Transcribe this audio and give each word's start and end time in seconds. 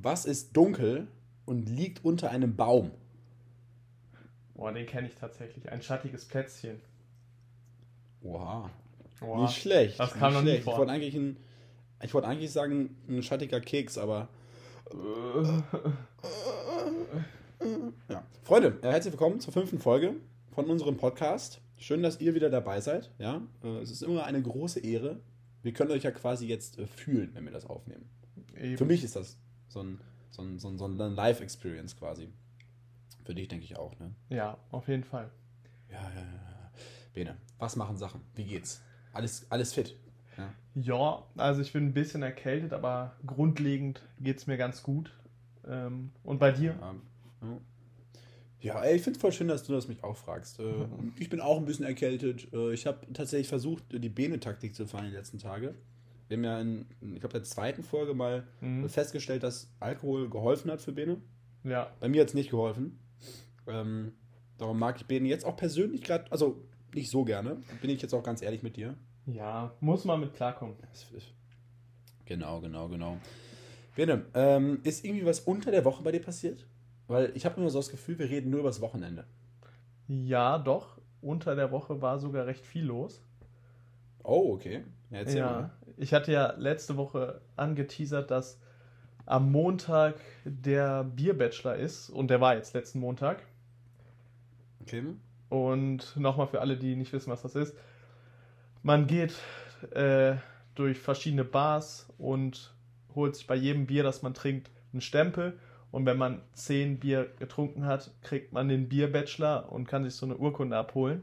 Was 0.00 0.26
ist 0.26 0.56
dunkel 0.56 1.08
und 1.44 1.68
liegt 1.68 2.04
unter 2.04 2.30
einem 2.30 2.54
Baum? 2.54 2.92
Boah, 4.54 4.72
den 4.72 4.86
kenne 4.86 5.08
ich 5.08 5.16
tatsächlich. 5.16 5.68
Ein 5.72 5.82
schattiges 5.82 6.24
Plätzchen. 6.24 6.80
Oha. 8.22 8.70
Boah, 9.18 9.42
Nicht 9.42 9.60
schlecht. 9.60 9.98
Das 9.98 10.12
kam 10.12 10.32
nicht 10.32 10.34
noch 10.34 10.42
nie 10.42 10.50
schlecht. 10.50 10.64
vor. 10.64 10.74
Ich 10.74 10.78
wollte 10.78 10.92
eigentlich, 10.92 11.14
ein, 11.16 11.36
ich 12.02 12.14
wollte 12.14 12.28
eigentlich 12.28 12.52
sagen, 12.52 12.96
ein 13.08 13.22
schattiger 13.24 13.60
Keks, 13.60 13.98
aber. 13.98 14.28
Ja. 18.08 18.24
Freunde, 18.44 18.78
äh, 18.82 18.90
herzlich 18.92 19.12
willkommen 19.12 19.40
zur 19.40 19.52
fünften 19.52 19.80
Folge 19.80 20.14
von 20.52 20.66
unserem 20.66 20.96
Podcast. 20.96 21.60
Schön, 21.76 22.04
dass 22.04 22.20
ihr 22.20 22.34
wieder 22.36 22.50
dabei 22.50 22.80
seid. 22.80 23.10
Ja, 23.18 23.42
äh, 23.64 23.78
es 23.80 23.90
ist 23.90 24.02
immer 24.02 24.24
eine 24.24 24.40
große 24.40 24.78
Ehre. 24.78 25.18
Wir 25.62 25.72
können 25.72 25.90
euch 25.90 26.04
ja 26.04 26.12
quasi 26.12 26.46
jetzt 26.46 26.78
äh, 26.78 26.86
fühlen, 26.86 27.30
wenn 27.34 27.44
wir 27.44 27.50
das 27.50 27.66
aufnehmen. 27.66 28.08
Eben. 28.56 28.78
Für 28.78 28.84
mich 28.84 29.02
ist 29.02 29.16
das 29.16 29.36
so 29.68 29.82
ein, 29.82 30.00
so 30.30 30.42
ein, 30.42 30.58
so 30.58 30.68
ein, 30.68 30.78
so 30.78 30.84
ein 30.86 30.96
Live-Experience 30.96 31.96
quasi. 31.96 32.28
Für 33.24 33.34
dich 33.34 33.48
denke 33.48 33.64
ich 33.64 33.76
auch, 33.76 33.98
ne? 33.98 34.14
Ja, 34.30 34.58
auf 34.70 34.88
jeden 34.88 35.04
Fall. 35.04 35.30
Ja, 35.90 36.00
ja, 36.00 36.20
ja. 36.20 36.72
Bene, 37.12 37.36
was 37.58 37.76
machen 37.76 37.96
Sachen? 37.96 38.20
Wie 38.34 38.44
geht's? 38.44 38.82
Alles, 39.12 39.50
alles 39.50 39.72
fit? 39.72 39.96
Ja. 40.36 40.54
Ja, 40.74 41.26
also 41.36 41.60
ich 41.60 41.72
bin 41.72 41.86
ein 41.86 41.94
bisschen 41.94 42.22
erkältet, 42.22 42.72
aber 42.72 43.16
grundlegend 43.26 44.02
geht 44.20 44.38
es 44.38 44.46
mir 44.46 44.56
ganz 44.56 44.82
gut. 44.82 45.12
Ähm, 45.66 46.12
und 46.24 46.38
bei 46.38 46.52
dir? 46.52 46.76
Ja. 46.80 46.94
Ja, 48.60 48.82
ey, 48.82 48.96
ich 48.96 49.02
finde 49.02 49.16
es 49.16 49.20
voll 49.20 49.32
schön, 49.32 49.48
dass 49.48 49.64
du 49.64 49.72
das 49.72 49.86
mich 49.86 50.02
auch 50.02 50.16
fragst. 50.16 50.58
Äh, 50.58 50.86
ich 51.18 51.28
bin 51.28 51.40
auch 51.40 51.58
ein 51.58 51.64
bisschen 51.64 51.84
erkältet. 51.84 52.52
Äh, 52.52 52.72
ich 52.72 52.86
habe 52.86 53.06
tatsächlich 53.12 53.48
versucht, 53.48 53.84
die 53.90 54.08
Bene-Taktik 54.08 54.74
zu 54.74 54.86
fahren 54.86 55.06
die 55.06 55.16
letzten 55.16 55.38
Tage. 55.38 55.74
Wir 56.28 56.36
haben 56.36 56.44
ja 56.44 56.60
in, 56.60 56.86
ich 57.14 57.20
glaube, 57.20 57.32
der 57.32 57.42
zweiten 57.44 57.82
Folge 57.82 58.14
mal 58.14 58.46
Mhm. 58.60 58.88
festgestellt, 58.88 59.42
dass 59.42 59.70
Alkohol 59.80 60.28
geholfen 60.28 60.70
hat 60.70 60.80
für 60.82 60.92
Bene. 60.92 61.16
Ja, 61.64 61.90
Bei 62.00 62.08
mir 62.08 62.20
hat 62.22 62.28
es 62.28 62.34
nicht 62.34 62.50
geholfen. 62.50 62.98
Ähm, 63.66 64.12
darum 64.58 64.78
mag 64.78 64.96
ich 65.00 65.06
Bene 65.06 65.28
jetzt 65.28 65.44
auch 65.44 65.56
persönlich 65.56 66.02
gerade, 66.02 66.30
also 66.30 66.62
nicht 66.94 67.10
so 67.10 67.24
gerne, 67.24 67.58
bin 67.80 67.90
ich 67.90 68.00
jetzt 68.00 68.14
auch 68.14 68.22
ganz 68.22 68.40
ehrlich 68.42 68.62
mit 68.62 68.76
dir. 68.76 68.94
ja, 69.26 69.72
muss 69.80 70.04
man 70.04 70.20
mit 70.20 70.34
klarkommen. 70.34 70.76
Genau, 72.24 72.60
genau, 72.60 72.88
genau. 72.88 73.16
Bene, 73.96 74.24
ähm, 74.34 74.80
ist 74.84 75.04
irgendwie 75.04 75.24
was 75.26 75.40
unter 75.40 75.70
der 75.70 75.84
Woche 75.84 76.02
bei 76.02 76.12
dir 76.12 76.20
passiert? 76.22 76.66
Weil 77.08 77.32
ich 77.34 77.44
habe 77.46 77.60
immer 77.60 77.70
so 77.70 77.78
das 77.78 77.88
Gefühl, 77.88 78.18
wir 78.18 78.28
reden 78.28 78.50
nur 78.50 78.60
über 78.60 78.68
das 78.68 78.80
Wochenende. 78.80 79.24
Ja, 80.06 80.58
doch. 80.58 80.98
Unter 81.20 81.56
der 81.56 81.70
Woche 81.72 82.00
war 82.00 82.18
sogar 82.18 82.46
recht 82.46 82.64
viel 82.64 82.84
los. 82.84 83.22
Oh, 84.22 84.52
okay. 84.54 84.84
Ja, 85.10 85.18
erzähl 85.18 85.38
ja, 85.38 85.46
mal. 85.50 85.70
Ich 85.98 86.14
hatte 86.14 86.32
ja 86.32 86.54
letzte 86.56 86.96
Woche 86.96 87.40
angeteasert, 87.56 88.30
dass 88.30 88.60
am 89.26 89.52
Montag 89.52 90.14
der 90.44 91.04
Bierbachelor 91.04 91.76
ist 91.76 92.08
und 92.08 92.28
der 92.28 92.40
war 92.40 92.54
jetzt 92.54 92.74
letzten 92.74 93.00
Montag. 93.00 93.42
Okay. 94.82 95.04
Und 95.50 96.16
nochmal 96.16 96.46
für 96.46 96.60
alle, 96.60 96.76
die 96.76 96.96
nicht 96.96 97.12
wissen, 97.12 97.30
was 97.30 97.42
das 97.42 97.54
ist. 97.54 97.76
Man 98.82 99.06
geht 99.06 99.34
äh, 99.90 100.36
durch 100.74 100.98
verschiedene 100.98 101.44
Bars 101.44 102.08
und 102.16 102.72
holt 103.14 103.36
sich 103.36 103.46
bei 103.46 103.56
jedem 103.56 103.86
Bier, 103.86 104.02
das 104.02 104.22
man 104.22 104.34
trinkt, 104.34 104.70
einen 104.92 105.00
Stempel. 105.00 105.58
Und 105.90 106.06
wenn 106.06 106.18
man 106.18 106.42
zehn 106.52 107.00
Bier 107.00 107.30
getrunken 107.38 107.86
hat, 107.86 108.10
kriegt 108.22 108.52
man 108.52 108.68
den 108.68 108.88
Bierbachelor 108.88 109.70
und 109.72 109.88
kann 109.88 110.04
sich 110.04 110.14
so 110.14 110.26
eine 110.26 110.36
Urkunde 110.36 110.76
abholen. 110.76 111.22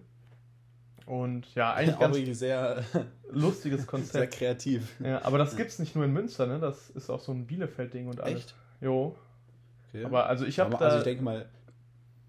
Und 1.05 1.53
ja, 1.55 1.73
eigentlich 1.75 1.95
Auch 1.95 1.99
ganz 1.99 2.17
irgendwie 2.17 2.33
sehr, 2.33 2.83
lustiges 3.29 3.81
sehr 3.81 3.87
Konzept. 3.87 4.33
kreativ. 4.35 4.99
Ja, 4.99 5.23
aber 5.23 5.37
das 5.37 5.55
gibt's 5.55 5.79
nicht 5.79 5.95
nur 5.95 6.05
in 6.05 6.11
Münster, 6.13 6.47
ne? 6.47 6.59
Das 6.59 6.89
ist 6.89 7.09
auch 7.09 7.19
so 7.19 7.31
ein 7.31 7.45
Bielefeld-Ding 7.45 8.07
und 8.07 8.21
alles. 8.21 8.39
Echt? 8.41 8.55
Jo. 8.81 9.15
Okay. 9.89 10.03
Aber 10.05 10.25
also 10.27 10.45
ich 10.45 10.59
habe 10.59 10.71
da 10.71 10.77
also 10.77 10.97
ich 10.97 11.03
denke 11.03 11.23
mal, 11.23 11.47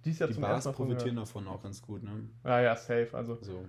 dies 0.04 0.18
Jahr 0.18 0.28
die 0.28 0.34
zum 0.34 0.42
Bars 0.42 0.64
profitieren 0.72 1.16
davon 1.16 1.48
auch 1.48 1.62
ganz 1.62 1.82
gut, 1.82 2.02
ne? 2.02 2.10
Ja, 2.44 2.60
ja, 2.60 2.76
safe. 2.76 3.08
Also 3.12 3.38
So. 3.40 3.64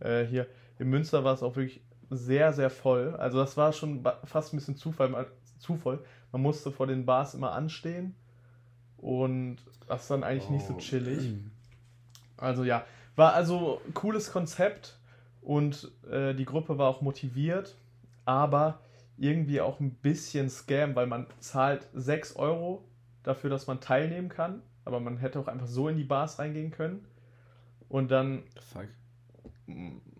äh, 0.00 0.24
hier 0.26 0.46
in 0.78 0.88
Münster 0.90 1.24
war 1.24 1.34
es 1.34 1.42
auch 1.42 1.56
wirklich 1.56 1.80
sehr, 2.10 2.52
sehr 2.52 2.70
voll. 2.70 3.14
Also 3.16 3.38
das 3.38 3.56
war 3.56 3.72
schon 3.72 4.04
fast 4.24 4.52
ein 4.52 4.56
bisschen 4.58 4.76
Zufall, 4.76 5.26
Zufall. 5.58 6.00
Man 6.32 6.42
musste 6.42 6.70
vor 6.70 6.86
den 6.86 7.06
Bars 7.06 7.34
immer 7.34 7.52
anstehen 7.52 8.14
und 8.96 9.56
das 9.86 10.02
ist 10.02 10.10
dann 10.10 10.24
eigentlich 10.24 10.50
nicht 10.50 10.66
so 10.66 10.74
Oh. 10.74 10.78
chillig. 10.78 11.34
Also 12.36 12.64
ja, 12.64 12.84
war 13.18 13.34
also 13.34 13.80
cooles 13.94 14.30
Konzept 14.30 14.96
und 15.42 15.90
äh, 16.08 16.34
die 16.34 16.44
Gruppe 16.44 16.78
war 16.78 16.88
auch 16.88 17.00
motiviert, 17.00 17.76
aber 18.24 18.78
irgendwie 19.16 19.60
auch 19.60 19.80
ein 19.80 19.90
bisschen 19.90 20.48
Scam, 20.48 20.94
weil 20.94 21.08
man 21.08 21.26
zahlt 21.40 21.88
6 21.94 22.36
Euro 22.36 22.84
dafür, 23.24 23.50
dass 23.50 23.66
man 23.66 23.80
teilnehmen 23.80 24.28
kann, 24.28 24.62
aber 24.84 25.00
man 25.00 25.16
hätte 25.16 25.40
auch 25.40 25.48
einfach 25.48 25.66
so 25.66 25.88
in 25.88 25.96
die 25.96 26.04
Bars 26.04 26.38
reingehen 26.38 26.70
können. 26.70 27.04
Und 27.88 28.12
dann 28.12 28.44
Fuck. 28.72 28.86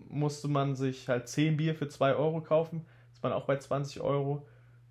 musste 0.09 0.49
man 0.49 0.75
sich 0.75 1.09
halt 1.09 1.29
10 1.29 1.57
Bier 1.57 1.77
für 1.77 1.89
2 1.89 2.17
Euro 2.17 2.41
kaufen. 2.41 2.85
Das 3.13 3.23
waren 3.23 3.33
auch 3.33 3.45
bei 3.45 3.59
20 3.59 4.01
Euro. 4.01 4.45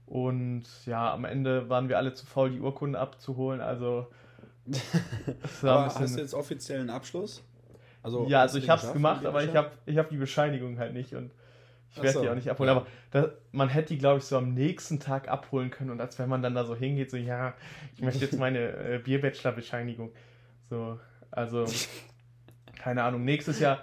Und 0.06 0.64
ja, 0.86 1.14
am 1.14 1.26
Ende 1.26 1.68
waren 1.68 1.90
wir 1.90 1.98
alle 1.98 2.14
zu 2.14 2.26
faul, 2.26 2.52
die 2.52 2.62
Urkunde 2.62 3.00
abzuholen. 3.00 3.60
Also, 3.60 4.08
hast 5.62 6.16
du 6.16 6.22
jetzt 6.22 6.34
offiziellen 6.34 6.90
Abschluss? 6.90 7.44
Also, 8.08 8.26
Ja, 8.28 8.40
also 8.42 8.58
ich 8.58 8.70
habe 8.70 8.82
es 8.82 8.94
gemacht, 8.94 9.26
aber 9.26 9.44
ich 9.44 9.54
habe 9.54 9.72
ich 9.86 9.98
hab 9.98 10.08
die 10.10 10.16
Bescheinigung 10.16 10.80
halt 10.80 10.94
nicht 10.94 11.14
und 11.14 11.34
ich 11.90 11.98
werde 11.98 12.12
so, 12.14 12.22
die 12.22 12.30
auch 12.30 12.36
nicht 12.36 12.50
abholen. 12.50 12.70
ja. 12.70 12.76
Aber 12.78 12.88
da, 13.12 13.32
man 13.52 13.68
hätte 13.68 13.90
die, 13.90 13.98
glaube 13.98 14.20
ich, 14.20 14.24
so 14.24 14.38
am 14.38 14.54
nächsten 14.54 15.00
Tag 15.02 15.28
abholen 15.28 15.72
können 15.72 15.90
und 15.90 16.00
als 16.00 16.18
wenn 16.18 16.30
man 16.30 16.42
dann 16.42 16.56
da 16.56 16.64
so 16.64 16.74
hingeht, 16.74 17.12
so, 17.12 17.18
ja, 17.18 17.54
ich 17.96 18.02
möchte 18.02 18.24
jetzt 18.24 18.38
meine 18.40 18.60
äh, 18.60 19.00
Bierbachelor-Bescheinigung. 19.04 20.12
So, 20.70 21.00
also, 21.32 21.66
keine 22.78 23.04
Ahnung, 23.04 23.26
nächstes 23.26 23.60
Jahr 23.60 23.82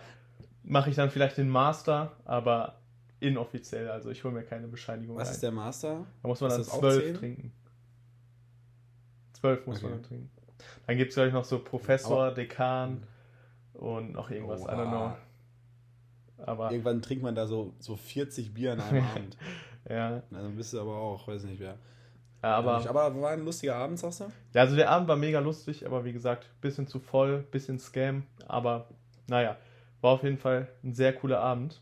mache 0.63 0.89
ich 0.89 0.97
dann 0.97 1.11
vielleicht 1.11 1.37
den 1.37 1.51
Master, 1.51 2.13
aber 2.25 2.79
inoffiziell, 3.21 3.91
also 3.91 4.11
ich 4.11 4.25
hole 4.25 4.33
mir 4.33 4.43
keine 4.45 4.69
Bescheinigung 4.69 5.17
Was 5.17 5.29
rein. 5.29 5.35
ist 5.35 5.43
der 5.43 5.53
Master? 5.53 6.07
Da 6.23 6.29
muss 6.29 6.41
man 6.41 6.49
ist 6.51 6.57
dann 6.57 6.65
das 6.65 6.79
zwölf 6.79 7.19
trinken. 7.19 7.53
Zwölf 9.35 9.67
muss 9.67 9.83
man 9.83 9.93
Okay. 9.93 10.01
dann 10.01 10.09
trinken. 10.09 10.31
Dann 10.87 10.97
gibt 10.97 11.11
es, 11.11 11.15
glaube 11.15 11.29
ich, 11.29 11.35
noch 11.35 11.45
so 11.45 11.59
Professor, 11.59 12.33
Dekan 12.33 13.03
und 13.75 14.13
noch 14.13 14.31
irgendwas, 14.31 14.63
I 14.63 14.65
don't 14.67 14.89
know. 14.89 14.97
Oha. 14.97 15.19
Aber 16.47 16.71
Irgendwann 16.73 17.01
trinkt 17.03 17.23
man 17.23 17.35
da 17.35 17.47
so, 17.47 17.75
so 17.79 17.97
40 17.97 18.53
Bier 18.55 18.73
an 18.73 18.81
einem 18.81 19.05
Abend. 19.15 19.37
ja, 19.89 20.23
Dann 20.31 20.57
bist 20.57 20.73
du 20.73 20.81
aber 20.81 20.97
auch, 20.97 21.27
weiß 21.29 21.45
nicht 21.45 21.61
wer. 21.61 21.79
aber, 22.43 22.89
aber 22.89 23.21
war 23.23 23.31
ein 23.31 23.45
lustiger 23.45 23.77
Abend, 23.77 23.99
sagst 23.99 24.21
du? 24.21 24.25
ja, 24.53 24.61
also 24.63 24.75
der 24.77 24.91
Abend 24.91 25.09
war 25.09 25.17
mega 25.17 25.39
lustig, 25.39 25.87
aber 25.87 26.05
wie 26.05 26.13
gesagt, 26.13 26.51
bisschen 26.61 26.87
zu 26.87 26.99
voll, 27.01 27.43
bisschen 27.51 27.79
Scam, 27.79 28.25
aber 28.47 28.89
naja, 29.29 29.57
war 30.01 30.11
auf 30.13 30.23
jeden 30.23 30.39
Fall 30.39 30.69
ein 30.83 30.93
sehr 30.93 31.15
cooler 31.15 31.41
Abend. 31.41 31.81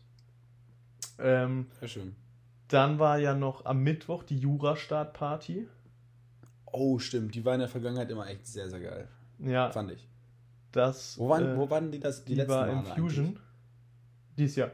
Ähm, 1.19 1.67
Sehr 1.79 1.87
schön. 1.89 2.15
dann 2.69 2.97
war 2.99 3.17
ja 3.19 3.35
noch 3.35 3.65
am 3.65 3.81
Mittwoch 3.83 4.23
die 4.23 4.37
Jura-Start-Party. 4.39 5.67
Oh, 6.71 6.97
stimmt. 6.99 7.35
Die 7.35 7.43
war 7.45 7.53
in 7.53 7.59
der 7.59 7.69
Vergangenheit 7.69 8.09
immer 8.09 8.27
echt 8.27 8.47
sehr, 8.47 8.69
sehr 8.69 8.79
geil. 8.79 9.07
Ja, 9.39 9.69
Fand 9.71 9.91
ich. 9.91 10.07
Das 10.73 11.17
Wo 11.17 11.29
waren, 11.29 11.53
äh, 11.53 11.57
wo 11.57 11.69
waren 11.69 11.91
die, 11.91 11.99
das, 11.99 12.25
die, 12.25 12.33
die, 12.33 12.35
letzten 12.35 12.51
war 12.53 12.67
Male 12.67 12.79
im 12.79 12.85
Fusion. 13.03 13.25
eigentlich? 13.27 13.41
Dies 14.37 14.55
Jahr. 14.57 14.71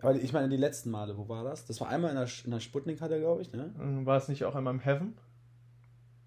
Aber 0.00 0.14
ich 0.14 0.32
meine, 0.32 0.48
die 0.48 0.56
letzten 0.56 0.90
Male, 0.90 1.16
wo 1.18 1.28
war 1.28 1.42
das? 1.44 1.64
Das 1.66 1.80
war 1.80 1.88
einmal 1.88 2.10
in 2.10 2.16
der, 2.16 2.28
in 2.44 2.50
der 2.50 2.60
Sputnik-Halle, 2.60 3.18
glaube 3.18 3.42
ich, 3.42 3.52
ne? 3.52 3.74
Ähm, 3.80 4.06
War 4.06 4.16
es 4.18 4.28
nicht 4.28 4.44
auch 4.44 4.54
einmal 4.54 4.72
im 4.74 4.80
Heaven? 4.80 5.14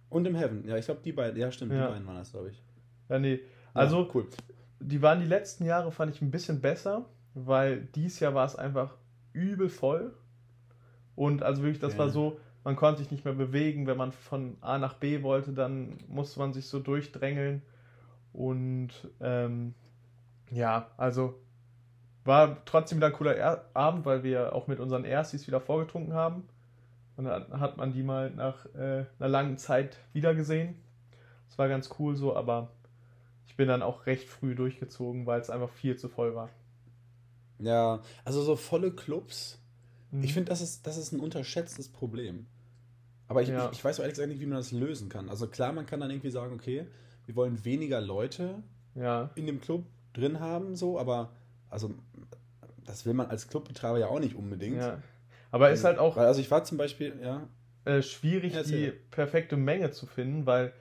Und 0.10 0.26
im 0.28 0.36
Heaven. 0.36 0.68
Ja, 0.68 0.76
ich 0.78 0.86
glaube, 0.86 1.02
die 1.04 1.12
beiden. 1.12 1.40
Ja, 1.40 1.52
stimmt, 1.52 1.72
Ja. 1.72 1.86
die 1.88 1.92
beiden 1.94 2.08
waren 2.08 2.18
das, 2.18 2.32
glaube 2.32 2.50
ich. 2.50 2.62
Ja, 3.10 3.20
nee. 3.20 3.36
Ja, 3.36 3.40
Also, 3.74 4.10
cool. 4.14 4.28
die 4.80 5.02
waren 5.02 5.20
die 5.22 5.28
letzten 5.28 5.66
Jahre, 5.66 5.92
fand 5.92 6.14
ich 6.14 6.22
ein 6.22 6.32
bisschen 6.32 6.62
besser, 6.62 7.06
weil 7.36 7.82
dies 7.96 8.20
Jahr 8.20 8.34
war 8.34 8.46
es 8.46 8.56
einfach 8.56 8.96
übel 9.34 9.70
voll. 9.70 10.14
Und 11.16 11.44
also 11.44 11.62
wirklich, 11.62 11.80
das 11.80 11.94
Ja. 11.94 12.00
war 12.00 12.10
so, 12.10 12.40
man 12.64 12.76
konnte 12.76 13.02
sich 13.02 13.12
nicht 13.12 13.24
mehr 13.24 13.36
bewegen. 13.36 13.86
Wenn 13.88 13.98
man 13.98 14.12
von 14.12 14.58
A 14.62 14.78
nach 14.80 14.96
B 14.96 15.22
wollte, 15.22 15.54
dann 15.54 15.98
musste 16.08 16.40
man 16.40 16.54
sich 16.54 16.66
so 16.68 16.80
durchdrängeln. 16.80 17.62
Und 18.34 18.90
ähm, 19.20 19.74
ja, 20.52 20.92
also 20.98 21.36
war 22.26 22.64
trotzdem 22.66 22.98
wieder 22.98 23.08
ein 23.08 23.14
cooler 23.14 23.36
er 23.36 23.70
Abend, 23.74 24.06
weil 24.06 24.24
wir 24.24 24.54
auch 24.54 24.68
mit 24.68 24.80
unseren 24.80 25.06
Erstis 25.06 25.48
wieder 25.48 25.60
vorgetrunken 25.62 26.14
haben. 26.14 26.48
Und 27.18 27.26
dann 27.26 27.60
hat 27.60 27.78
man 27.78 27.92
die 27.92 28.04
mal 28.04 28.30
nach 28.32 28.66
äh, 28.76 29.06
einer 29.20 29.28
langen 29.28 29.58
Zeit 29.58 29.98
wiedergesehen. 30.14 30.76
Das 31.48 31.58
war 31.58 31.68
ganz 31.68 31.90
cool 32.00 32.16
so, 32.16 32.36
aber 32.36 32.72
ich 33.48 33.56
bin 33.56 33.68
dann 33.68 33.82
auch 33.82 34.06
recht 34.06 34.30
früh 34.30 34.56
durchgezogen, 34.56 35.26
weil 35.26 35.42
es 35.42 35.50
einfach 35.50 35.70
viel 35.70 35.98
zu 35.98 36.08
voll 36.08 36.36
war. 36.36 36.50
Ja, 37.58 38.02
also 38.24 38.42
so 38.42 38.56
volle 38.56 38.92
Clubs. 38.92 39.62
Mhm. 40.12 40.24
Ich 40.24 40.34
finde, 40.34 40.50
das 40.50 40.62
ist, 40.62 40.88
das 40.88 40.98
ist 40.98 41.12
ein 41.12 41.20
unterschätztes 41.20 41.90
Problem. 41.90 42.46
Aber 43.28 43.42
ich, 43.42 43.50
Ja. 43.50 43.66
ich, 43.66 43.80
ich 43.80 43.84
weiß 43.84 43.98
auch 44.00 44.04
ehrlich 44.04 44.16
gesagt 44.16 44.30
nicht, 44.30 44.40
wie 44.40 44.46
man 44.46 44.58
das 44.58 44.72
lösen 44.72 45.10
kann. 45.10 45.30
Also 45.30 45.48
klar, 45.48 45.74
man 45.74 45.86
kann 45.86 46.00
dann 46.00 46.10
irgendwie 46.10 46.32
sagen, 46.32 46.54
okay, 46.54 46.88
wir 47.30 47.36
wollen 47.36 47.64
weniger 47.64 48.02
Leute 48.02 48.64
Ja, 48.96 49.30
in 49.36 49.46
dem 49.46 49.62
Club 49.62 49.86
drin 50.14 50.40
haben, 50.40 50.76
so, 50.76 50.98
aber 51.00 51.32
also 51.70 51.94
das 52.86 53.06
will 53.06 53.14
man 53.14 53.28
als 53.28 53.48
Clubbetreiber 53.48 54.00
ja 54.00 54.08
auch 54.08 54.20
nicht 54.20 54.34
unbedingt. 54.36 54.78
ja. 54.78 55.00
Aber 55.52 55.70
ist 55.70 55.84
halt 55.84 56.00
auch, 56.00 56.16
Weil, 56.16 56.26
also 56.26 56.42
ich 56.42 56.50
war 56.50 56.64
zum 56.64 56.80
Beispiel, 56.80 57.14
ja, 57.22 57.48
äh, 57.86 58.02
schwierig, 58.02 58.56
Erzähl. 58.56 58.92
die 58.92 58.98
perfekte 59.12 59.58
Menge 59.58 59.92
zu 59.92 60.08
finden, 60.08 60.48
weil 60.48 60.74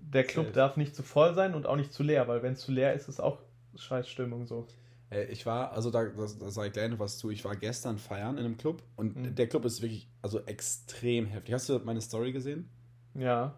der 0.00 0.24
Club 0.24 0.46
Safe. 0.46 0.54
darf 0.54 0.76
nicht 0.78 0.96
zu 0.96 1.02
voll 1.02 1.34
sein 1.34 1.54
und 1.54 1.66
auch 1.66 1.76
nicht 1.76 1.92
zu 1.92 2.02
leer, 2.02 2.26
weil 2.28 2.42
wenn 2.42 2.54
es 2.54 2.60
zu 2.60 2.72
leer 2.72 2.94
ist, 2.94 3.08
ist 3.08 3.20
auch 3.20 3.38
scheiß 3.76 4.08
Stimmung 4.08 4.46
so. 4.46 4.66
Äh, 5.10 5.24
Ich 5.26 5.44
war, 5.44 5.72
also 5.72 5.90
da, 5.90 6.04
da, 6.04 6.26
da 6.38 6.50
sage 6.50 6.68
ich 6.68 6.72
gleich 6.72 6.90
noch 6.90 6.98
was 6.98 7.18
zu. 7.18 7.28
Ich 7.30 7.44
war 7.44 7.56
gestern 7.56 7.98
feiern 7.98 8.38
in 8.38 8.46
einem 8.46 8.56
Club 8.56 8.82
und 8.96 9.16
Mhm. 9.16 9.34
der 9.34 9.48
Club 9.48 9.66
ist 9.66 9.82
wirklich, 9.82 10.08
also 10.22 10.40
extrem 10.46 11.26
heftig. 11.26 11.52
Hast 11.54 11.68
du 11.68 11.78
meine 11.80 12.00
Story 12.00 12.32
gesehen? 12.32 12.70
Ja. 13.14 13.54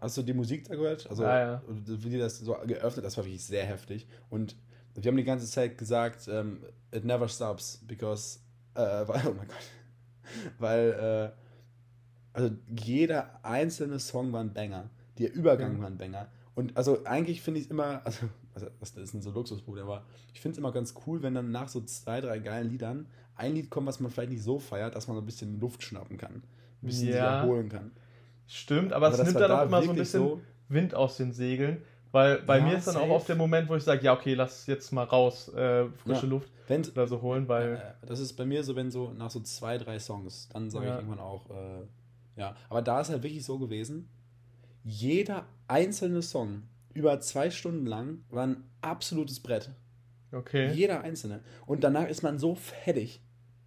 Hast 0.00 0.16
du 0.16 0.22
die 0.22 0.32
Musik 0.34 0.68
da 0.68 0.74
gehört? 0.74 1.08
Also, 1.10 1.22
Ja, 1.24 1.38
ja. 1.40 1.62
wie 1.68 2.10
die 2.10 2.18
das 2.18 2.38
so 2.38 2.56
geöffnet, 2.66 3.04
das 3.04 3.16
war 3.16 3.24
wirklich 3.24 3.44
sehr 3.44 3.64
heftig. 3.66 4.06
Und 4.30 4.56
wir 4.94 5.10
haben 5.10 5.16
die 5.16 5.24
ganze 5.24 5.46
Zeit 5.46 5.78
gesagt, 5.78 6.28
ähm, 6.28 6.64
it 6.92 7.04
never 7.04 7.28
stops, 7.28 7.80
because, 7.86 8.40
äh, 8.74 8.80
weil, 9.06 9.26
oh 9.28 9.34
mein 9.36 9.48
Gott, 9.48 9.56
weil, 10.58 11.32
äh, 11.34 11.38
also 12.32 12.50
jeder 12.84 13.44
einzelne 13.44 13.98
Song 13.98 14.32
war 14.32 14.40
ein 14.40 14.52
Banger. 14.52 14.90
Der 15.18 15.32
Übergang 15.34 15.76
Mhm. 15.76 15.80
war 15.80 15.86
ein 15.88 15.98
Banger. 15.98 16.28
Und 16.54 16.76
also 16.76 17.04
eigentlich 17.04 17.40
finde 17.42 17.60
ich 17.60 17.66
es 17.66 17.70
immer, 17.70 18.04
also, 18.04 18.28
also 18.54 18.66
das 18.80 18.96
ist 18.96 19.14
ein 19.14 19.22
so 19.22 19.30
Luxusproblem, 19.30 19.84
aber 19.84 20.04
ich 20.34 20.40
finde 20.40 20.52
es 20.54 20.58
immer 20.58 20.72
ganz 20.72 20.94
cool, 21.06 21.22
wenn 21.22 21.34
dann 21.34 21.50
nach 21.52 21.68
so 21.68 21.80
zwei, 21.82 22.20
drei 22.20 22.38
geilen 22.40 22.68
Liedern 22.70 23.06
ein 23.36 23.54
Lied 23.54 23.70
kommt, 23.70 23.86
was 23.86 24.00
man 24.00 24.10
vielleicht 24.10 24.30
nicht 24.32 24.42
so 24.42 24.58
feiert, 24.58 24.96
dass 24.96 25.06
man 25.06 25.16
so 25.16 25.22
ein 25.22 25.26
bisschen 25.26 25.60
Luft 25.60 25.82
schnappen 25.84 26.16
kann. 26.16 26.34
Ein 26.82 26.86
bisschen 26.86 27.06
sich 27.12 27.14
Ja. 27.20 27.40
erholen 27.42 27.68
kann. 27.68 27.92
Stimmt, 28.48 28.92
aber, 28.92 29.10
es 29.10 29.18
das 29.18 29.26
nimmt 29.26 29.38
dann 29.40 29.50
auch 29.52 29.58
da 29.58 29.64
immer 29.64 29.82
so 29.82 29.90
ein 29.90 29.96
bisschen 29.96 30.20
so. 30.22 30.40
Wind 30.68 30.94
aus 30.94 31.16
den 31.18 31.32
Segeln, 31.32 31.82
weil 32.12 32.40
bei 32.42 32.58
Ja, 32.58 32.64
mir 32.64 32.78
ist 32.78 32.88
dann 32.88 32.96
auch 32.96 33.00
safe. 33.02 33.12
oft 33.12 33.28
der 33.28 33.36
Moment, 33.36 33.68
wo 33.68 33.76
ich 33.76 33.82
sage, 33.84 34.02
ja, 34.04 34.14
okay, 34.14 34.34
lass 34.34 34.66
jetzt 34.66 34.90
mal 34.92 35.04
raus, 35.04 35.48
äh, 35.54 35.86
frische 35.90 36.26
Ja. 36.26 36.30
Luft 36.30 36.50
Wenn's, 36.66 36.90
oder 36.90 37.06
so 37.06 37.22
holen, 37.22 37.46
weil 37.48 37.74
Äh, 38.02 38.06
das 38.06 38.18
ist 38.20 38.32
bei 38.34 38.44
mir 38.44 38.64
so, 38.64 38.74
wenn 38.74 38.90
so 38.90 39.12
nach 39.12 39.30
so 39.30 39.40
zwei, 39.40 39.78
drei 39.78 39.98
Songs, 39.98 40.48
dann 40.52 40.70
sage 40.70 40.86
Ja. 40.86 40.92
ich 40.94 40.98
irgendwann 40.98 41.20
auch, 41.20 41.48
äh, 41.50 42.40
ja. 42.40 42.56
Aber 42.70 42.82
da 42.82 43.00
ist 43.00 43.10
halt 43.10 43.22
wirklich 43.22 43.44
so 43.44 43.58
gewesen, 43.58 44.08
jeder 44.84 45.44
einzelne 45.66 46.22
Song 46.22 46.62
über 46.94 47.20
zwei 47.20 47.50
Stunden 47.50 47.86
lang 47.86 48.24
war 48.30 48.46
ein 48.46 48.64
absolutes 48.80 49.40
Brett. 49.40 49.70
okay, 50.32 50.72
Jeder 50.72 51.02
einzelne. 51.02 51.40
Und 51.66 51.84
danach 51.84 52.08
ist 52.08 52.22
man 52.22 52.38
so 52.38 52.54
fertig. 52.54 53.22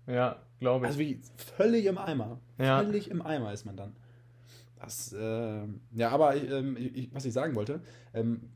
ja, 0.08 0.38
glaube 0.60 0.86
ich. 0.86 0.90
Also 0.90 1.00
wirklich 1.00 1.20
völlig 1.38 1.86
im 1.86 1.98
Eimer. 1.98 2.40
Ja. 2.60 2.80
Völlig 2.84 3.10
im 3.10 3.22
Eimer 3.22 3.52
ist 3.54 3.66
man 3.66 3.76
dann. 3.78 3.96
Das, 4.82 5.14
äh, 5.14 5.62
ja, 5.94 6.10
aber 6.10 6.36
ähm, 6.36 6.76
ich, 6.78 7.14
was 7.14 7.26
ich 7.26 7.34
sagen 7.34 7.56
wollte, 7.56 7.82
ähm, 8.14 8.50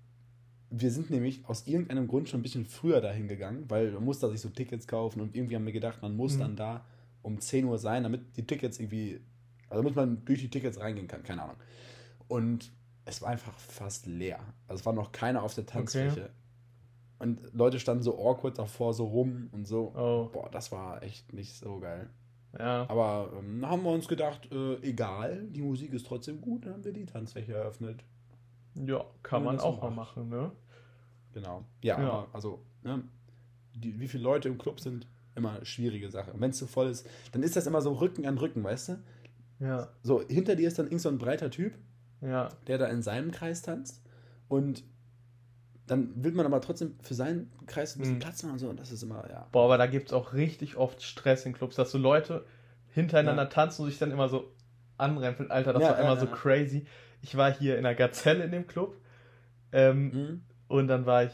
wir 0.72 0.90
sind 0.92 1.12
nämlich 1.12 1.46
aus 1.48 1.68
irgendeinem 1.68 2.08
Grund 2.08 2.28
schon 2.30 2.40
ein 2.40 2.44
bisschen 2.44 2.66
früher 2.66 3.00
dahin 3.00 3.28
gegangen, 3.28 3.66
weil 3.70 3.92
man 3.92 4.04
muss 4.04 4.20
da 4.20 4.30
sich 4.30 4.42
so 4.42 4.50
Tickets 4.50 4.88
kaufen 4.88 5.22
und 5.22 5.36
irgendwie 5.36 5.56
haben 5.56 5.66
wir 5.66 5.72
gedacht, 5.74 6.02
man 6.02 6.16
muss 6.16 6.36
Mhm. 6.36 6.40
dann 6.40 6.56
da 6.56 6.86
um 7.22 7.40
10 7.40 7.66
Uhr 7.66 7.78
sein, 7.78 8.04
damit 8.04 8.36
die 8.38 8.46
Tickets 8.46 8.80
irgendwie, 8.80 9.20
also 9.70 9.84
damit 9.84 9.96
man 9.96 10.26
durch 10.26 10.42
die 10.42 10.50
Tickets 10.50 10.80
reingehen 10.80 11.08
kann, 11.08 11.24
keine 11.24 11.44
Ahnung. 11.44 11.58
Und 12.28 12.72
es 13.06 13.22
war 13.22 13.30
einfach 13.30 13.58
fast 13.60 14.08
leer. 14.08 14.40
Also 14.68 14.82
es 14.82 14.86
war 14.86 14.94
noch 14.94 15.12
keiner 15.12 15.44
auf 15.44 15.54
der 15.54 15.66
Tanzfläche. 15.68 16.32
Und 17.20 17.54
Leute 17.54 17.80
standen 17.80 18.04
so 18.04 18.18
awkward 18.18 18.58
davor, 18.58 18.94
so 18.94 19.06
rum 19.06 19.48
und 19.52 19.68
so. 19.68 19.94
Oh. 19.96 20.30
Boah, 20.34 20.50
das 20.52 20.72
war 20.72 21.02
echt 21.04 21.32
nicht 21.34 21.54
so 21.56 21.80
geil. 21.80 22.10
Ja, 22.58 22.86
Aber 22.90 23.32
ähm, 23.38 23.66
haben 23.66 23.84
wir 23.84 23.92
uns 23.92 24.08
gedacht, 24.08 24.52
äh, 24.52 24.76
egal, 24.82 25.46
die 25.50 25.62
Musik 25.62 25.94
ist 25.94 26.06
trotzdem 26.06 26.42
gut, 26.42 26.66
dann 26.66 26.74
haben 26.74 26.86
wir 26.86 26.94
die 26.94 27.06
Tanzfläche 27.06 27.54
eröffnet. 27.54 28.04
ja, 28.76 29.04
kann 29.24 29.44
man 29.44 29.58
so 29.60 29.66
auch 29.66 29.82
mal 29.82 29.92
machen, 29.92 30.30
ne? 30.30 30.52
Genau. 31.34 31.66
Ja, 31.84 32.00
Ja. 32.02 32.08
aber 32.12 32.28
also, 32.34 32.62
ne, 32.84 33.04
die, 33.74 34.00
wie 34.00 34.08
viele 34.08 34.24
Leute 34.24 34.48
im 34.48 34.58
Club 34.58 34.80
sind, 34.80 35.08
immer 35.36 35.64
schwierige 35.66 36.10
Sache. 36.10 36.32
Wenn 36.38 36.52
es 36.52 36.58
zu 36.58 36.66
voll 36.68 36.88
ist, 36.88 37.06
dann 37.34 37.44
ist 37.44 37.56
das 37.58 37.68
immer 37.68 37.82
so 37.82 37.94
Rücken 37.94 38.26
an 38.26 38.38
Rücken, 38.38 38.64
weißt 38.64 38.90
du? 38.90 38.98
Ja, 39.60 39.90
So, 40.02 40.22
hinter 40.28 40.56
dir 40.56 40.68
ist 40.68 40.80
dann 40.80 40.86
irgend 40.88 41.02
so 41.02 41.10
ein 41.10 41.18
breiter 41.18 41.50
Typ, 41.50 41.74
ja, 42.22 42.50
der 42.68 42.78
da 42.78 42.88
in 42.88 43.02
seinem 43.02 43.32
Kreis 43.32 43.62
tanzt 43.62 44.02
und 44.48 44.84
dann 45.88 46.12
will 46.24 46.32
man 46.34 46.46
aber 46.46 46.62
trotzdem 46.62 46.96
für 47.02 47.14
seinen 47.14 47.52
Kreis 47.68 47.96
ein 47.96 48.00
bisschen 48.00 48.16
Mhm. 48.16 48.20
Platz 48.20 48.44
machen 48.44 48.54
und 48.54 48.60
so 48.60 48.70
und 48.70 48.80
das 48.80 48.92
ist 48.92 49.04
immer, 49.04 49.30
ja. 49.30 49.48
Boah, 49.52 49.66
aber 49.66 49.78
da 49.78 49.86
gibt 49.86 50.08
es 50.08 50.14
auch 50.14 50.34
richtig 50.34 50.78
oft 50.78 51.02
Stress 51.04 51.46
in 51.46 51.54
Clubs, 51.54 51.76
dass 51.76 51.92
so 51.92 51.98
Leute 51.98 52.46
hintereinander 52.90 53.44
Ja. 53.44 53.50
tanzen 53.50 53.84
und 53.84 53.90
sich 53.90 54.00
dann 54.00 54.12
immer 54.12 54.30
so 54.30 54.52
anrempeln. 54.98 55.52
Alter, 55.52 55.74
das 55.74 55.84
Ja, 55.84 55.90
war 55.90 55.98
ja, 55.98 56.04
immer 56.04 56.18
so 56.20 56.28
crazy. 56.28 56.86
Ich 57.22 57.36
war 57.38 57.54
hier 57.54 57.78
in 57.78 57.84
der 57.84 57.96
Gazelle 57.96 58.44
in 58.44 58.52
dem 58.52 58.68
Club 58.68 58.98
ähm, 59.72 60.06
Mhm. 60.12 60.42
und 60.68 60.88
dann 60.88 61.06
war 61.06 61.24
ich 61.26 61.32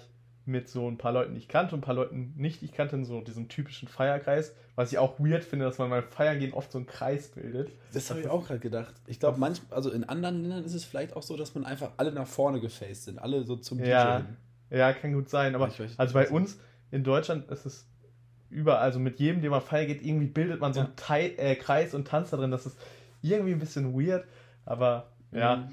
mit 0.51 0.69
so 0.69 0.87
ein 0.89 0.97
paar 0.97 1.11
Leuten, 1.13 1.33
die 1.33 1.39
ich 1.39 1.47
kannte 1.47 1.73
und 1.73 1.79
ein 1.79 1.83
paar 1.85 1.95
Leuten 1.95 2.33
nicht, 2.37 2.61
ich 2.63 2.71
kannte, 2.73 2.95
in 2.95 3.05
so 3.05 3.21
diesem 3.21 3.47
typischen 3.49 3.87
Feierkreis. 3.87 4.53
Was 4.75 4.91
ich 4.91 4.97
auch 4.97 5.19
weird 5.19 5.43
finde, 5.43 5.65
dass 5.65 5.77
man 5.77 5.89
beim 5.89 6.03
Feiern 6.03 6.39
gehen 6.39 6.53
oft 6.53 6.71
so 6.71 6.77
einen 6.77 6.87
Kreis 6.87 7.29
bildet. 7.29 7.71
Das 7.93 8.09
habe 8.09 8.21
ich 8.21 8.27
auch 8.27 8.45
gerade 8.47 8.59
gedacht. 8.59 8.93
Ich 9.07 9.19
glaube, 9.19 9.39
manchmal, 9.39 9.75
also 9.75 9.91
in 9.91 10.03
anderen 10.03 10.41
Ländern 10.41 10.63
ist 10.63 10.73
es 10.73 10.85
vielleicht 10.85 11.15
auch 11.15 11.23
so, 11.23 11.35
dass 11.37 11.53
man 11.55 11.65
einfach 11.65 11.91
alle 11.97 12.11
nach 12.11 12.27
vorne 12.27 12.59
gefaced 12.59 13.03
sind, 13.05 13.19
alle 13.19 13.43
so 13.43 13.55
zum 13.57 13.79
Ja. 13.83 14.19
DJ 14.19 14.25
hin. 14.27 14.37
Ja, 14.69 14.93
kann 14.93 15.13
gut 15.13 15.29
sein, 15.29 15.55
aber 15.55 15.67
weiß- 15.67 15.95
also 15.97 16.13
bei 16.13 16.29
uns 16.29 16.57
in 16.91 17.03
Deutschland 17.03 17.49
ist 17.51 17.65
es 17.65 17.87
überall, 18.49 18.79
also 18.81 18.99
mit 18.99 19.19
jedem, 19.19 19.41
dem 19.41 19.51
man 19.51 19.61
feiern 19.61 19.87
geht, 19.87 20.01
irgendwie 20.01 20.27
bildet 20.27 20.61
man 20.61 20.73
so 20.73 20.79
Ja. 20.81 20.85
einen 20.87 20.95
Teil, 20.95 21.33
äh, 21.37 21.55
Kreis 21.55 21.93
und 21.93 22.07
tanzt 22.07 22.31
da 22.33 22.37
drin. 22.37 22.51
Das 22.51 22.65
ist 22.65 22.77
irgendwie 23.21 23.51
ein 23.53 23.59
bisschen 23.59 23.93
weird, 23.93 24.25
aber 24.65 25.11
ja. 25.31 25.57
Mhm. 25.57 25.67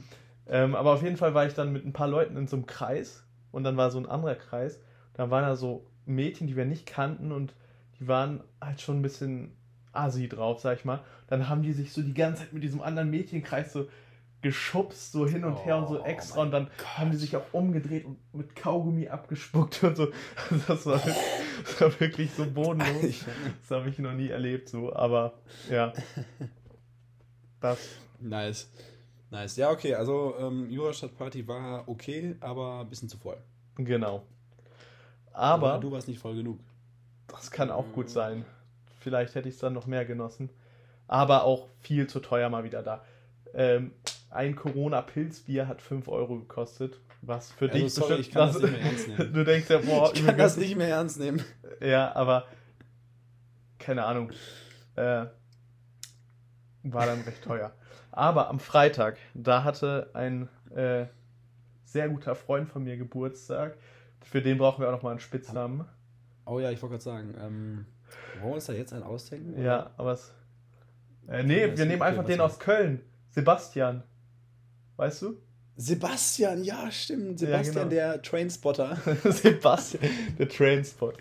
Ähm, 0.50 0.75
aber 0.75 0.92
auf 0.94 1.02
jeden 1.02 1.16
Fall 1.16 1.34
war 1.34 1.46
ich 1.46 1.54
dann 1.54 1.72
mit 1.72 1.84
ein 1.84 1.92
paar 1.92 2.08
Leuten 2.08 2.36
in 2.36 2.46
so 2.46 2.56
einem 2.56 2.66
Kreis 2.66 3.22
und 3.58 3.64
dann 3.64 3.76
war 3.76 3.90
so 3.90 3.99
ein 3.99 4.06
anderer 4.06 4.37
Kreis. 4.37 4.81
Da 5.14 5.31
waren 5.31 5.43
da 5.43 5.56
so 5.56 5.84
Mädchen, 6.06 6.46
die 6.46 6.56
wir 6.56 6.64
nicht 6.64 6.87
kannten 6.87 7.32
und 7.32 7.52
die 7.99 8.06
waren 8.06 8.43
halt 8.60 8.81
schon 8.81 9.00
ein 9.00 9.02
bisschen 9.02 9.56
assi 9.93 10.28
drauf, 10.28 10.60
sag 10.60 10.78
ich 10.78 10.84
mal. 10.84 11.00
Dann 11.26 11.49
haben 11.49 11.62
die 11.62 11.72
sich 11.72 11.93
so 11.93 12.02
die 12.02 12.14
ganze 12.14 12.43
Zeit 12.43 12.52
mit 12.52 12.62
diesem 12.62 12.81
anderen 12.81 13.10
Mädchenkreis 13.10 13.72
so 13.72 13.88
geschubst, 14.40 15.10
so 15.10 15.26
hin 15.26 15.44
und 15.44 15.56
her 15.64 15.78
und 15.78 15.88
so 15.88 16.00
Oh 16.00 16.05
extra. 16.05 16.43
Und 16.43 16.52
dann 16.52 16.66
Gott. 16.78 16.99
haben 16.99 17.10
die 17.10 17.16
sich 17.16 17.37
auch 17.37 17.43
umgedreht 17.50 18.05
und 18.05 18.19
mit 18.32 18.55
Kaugummi 18.55 19.08
abgespuckt 19.08 19.82
und 19.82 19.96
so. 19.96 20.12
Das 20.69 20.87
war, 20.87 21.00
das 21.00 21.81
war 21.81 22.00
wirklich 22.00 22.31
so 22.32 22.46
bodenlos. 22.49 23.25
Das 23.61 23.76
habe 23.76 23.90
ich 23.90 23.99
noch 23.99 24.12
nie 24.12 24.28
erlebt, 24.28 24.69
so. 24.69 24.94
Aber 24.94 25.34
ja. 25.69 25.93
Das. 27.61 27.88
nice. 28.20 28.70
Nice. 29.30 29.56
Ja, 29.56 29.70
okay, 29.70 29.94
also 29.94 30.34
ähm, 30.40 30.70
Jurastadt 30.70 31.16
Party 31.16 31.46
war 31.46 31.86
okay, 31.88 32.36
aber 32.40 32.80
ein 32.80 32.88
bisschen 32.88 33.08
zu 33.08 33.19
voll. 33.19 33.36
Genau. 33.76 34.25
Aber 35.32 35.78
du 35.78 35.90
warst 35.92 36.08
nicht 36.08 36.19
voll 36.20 36.34
genug. 36.36 36.58
das 37.28 37.50
kann 37.50 37.70
auch 37.70 37.92
gut 37.92 38.10
sein. 38.10 38.44
Vielleicht 39.00 39.34
hätte 39.34 39.48
ich 39.48 39.54
es 39.54 39.60
dann 39.60 39.72
noch 39.75 39.86
mehr 39.86 40.04
genossen. 40.04 40.50
Aber 41.06 41.44
auch 41.44 41.69
viel 41.80 42.06
zu 42.06 42.20
teuer 42.20 42.48
mal 42.50 42.64
wieder 42.64 42.82
da. 42.82 43.04
Ähm, 43.54 43.92
ein 44.30 44.56
Corona-Pilzbier 44.56 45.68
hat 45.68 45.80
5 45.80 46.08
Euro 46.08 46.38
gekostet. 46.38 46.99
Was 47.23 47.52
für 47.52 47.66
Also, 47.70 47.78
dich 47.85 47.94
sorry, 47.94 48.16
bestimmt- 48.18 48.26
ich 48.28 48.32
kann 48.32 48.47
das 48.52 48.61
nicht 48.62 48.73
mehr 48.73 48.80
ernst 48.82 49.08
nehmen. 49.08 49.32
Du 49.35 49.44
denkst 49.44 49.70
ja, 49.70 49.78
boah, 49.78 50.12
ich 50.14 50.25
kann 50.26 50.38
das 50.38 50.56
nicht 50.56 50.76
mehr 50.76 50.88
ernst 50.88 51.18
nehmen. 51.18 51.44
Ja, 51.80 52.14
aber 52.14 52.47
keine 53.78 54.04
Ahnung. 54.04 54.30
Äh, 54.97 55.26
war 56.82 57.06
dann 57.06 57.20
recht 57.23 57.42
teuer. 57.42 57.73
Aber 58.10 58.48
am 58.48 58.58
Freitag, 58.60 59.18
da 59.34 59.64
hatte 59.64 60.10
ein 60.14 60.48
äh, 60.74 61.06
sehr 61.84 62.08
guter 62.08 62.34
Freund 62.34 62.68
von 62.68 62.84
mir 62.84 62.96
Geburtstag. 62.96 63.76
Für 64.24 64.42
den 64.42 64.58
brauchen 64.58 64.82
wir 64.82 64.88
auch 64.88 64.92
nochmal 64.92 65.12
einen 65.12 65.20
Spitznamen. 65.20 65.84
Oh 66.46 66.58
ja, 66.58 66.70
ich 66.70 66.80
wollte 66.82 66.94
gerade 66.94 67.04
sagen, 67.04 67.34
ähm, 67.40 67.86
wollen 68.40 68.50
wir 68.50 68.54
uns 68.54 68.66
da 68.66 68.72
jetzt 68.72 68.92
einen 68.92 69.02
ausdenken? 69.02 69.62
Ja, 69.62 69.90
aber 69.96 70.12
es. 70.12 70.32
Äh, 71.28 71.42
nee, 71.42 71.64
Okay, 71.64 71.78
wir 71.78 71.84
nehmen 71.86 72.00
okay, 72.02 72.10
einfach 72.10 72.24
den 72.24 72.40
aus 72.40 72.58
Köln. 72.58 73.00
Sebastian. 73.30 74.02
Weißt 74.96 75.22
du? 75.22 75.36
Sebastian, 75.76 76.64
ja, 76.64 76.90
stimmt. 76.90 77.40
Ja, 77.40 77.46
Sebastian, 77.46 77.88
genau. 77.88 77.88
der 77.90 78.22
Trainspotter. 78.22 78.96
Sebastian, 79.24 80.02
der 80.38 80.48
Trainspot. 80.48 81.16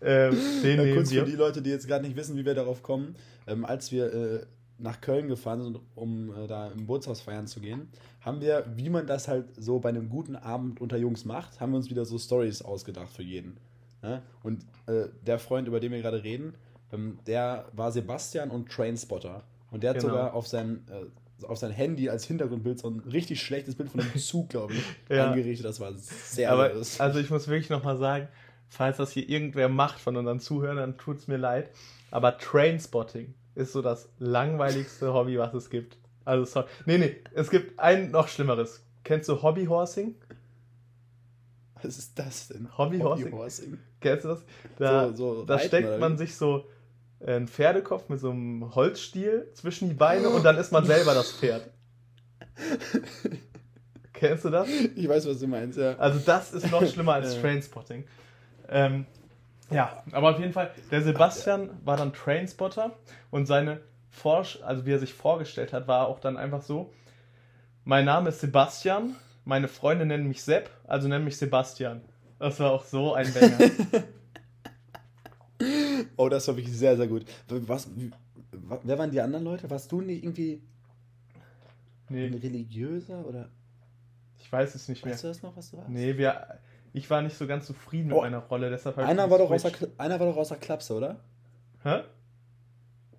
Ähm, 0.00 0.36
den 0.62 0.76
Ja, 0.76 0.84
nehmen 0.84 0.94
kurz 0.94 1.10
für 1.10 1.24
die 1.24 1.32
Leute, 1.32 1.62
die 1.62 1.70
jetzt 1.70 1.88
gerade 1.88 2.04
nicht 2.04 2.16
wissen, 2.16 2.36
wie 2.36 2.44
wir 2.44 2.54
darauf 2.54 2.82
kommen. 2.82 3.16
Ähm, 3.46 3.64
als 3.64 3.90
wir 3.90 4.12
äh, 4.12 4.46
nach 4.78 5.00
Köln 5.00 5.28
gefahren 5.28 5.62
sind, 5.62 5.78
um 5.94 6.30
äh, 6.32 6.46
da 6.46 6.68
im 6.68 6.86
Bootshaus 6.86 7.20
feiern 7.20 7.46
zu 7.46 7.60
gehen, 7.60 7.88
haben 8.20 8.40
wir, 8.40 8.64
wie 8.76 8.88
man 8.90 9.06
das 9.06 9.26
halt 9.28 9.46
so 9.56 9.78
bei 9.80 9.88
einem 9.88 10.08
guten 10.08 10.36
Abend 10.36 10.80
unter 10.80 10.96
Jungs 10.96 11.24
macht, 11.24 11.60
haben 11.60 11.72
wir 11.72 11.76
uns 11.78 11.90
wieder 11.90 12.04
so 12.04 12.18
Stories 12.18 12.62
ausgedacht 12.62 13.10
für 13.12 13.22
jeden. 13.22 13.56
Ne? 14.02 14.22
Und 14.42 14.64
äh, 14.86 15.08
der 15.26 15.38
Freund, 15.38 15.66
über 15.66 15.80
den 15.80 15.90
wir 15.92 16.00
gerade 16.00 16.22
reden, 16.22 16.54
ähm, 16.92 17.18
der 17.26 17.66
war 17.72 17.90
Sebastian 17.92 18.50
und 18.50 18.70
Trainspotter. 18.70 19.42
Und 19.70 19.82
der 19.82 19.90
hat 19.90 19.96
Genau. 19.98 20.08
sogar 20.10 20.34
auf 20.34 20.46
sein, 20.46 20.86
äh, 20.88 21.44
auf 21.44 21.58
sein 21.58 21.70
Handy 21.72 22.08
als 22.08 22.24
Hintergrundbild 22.24 22.78
so 22.78 22.88
ein 22.88 23.00
richtig 23.00 23.40
schlechtes 23.42 23.74
Bild 23.74 23.90
von 23.90 24.00
einem 24.00 24.16
Zug, 24.16 24.48
glaube 24.50 24.74
ich, 24.74 24.82
Ja. 25.16 25.30
eingerichtet. 25.30 25.66
Das 25.66 25.80
war 25.80 25.92
sehr 25.96 26.50
Aber 26.52 26.72
lustig. 26.72 27.00
also 27.00 27.18
ich 27.18 27.30
muss 27.30 27.48
wirklich 27.48 27.68
nochmal 27.70 27.98
sagen, 27.98 28.28
falls 28.68 28.96
das 28.98 29.10
hier 29.12 29.28
irgendwer 29.28 29.68
macht 29.68 29.98
von 29.98 30.16
unseren 30.16 30.40
Zuhörern, 30.40 30.76
dann 30.76 30.98
tut 30.98 31.18
es 31.18 31.26
mir 31.26 31.36
leid. 31.36 31.70
Aber 32.10 32.38
Trainspotting 32.38 33.34
ist 33.58 33.72
so 33.72 33.82
das 33.82 34.08
langweiligste 34.18 35.12
Hobby, 35.12 35.38
was 35.38 35.52
es 35.54 35.68
gibt. 35.70 35.96
Also 36.24 36.44
sorry. 36.44 36.66
Nee, 36.86 36.98
nee, 36.98 37.16
es 37.34 37.50
gibt 37.50 37.78
ein 37.80 38.10
noch 38.10 38.28
schlimmeres. 38.28 38.82
Kennst 39.04 39.28
du 39.28 39.42
Hobbyhorsing? 39.42 40.14
Was 41.82 41.98
ist 41.98 42.18
das 42.18 42.48
denn? 42.48 42.68
Hobbyhorsing? 42.76 43.26
Hobbyhorsing. 43.26 43.78
Kennst 44.00 44.24
du 44.24 44.28
das? 44.28 44.44
Da, 44.78 45.08
So- 45.08 45.14
so 45.36 45.44
da 45.44 45.54
Reiten, 45.54 45.68
steckt 45.68 46.00
man 46.00 46.16
sich 46.18 46.36
so 46.36 46.66
einen 47.24 47.48
Pferdekopf 47.48 48.08
mit 48.08 48.20
so 48.20 48.30
einem 48.30 48.74
Holzstiel 48.74 49.48
zwischen 49.54 49.88
die 49.88 49.94
Beine 49.94 50.28
und 50.28 50.44
dann 50.44 50.56
ist 50.56 50.70
man 50.72 50.84
selber 50.84 51.14
das 51.14 51.32
Pferd. 51.32 51.68
Kennst 54.12 54.44
du 54.44 54.50
das? 54.50 54.68
Ich 54.68 55.08
weiß, 55.08 55.26
was 55.28 55.38
du 55.38 55.46
meinst, 55.46 55.78
ja. 55.78 55.96
Also 55.96 56.20
das 56.24 56.52
ist 56.52 56.70
noch 56.70 56.84
schlimmer 56.92 57.14
als. 57.14 57.40
Trainspotting. 57.40 58.04
Ähm, 58.68 59.06
ja, 59.70 60.02
aber 60.12 60.30
auf 60.30 60.38
jeden 60.38 60.52
Fall, 60.52 60.70
der 60.90 61.02
Sebastian 61.02 61.70
war 61.84 61.96
dann 61.96 62.12
Trainspotter 62.12 62.96
und 63.30 63.46
seine 63.46 63.80
Forsch, 64.10 64.60
also 64.62 64.86
wie 64.86 64.92
er 64.92 64.98
sich 64.98 65.14
vorgestellt 65.14 65.72
hat, 65.72 65.86
war 65.88 66.08
auch 66.08 66.20
dann 66.20 66.36
einfach 66.36 66.62
so: 66.62 66.92
Mein 67.84 68.04
Name 68.04 68.30
ist 68.30 68.40
Sebastian, 68.40 69.14
meine 69.44 69.68
Freunde 69.68 70.06
nennen 70.06 70.28
mich 70.28 70.42
Sepp, 70.42 70.70
also 70.86 71.08
nennen 71.08 71.24
mich 71.24 71.36
Sebastian. 71.36 72.02
Das 72.38 72.60
war 72.60 72.72
auch 72.72 72.84
so 72.84 73.14
ein 73.14 73.32
Banger. 73.32 73.58
Oh, 76.16 76.28
das 76.28 76.46
war 76.46 76.56
wirklich 76.56 76.76
sehr, 76.76 76.96
sehr 76.96 77.08
gut. 77.08 77.24
Was, 77.48 77.88
wer 78.84 78.98
waren 78.98 79.10
die 79.10 79.20
anderen 79.20 79.44
Leute? 79.44 79.68
Warst 79.70 79.90
du 79.90 80.00
nicht 80.00 80.22
irgendwie 80.22 80.62
ein 82.08 82.30
nee, 82.30 82.36
religiöser 82.36 83.26
oder 83.26 83.48
ich 84.38 84.50
weiß 84.50 84.74
es 84.74 84.88
nicht 84.88 85.04
mehr. 85.04 85.14
weißt 85.14 85.24
du 85.24 85.28
das 85.28 85.42
noch, 85.42 85.56
was 85.56 85.70
du 85.70 85.78
warst? 85.78 85.90
Nee, 85.90 86.16
wir, 86.16 86.58
ich 86.92 87.08
war 87.10 87.22
nicht 87.22 87.36
so 87.36 87.46
ganz 87.46 87.66
zufrieden 87.66 88.08
mit 88.08 88.16
Oh. 88.16 88.20
meiner 88.22 88.38
Rolle, 88.38 88.70
deshalb 88.70 88.96
hab 88.96 89.04
ich 89.04 89.10
Einer 89.10 89.30
war, 89.30 89.38
doch 89.38 89.48
der, 89.50 89.58
Kl- 89.72 89.90
einer 89.98 90.18
war 90.18 90.26
doch 90.26 90.36
aus 90.36 90.48
der 90.48 90.56
Klapse, 90.58 90.94
oder? 90.94 91.20
Hä? 91.82 92.00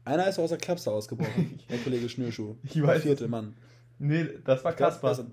Einer 0.06 0.28
ist 0.28 0.38
doch 0.38 0.44
aus 0.44 0.50
der 0.50 0.58
Klapse 0.58 0.92
ausgebrochen. 0.92 1.60
der 1.70 1.78
Kollege 1.80 2.10
Schnürschuh. 2.10 2.56
Ich 2.64 2.74
Der 2.74 2.84
weiß 2.84 3.02
vierte 3.04 3.26
es. 3.26 3.30
Mann. 3.30 3.56
Nee, 4.00 4.26
das 4.46 4.64
war 4.64 4.74
Kaspar. 4.74 5.12
Das- 5.12 5.26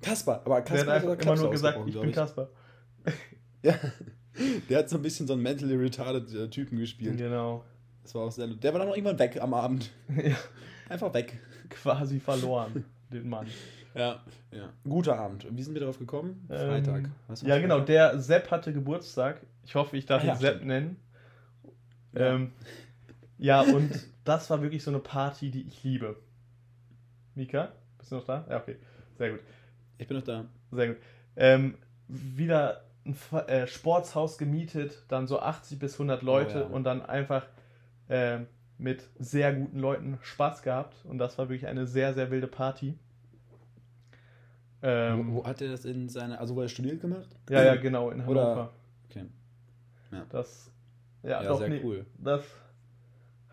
Kaspar, 0.00 0.42
aber 0.44 0.48
Der 0.48 0.56
hat 0.56 0.66
Kaspar 0.66 0.84
der 0.84 0.94
einfach 1.12 1.24
immer 1.26 1.36
nur 1.36 1.50
gesagt, 1.50 1.78
ich 1.86 2.00
bin 2.00 2.12
Kaspar. 2.12 2.48
Ja. 3.62 3.74
Der 4.68 4.78
hat 4.78 4.88
so 4.88 4.96
ein 4.96 5.02
bisschen 5.02 5.26
so 5.28 5.34
einen 5.34 5.42
mentally 5.42 5.76
retarded 5.76 6.34
äh, 6.34 6.48
Typen 6.48 6.78
gespielt. 6.78 7.16
Genau. 7.18 7.64
Das 8.02 8.14
war 8.16 8.22
auch 8.22 8.32
sehr 8.32 8.48
Der 8.48 8.72
war 8.72 8.80
dann 8.80 8.88
noch 8.88 8.96
irgendwann 8.96 9.18
weg 9.20 9.40
am 9.40 9.54
Abend. 9.54 9.90
Ja, 10.16 10.34
Einfach 10.88 11.14
weg. 11.14 11.38
quasi 11.70 12.18
verloren, 12.18 12.84
den 13.12 13.28
Mann. 13.28 13.46
Ja. 13.94 14.22
ja. 14.50 14.72
Guter 14.84 15.18
Abend. 15.18 15.46
Wie 15.50 15.62
sind 15.62 15.74
wir 15.74 15.80
darauf 15.80 15.98
gekommen? 15.98 16.46
Ähm, 16.50 16.68
Freitag. 16.68 17.10
Ja, 17.42 17.58
genau. 17.58 17.80
Der 17.80 18.18
Sepp 18.18 18.50
hatte 18.50 18.72
Geburtstag. 18.72 19.40
Ich 19.64 19.74
hoffe, 19.74 19.96
ich 19.96 20.06
darf 20.06 20.22
Ah, 20.22 20.26
ja, 20.26 20.32
ihn 20.34 20.38
Sepp 20.38 20.54
stimmt. 20.56 20.66
nennen. 20.68 20.96
Ja. 22.14 22.34
Ähm, 22.34 22.52
ja, 23.38 23.60
und 23.62 23.90
das 24.24 24.48
war 24.50 24.62
wirklich 24.62 24.82
so 24.82 24.90
eine 24.90 25.00
Party, 25.00 25.50
die 25.50 25.62
ich 25.62 25.82
liebe. 25.82 26.16
Mika, 27.34 27.72
bist 27.98 28.12
du 28.12 28.16
noch 28.16 28.24
da? 28.24 28.46
Ja, 28.48 28.58
okay. 28.58 28.76
Sehr 29.18 29.30
gut. 29.30 29.40
Ich 29.98 30.06
bin 30.06 30.16
noch 30.16 30.24
da. 30.24 30.44
Sehr 30.70 30.88
gut. 30.88 30.96
Ähm, 31.36 31.74
wieder 32.08 32.84
ein 33.04 33.16
äh, 33.46 33.66
Sportshaus 33.66 34.38
gemietet, 34.38 35.04
dann 35.08 35.26
so 35.26 35.40
80 35.40 35.78
bis 35.78 35.94
100 35.94 36.22
Leute 36.22 36.60
ja. 36.60 36.66
und 36.66 36.84
dann 36.84 37.02
einfach 37.02 37.46
äh, 38.08 38.40
mit 38.78 39.08
sehr 39.18 39.54
guten 39.54 39.78
Leuten 39.78 40.18
Spaß 40.22 40.62
gehabt. 40.62 41.04
Und 41.04 41.18
das 41.18 41.38
war 41.38 41.48
wirklich 41.48 41.66
eine 41.66 41.86
sehr, 41.86 42.14
sehr 42.14 42.30
wilde 42.30 42.46
Party. 42.46 42.98
Ähm, 44.82 45.28
wo, 45.34 45.40
wo 45.42 45.46
hat 45.46 45.60
er 45.62 45.70
das 45.70 45.84
in 45.84 46.08
seiner, 46.08 46.40
also 46.40 46.56
wo 46.56 46.62
er 46.62 46.68
studiert 46.68 47.00
gemacht? 47.00 47.28
Ja, 47.48 47.62
ja, 47.62 47.76
genau, 47.76 48.10
in 48.10 48.20
Oder- 48.26 48.42
Hannover. 48.44 48.72
Okay. 49.08 49.26
Das, 50.30 50.70
ja, 51.22 51.42
Ja, 51.42 51.48
doch, 51.48 51.58
sehr 51.58 51.68
nee, 51.68 51.80
cool. 51.84 52.04
das 52.18 52.44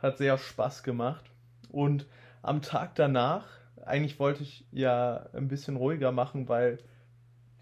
hat 0.01 0.17
sehr 0.17 0.37
Spaß 0.37 0.83
gemacht. 0.83 1.23
Und 1.71 2.05
am 2.41 2.61
Tag 2.61 2.95
danach, 2.95 3.45
eigentlich 3.85 4.19
wollte 4.19 4.43
ich 4.43 4.65
ja 4.71 5.27
ein 5.33 5.47
bisschen 5.47 5.75
ruhiger 5.77 6.11
machen, 6.11 6.49
weil 6.49 6.79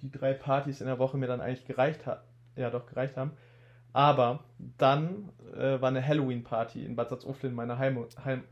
die 0.02 0.12
drei 0.12 0.34
Partys 0.34 0.80
in 0.82 0.88
der 0.88 1.00
Woche 1.00 1.18
mir 1.18 1.28
dann 1.28 1.42
eigentlich 1.42 1.66
gereicht 1.66 2.06
hat, 2.06 2.24
ja 2.56 2.70
doch 2.70 2.86
gereicht 2.86 3.18
haben. 3.18 3.32
Aber 3.94 4.44
dann 4.78 5.30
äh, 5.56 5.82
war 5.82 5.90
eine 5.90 6.06
Halloween-Party 6.06 6.86
in 6.86 6.96
Bad 6.96 7.10
Salzuflen 7.10 7.52
in 7.52 7.56
meiner 7.56 7.78
Heim, 7.80 8.06
Heim 8.24 8.44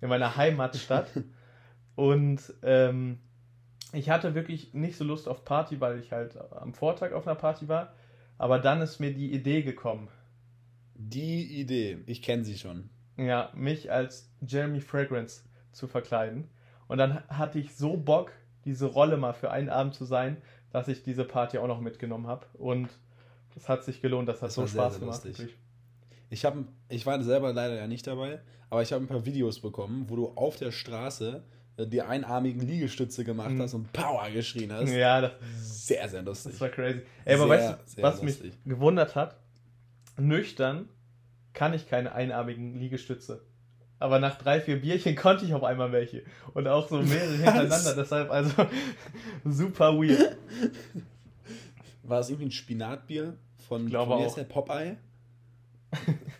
in 0.00 0.08
meiner 0.08 0.36
Heimatstadt. 0.36 1.08
Und 1.96 2.52
ähm, 2.62 3.18
ich 3.92 4.10
hatte 4.10 4.34
wirklich 4.34 4.72
nicht 4.74 4.96
so 4.96 5.04
Lust 5.04 5.28
auf 5.28 5.44
Party, 5.44 5.80
weil 5.80 5.98
ich 5.98 6.12
halt 6.12 6.36
am 6.52 6.74
Vortag 6.74 7.12
auf 7.12 7.26
einer 7.26 7.36
Party 7.36 7.68
war. 7.68 7.92
Aber 8.38 8.58
dann 8.58 8.80
ist 8.80 9.00
mir 9.00 9.12
die 9.12 9.32
Idee 9.32 9.62
gekommen, 9.62 10.08
Die 10.94 11.60
Idee, 11.60 11.98
ich 12.06 12.22
kenne 12.22 12.44
sie 12.44 12.56
schon. 12.58 12.90
ja, 13.16 13.50
mich 13.54 13.90
als 13.90 14.30
Jeremy 14.46 14.80
Fragrance 14.80 15.42
zu 15.72 15.86
verkleiden. 15.86 16.48
Und 16.88 16.98
dann 16.98 17.22
hatte 17.28 17.58
ich 17.58 17.74
so 17.76 17.96
Bock, 17.96 18.32
diese 18.64 18.86
Rolle 18.86 19.16
mal 19.16 19.32
für 19.32 19.50
einen 19.50 19.68
Abend 19.68 19.94
zu 19.94 20.04
sein, 20.04 20.36
dass 20.70 20.88
ich 20.88 21.02
diese 21.02 21.24
Party 21.24 21.58
auch 21.58 21.66
noch 21.66 21.80
mitgenommen 21.80 22.26
habe. 22.26 22.46
Und 22.54 22.88
das 23.54 23.68
hat 23.68 23.84
sich 23.84 24.00
gelohnt, 24.02 24.28
das 24.28 24.42
hat 24.42 24.48
Das 24.48 24.54
so 24.54 24.62
war 24.62 24.68
sehr, 24.68 24.80
Spaß 24.82 25.22
sehr 25.22 25.32
gemacht. 25.32 25.56
Ich, 26.30 26.44
hab, 26.44 26.56
ich 26.88 27.06
war 27.06 27.22
selber 27.22 27.52
leider 27.52 27.74
ja 27.76 27.86
nicht 27.86 28.06
dabei, 28.06 28.40
aber 28.68 28.82
ich 28.82 28.92
habe 28.92 29.04
ein 29.04 29.08
paar 29.08 29.26
Videos 29.26 29.60
bekommen, 29.60 30.04
wo 30.08 30.16
du 30.16 30.28
auf 30.28 30.56
der 30.56 30.70
Straße 30.70 31.42
die 31.86 32.02
einarmigen 32.02 32.60
Liegestütze 32.60 33.24
gemacht 33.24 33.50
Mhm. 33.50 33.62
hast 33.62 33.74
und 33.74 33.92
Power 33.92 34.28
geschrien 34.30 34.72
hast. 34.72 34.90
Ja, 34.90 35.20
das, 35.20 35.32
Sehr, 35.86 36.08
sehr 36.08 36.22
lustig. 36.22 36.52
das 36.52 36.60
war 36.60 36.68
crazy. 36.68 37.02
Ey, 37.24 37.34
aber 37.34 37.48
Sehr, 37.48 37.48
weißt 37.78 37.98
du, 37.98 38.02
was 38.02 38.22
lustig. 38.22 38.44
mich 38.44 38.58
gewundert 38.64 39.14
hat? 39.14 39.36
Nüchtern 40.18 40.88
kann 41.52 41.72
ich 41.74 41.88
keine 41.88 42.12
einarmigen 42.12 42.74
Liegestütze. 42.78 43.42
Aber 43.98 44.18
nach 44.18 44.36
drei, 44.38 44.60
vier 44.60 44.80
Bierchen 44.80 45.14
konnte 45.16 45.44
ich 45.44 45.52
auf 45.54 45.62
einmal 45.64 45.92
welche. 45.92 46.22
Und 46.54 46.66
auch 46.68 46.88
so 46.88 47.00
mehrere 47.02 47.32
hintereinander. 47.36 47.94
Deshalb 47.96 48.30
also 48.30 48.52
super 49.44 49.94
weird. 49.96 50.36
War 52.02 52.18
das 52.18 52.30
irgendwie 52.30 52.46
ein 52.48 52.50
Spinatbier 52.52 53.36
von, 53.68 53.84
Ich 53.84 53.90
glaube 53.90 54.14
von 54.14 54.24
auch. 54.24 54.34
der 54.34 54.44
Popeye? 54.44 54.96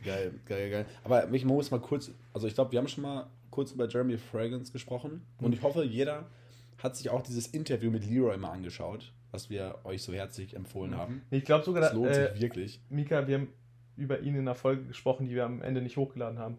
geil, 0.04 0.32
geil, 0.47 0.70
geil. 0.70 0.87
Aber 1.04 1.30
ich 1.32 1.44
muss 1.44 1.70
mal 1.70 1.80
kurz, 1.80 2.11
also 2.32 2.47
ich 2.47 2.54
glaube, 2.54 2.73
wir 2.73 2.78
haben 2.78 2.88
schon 2.88 3.02
mal 3.02 3.26
kurz 3.50 3.73
über 3.73 3.88
Jeremy 3.88 4.16
Fragrance 4.19 4.73
gesprochen 4.73 5.26
und 5.40 5.52
ich 5.52 5.62
hoffe, 5.62 5.85
jeder 5.85 6.30
hat 6.78 6.97
sich 6.97 7.11
auch 7.11 7.23
dieses 7.23 7.47
Interview 7.49 7.90
mit 7.90 8.07
Leroy 8.09 8.37
mal 8.38 8.50
angeschaut, 8.52 9.12
was 9.33 9.50
wir 9.50 9.80
euch 9.85 10.02
so 10.02 10.12
herzlich 10.12 10.54
empfohlen 10.57 10.97
haben. 10.97 11.23
Ich 11.30 11.45
glaube 11.45 11.64
sogar, 11.64 11.83
Das 11.83 11.92
lohnt 11.92 12.11
äh, 12.11 12.33
sich 12.33 12.40
wirklich. 12.42 12.80
Mika, 12.88 13.26
wir 13.26 13.38
haben 13.38 13.49
über 13.97 14.21
ihn 14.21 14.35
in 14.35 14.40
einer 14.40 14.54
Folge 14.54 14.85
gesprochen, 14.85 15.26
die 15.26 15.35
wir 15.35 15.45
am 15.45 15.61
Ende 15.62 15.83
nicht 15.83 15.97
hochgeladen 15.97 16.38
haben. 16.38 16.57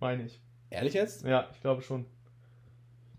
Meine 0.00 0.24
ich. 0.24 0.40
Ehrlich 0.70 0.94
jetzt? 0.94 1.24
Ja, 1.24 1.48
ich 1.52 1.60
glaube 1.60 1.82
schon. 1.82 2.04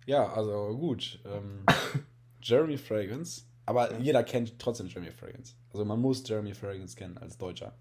Ja, 0.05 0.31
also 0.33 0.77
gut. 0.77 1.19
Ähm, 1.25 1.65
Jeremy 2.41 2.77
Fragrance, 2.77 3.43
aber 3.65 3.97
jeder 3.99 4.23
kennt 4.23 4.59
trotzdem 4.59 4.87
Jeremy 4.87 5.11
Fragrance. 5.11 5.55
Also 5.73 5.83
man 5.83 5.99
muss 5.99 6.27
Jeremy 6.27 6.53
Fragrance 6.53 6.95
kennen 6.95 7.17
als 7.17 7.37
Deutscher. 7.37 7.73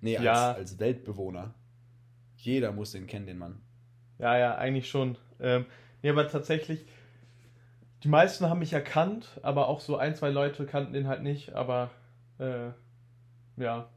Nee, 0.00 0.16
als, 0.16 0.24
Ja. 0.24 0.52
als 0.52 0.78
Weltbewohner. 0.78 1.54
Jeder 2.42 2.72
muss 2.72 2.90
den 2.90 3.06
kennen, 3.06 3.26
den 3.26 3.38
Mann. 3.38 3.60
Ja, 4.18 4.36
ja, 4.36 4.56
eigentlich 4.56 4.90
schon. 4.90 5.16
Ähm, 5.40 5.64
nee, 6.02 6.10
aber 6.10 6.28
tatsächlich, 6.28 6.84
die 8.02 8.08
meisten 8.08 8.48
haben 8.48 8.58
mich 8.58 8.72
erkannt, 8.72 9.38
aber 9.42 9.68
auch 9.68 9.80
so 9.80 9.96
ein, 9.96 10.16
zwei 10.16 10.30
Leute 10.30 10.66
kannten 10.66 10.92
den 10.92 11.06
halt 11.06 11.22
nicht, 11.22 11.52
aber 11.54 11.90
äh, 12.38 12.70
ja. 13.56 13.88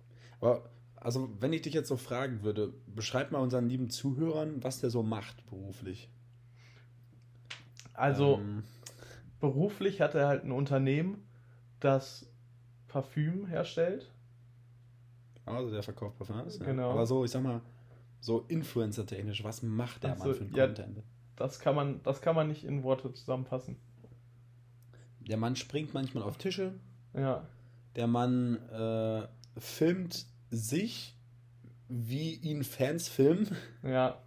Aber, 0.42 0.70
also, 0.96 1.30
wenn 1.40 1.54
ich 1.54 1.64
dich 1.64 1.74
jetzt 1.74 1.88
so 1.90 1.98
fragen 1.98 2.44
würde, 2.44 2.74
beschreib 2.88 3.32
mal 3.32 3.40
unseren 3.40 3.68
lieben 3.68 3.90
Zuhörern, 3.90 4.64
was 4.64 4.80
der 4.80 4.92
so 4.92 5.02
macht 5.02 5.46
beruflich. 5.48 6.10
Also 7.94 8.38
Ähm, 8.40 8.64
beruflich 9.40 10.02
hat 10.02 10.14
er 10.14 10.28
halt 10.28 10.44
ein 10.44 10.52
Unternehmen, 10.52 11.28
das 11.80 12.28
Parfüm 12.88 13.48
herstellt. 13.48 14.12
also, 15.46 15.72
der 15.72 15.82
verkauft 15.82 16.18
Parfums. 16.18 16.60
Ja. 16.60 16.66
Genau. 16.66 16.92
Aber 16.92 17.06
so, 17.08 17.26
ich 17.26 17.32
sag 17.32 17.42
mal, 17.42 17.62
so 18.26 18.46
Influencer-technisch, 18.48 19.44
was 19.44 19.62
macht 19.62 20.04
der 20.04 20.14
Ach 20.14 20.18
Mann 20.18 20.34
für 20.34 20.42
einen 20.42 20.56
ja. 20.56 20.66
Content? 20.66 21.04
Das 21.36 21.60
kann 21.60 21.76
man, 21.76 22.02
das 22.04 22.22
kann 22.22 22.36
man 22.36 22.48
nicht 22.48 22.64
in 22.64 22.84
Worte 22.84 23.14
zusammenfassen. 23.14 23.78
Der 25.20 25.38
Mann 25.38 25.56
springt 25.56 25.94
manchmal 25.94 26.24
auf 26.24 26.38
Tische. 26.38 26.74
Ja, 27.14 27.48
Der 27.96 28.08
Mann 28.08 28.58
äh, 28.70 29.28
filmt 29.58 30.26
sich, 30.50 31.16
wie 31.88 32.34
ihn 32.36 32.64
Fans 32.64 33.08
filmen. 33.08 33.56
ja. 33.84 34.22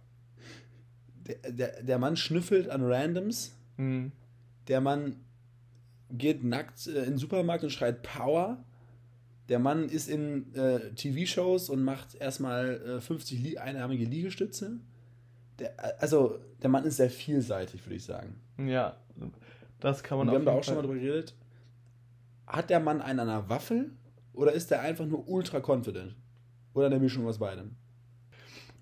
Der, 1.27 1.51
der, 1.51 1.83
der 1.83 1.99
Mann 1.99 2.15
schnüffelt 2.15 2.69
an 2.69 2.81
Randoms. 2.83 3.53
Hm. 3.77 4.11
Der 4.67 4.81
Mann 4.81 5.17
geht 6.09 6.43
nackt 6.43 6.87
äh, 6.87 6.99
in 7.03 7.11
den 7.11 7.17
Supermarkt 7.17 7.63
und 7.63 7.69
schreit 7.69 8.01
Power. 8.01 8.63
Der 9.49 9.59
Mann 9.59 9.89
ist 9.89 10.07
in 10.07 10.53
äh, 10.55 10.91
TV-Shows 10.93 11.69
und 11.69 11.83
macht 11.83 12.15
erstmal 12.15 12.97
äh, 12.97 13.01
50 13.01 13.39
Li 13.41 13.57
einarmige 13.57 14.05
Liegestütze. 14.05 14.79
Der, 15.57 15.71
äh, 15.79 15.93
also, 15.99 16.39
der 16.61 16.69
Mann 16.69 16.85
ist 16.85 16.97
sehr 16.97 17.09
vielseitig, 17.09 17.83
würde 17.85 17.95
ich 17.95 18.03
sagen. 18.05 18.39
Ja, 18.57 18.97
das 19.79 20.03
kann 20.03 20.17
man 20.19 20.27
Und 20.27 20.33
wir 20.33 20.39
haben 20.39 20.45
da 20.45 20.51
auch 20.53 20.63
schon 20.63 20.75
mal 20.75 20.81
Fall- 20.81 20.89
drüber 20.91 21.01
geredet. 21.01 21.35
Hat 22.47 22.69
der 22.69 22.79
Mann 22.79 23.01
einen 23.01 23.19
an 23.19 23.29
einer 23.29 23.49
Waffel 23.49 23.91
oder 24.33 24.53
ist 24.53 24.71
der 24.71 24.81
einfach 24.81 25.05
nur 25.05 25.27
ultra 25.27 25.59
confident? 25.65 26.15
Oder 26.73 26.85
eine 26.87 26.99
Mischung 26.99 27.25
aus 27.27 27.39
beidem? 27.39 27.75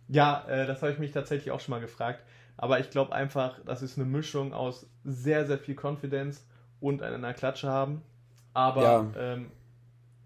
Ja, 0.10 0.46
äh, 0.48 0.68
das 0.68 0.82
habe 0.82 0.92
ich 0.92 1.00
mich 1.00 1.12
tatsächlich 1.12 1.52
auch 1.52 1.60
schon 1.60 1.72
mal 1.72 1.82
gefragt. 1.82 2.24
Aber 2.58 2.80
ich 2.80 2.90
glaube 2.90 3.14
einfach, 3.14 3.60
das 3.66 3.82
ist 3.82 3.98
eine 3.98 4.06
Mischung 4.08 4.54
aus 4.54 4.88
sehr, 5.04 5.46
sehr 5.46 5.58
viel 5.60 5.76
Confidence 5.82 6.46
und 6.80 7.02
einer 7.02 7.34
Klatsche 7.34 7.70
haben. 7.70 8.02
Aber 8.54 8.82
Ja. 8.84 9.12
ähm, 9.18 9.52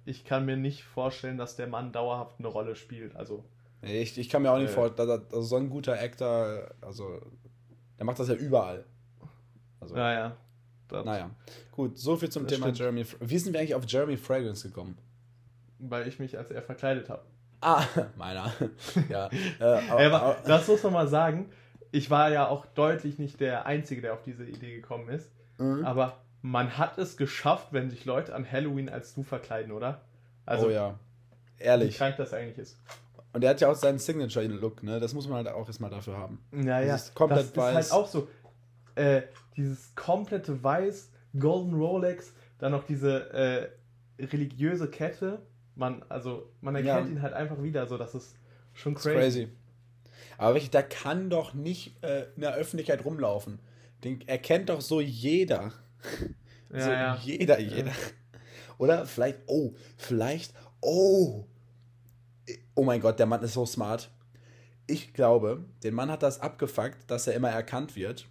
ich 0.05 0.25
kann 0.25 0.46
mir 0.46 0.58
nicht 0.58 0.84
vorstellen, 0.84 1.38
dass 1.38 1.55
der 1.55 1.67
Mann 1.67 1.91
dauerhaft 1.91 2.39
eine 2.39 2.48
Rolle 2.48 2.75
spielt. 2.75 3.15
Also. 3.15 3.43
Ich, 3.81 4.17
ich 4.17 4.29
kann 4.29 4.41
mir 4.41 4.51
auch 4.51 4.58
nicht 4.58 4.72
äh, 4.72 4.74
vorstellen, 4.74 5.10
also 5.10 5.41
so 5.41 5.55
ein 5.58 5.70
guter 5.70 6.00
Actor, 6.00 6.70
also 6.81 7.22
der 7.98 8.05
macht 8.05 8.20
das 8.20 8.27
ja 8.27 8.36
überall. 8.36 8.86
Also, 9.79 9.96
naja. 9.96 10.36
Naja. 10.91 11.31
Gut, 11.72 11.98
so 11.98 12.17
viel 12.17 12.29
zum 12.29 12.48
Thema 12.48 12.65
stimmt. 12.65 12.79
Jeremy. 12.79 13.05
Wie 13.20 13.38
sind 13.38 13.53
wir 13.53 13.60
eigentlich 13.60 13.75
auf 13.75 13.86
Jeremy 13.88 14.17
Fragrance 14.17 14.67
gekommen? 14.67 14.98
Weil 15.79 16.08
ich 16.08 16.20
mich 16.20 16.38
als 16.38 16.51
er 16.51 16.62
verkleidet 16.62 17.10
habe. 17.10 17.24
Ah, 17.62 17.84
meiner. 18.17 18.51
ja. 19.10 19.29
Äh, 19.60 19.63
aber, 19.63 20.22
aber, 20.22 20.38
das 20.46 20.67
muss 20.67 20.84
man 20.84 20.93
mal 20.93 21.08
sagen. 21.08 21.50
Ich 21.91 22.10
war 22.10 22.31
ja 22.31 22.48
auch 22.48 22.65
deutlich 22.65 23.20
nicht 23.20 23.39
der 23.39 23.65
Einzige, 23.65 24.01
der 24.01 24.13
auf 24.13 24.24
diese 24.24 24.46
Idee 24.46 24.75
gekommen 24.75 25.10
ist. 25.10 25.29
Mhm. 25.58 25.86
Aber 25.86 26.21
man 26.42 26.78
hat 26.78 26.98
es 26.98 27.18
geschafft, 27.18 27.68
wenn 27.72 27.90
sich 27.90 28.06
Leute 28.06 28.34
an 28.34 28.50
Halloween 28.50 28.90
als 28.90 29.14
du 29.14 29.24
verkleiden, 29.24 29.72
oder? 29.72 30.02
Also, 30.46 30.68
oh 30.68 30.70
ja. 30.70 31.00
Ehrlich. 31.58 31.94
Wie 31.94 31.98
krank 31.98 32.18
das 32.18 32.34
eigentlich 32.34 32.58
ist. 32.58 32.80
Und 33.34 33.44
er 33.44 33.52
hat 33.52 33.62
ja 33.62 33.70
auch 33.70 33.76
seinen 33.76 34.00
Signature-Look, 34.00 34.84
ne? 34.84 35.00
Das 35.00 35.14
muss 35.14 35.28
man 35.28 35.46
halt 35.46 35.56
auch 35.56 35.68
erstmal 35.68 35.90
dafür 35.90 36.18
haben. 36.18 36.44
Ja, 36.52 36.82
ja. 36.82 36.94
Das 36.94 37.14
komplett 37.14 37.56
das 37.56 37.58
weiß. 37.58 37.86
ist 37.86 37.92
halt 37.92 38.02
auch 38.02 38.08
so. 38.08 38.28
Äh, 38.96 39.22
dieses 39.56 39.96
komplette 39.96 40.64
Weiß, 40.64 41.12
Golden 41.40 41.74
Rolex, 41.74 42.34
dann 42.60 42.72
noch 42.72 42.84
diese 42.84 43.32
äh, 43.32 43.70
religiöse 44.26 44.90
Kette. 44.90 45.42
Man, 45.76 46.04
also, 46.10 46.52
man 46.60 46.76
erkennt 46.76 47.08
ja. 47.08 47.14
ihn 47.14 47.22
halt 47.22 47.34
einfach 47.34 47.62
wieder, 47.64 47.88
so 47.88 47.98
dass 47.98 48.14
es 48.16 48.36
schon 48.74 48.96
crazy. 48.96 49.14
crazy. 49.14 49.48
Aber 50.38 50.56
wirklich, 50.56 50.72
der 50.72 50.84
kann 50.84 51.30
doch 51.30 51.54
nicht 51.54 52.04
äh, 52.04 52.26
in 52.36 52.42
der 52.42 52.56
Öffentlichkeit 52.56 53.06
rumlaufen. 53.06 53.60
Den 54.04 54.28
erkennt 54.28 54.70
doch 54.70 54.82
so 54.82 55.00
jeder. 55.00 55.72
Ja, 56.74 56.79
so 56.79 56.91
ja. 56.91 57.20
jeder, 57.22 57.60
jeder. 57.60 57.91
Oder 58.77 59.05
vielleicht, 59.05 59.39
oh, 59.48 59.74
vielleicht, 59.98 60.53
oh, 60.81 61.46
oh 62.75 62.84
mein 62.84 63.01
Gott, 63.01 63.20
der 63.20 63.25
Mann 63.25 63.43
ist 63.43 63.53
so 63.53 63.65
smart. 63.65 64.10
Ich 64.88 65.13
glaube, 65.13 65.65
den 65.84 65.93
Mann 65.93 66.10
hat 66.10 66.24
das 66.24 66.39
abgefuckt, 66.39 67.10
dass 67.10 67.27
er 67.27 67.34
immer 67.34 67.50
erkannt 67.50 67.96
wird. 67.96 68.27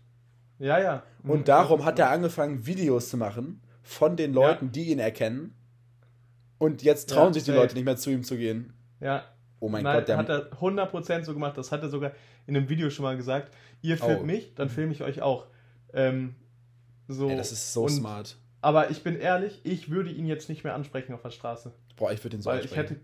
Ja, 0.59 0.79
ja. 0.79 1.03
Und 1.23 1.41
mhm. 1.41 1.45
darum 1.45 1.85
hat 1.85 1.99
er 1.99 2.11
angefangen, 2.11 2.67
Videos 2.67 3.09
zu 3.09 3.17
machen 3.17 3.63
von 3.83 4.17
den 4.17 4.33
Leuten, 4.33 4.67
ja. 4.67 4.71
die 4.73 4.91
ihn 4.91 4.99
erkennen. 4.99 5.55
Und 6.59 6.83
jetzt 6.83 7.11
trauen 7.11 7.29
ja, 7.29 7.35
sich 7.35 7.45
die 7.45 7.53
Leute 7.53 7.75
nicht 7.75 7.85
mehr 7.85 7.97
zu 7.97 8.11
ihm 8.11 8.23
zu 8.23 8.37
gehen. 8.37 8.75
Ja. 9.01 9.25
Oh 9.61 9.69
mein 9.69 9.83
Nein, 9.83 9.99
Gott, 9.99 10.09
der 10.09 10.17
hat 10.17 10.29
er 10.29 10.53
100% 10.53 11.25
so 11.25 11.33
gemacht. 11.33 11.57
Das 11.57 11.73
hat 11.73 11.83
er 11.83 11.89
sogar 11.89 12.13
in 12.47 12.57
einem 12.57 12.69
Video 12.69 12.91
schon 12.91 13.05
mal 13.05 13.17
gesagt. 13.17 13.55
Ihr 13.83 13.97
filmt 13.97 14.23
oh. 14.23 14.25
mich, 14.25 14.55
dann 14.55 14.69
filme 14.69 14.93
ich 14.93 15.03
euch 15.03 15.23
auch. 15.23 15.47
Ähm, 15.93 16.35
so. 17.13 17.29
Ey, 17.29 17.37
das 17.37 17.53
ist 17.53 17.73
so 17.73 17.85
und, 17.85 17.91
smart. 17.91 18.37
Aber 18.63 18.91
ich 18.91 19.03
bin 19.03 19.17
ehrlich, 19.17 19.61
ich 19.65 19.91
würde 19.91 20.11
ihn 20.11 20.27
jetzt 20.27 20.49
nicht 20.49 20.65
mehr 20.65 20.75
ansprechen 20.75 21.15
auf 21.15 21.23
der 21.23 21.31
Straße. 21.31 21.73
Boah, 21.97 22.13
ich 22.13 22.23
würde 22.25 22.37
ihn 22.37 22.43
so 22.43 22.51
Weil 22.51 22.61
ansprechen. 22.61 23.01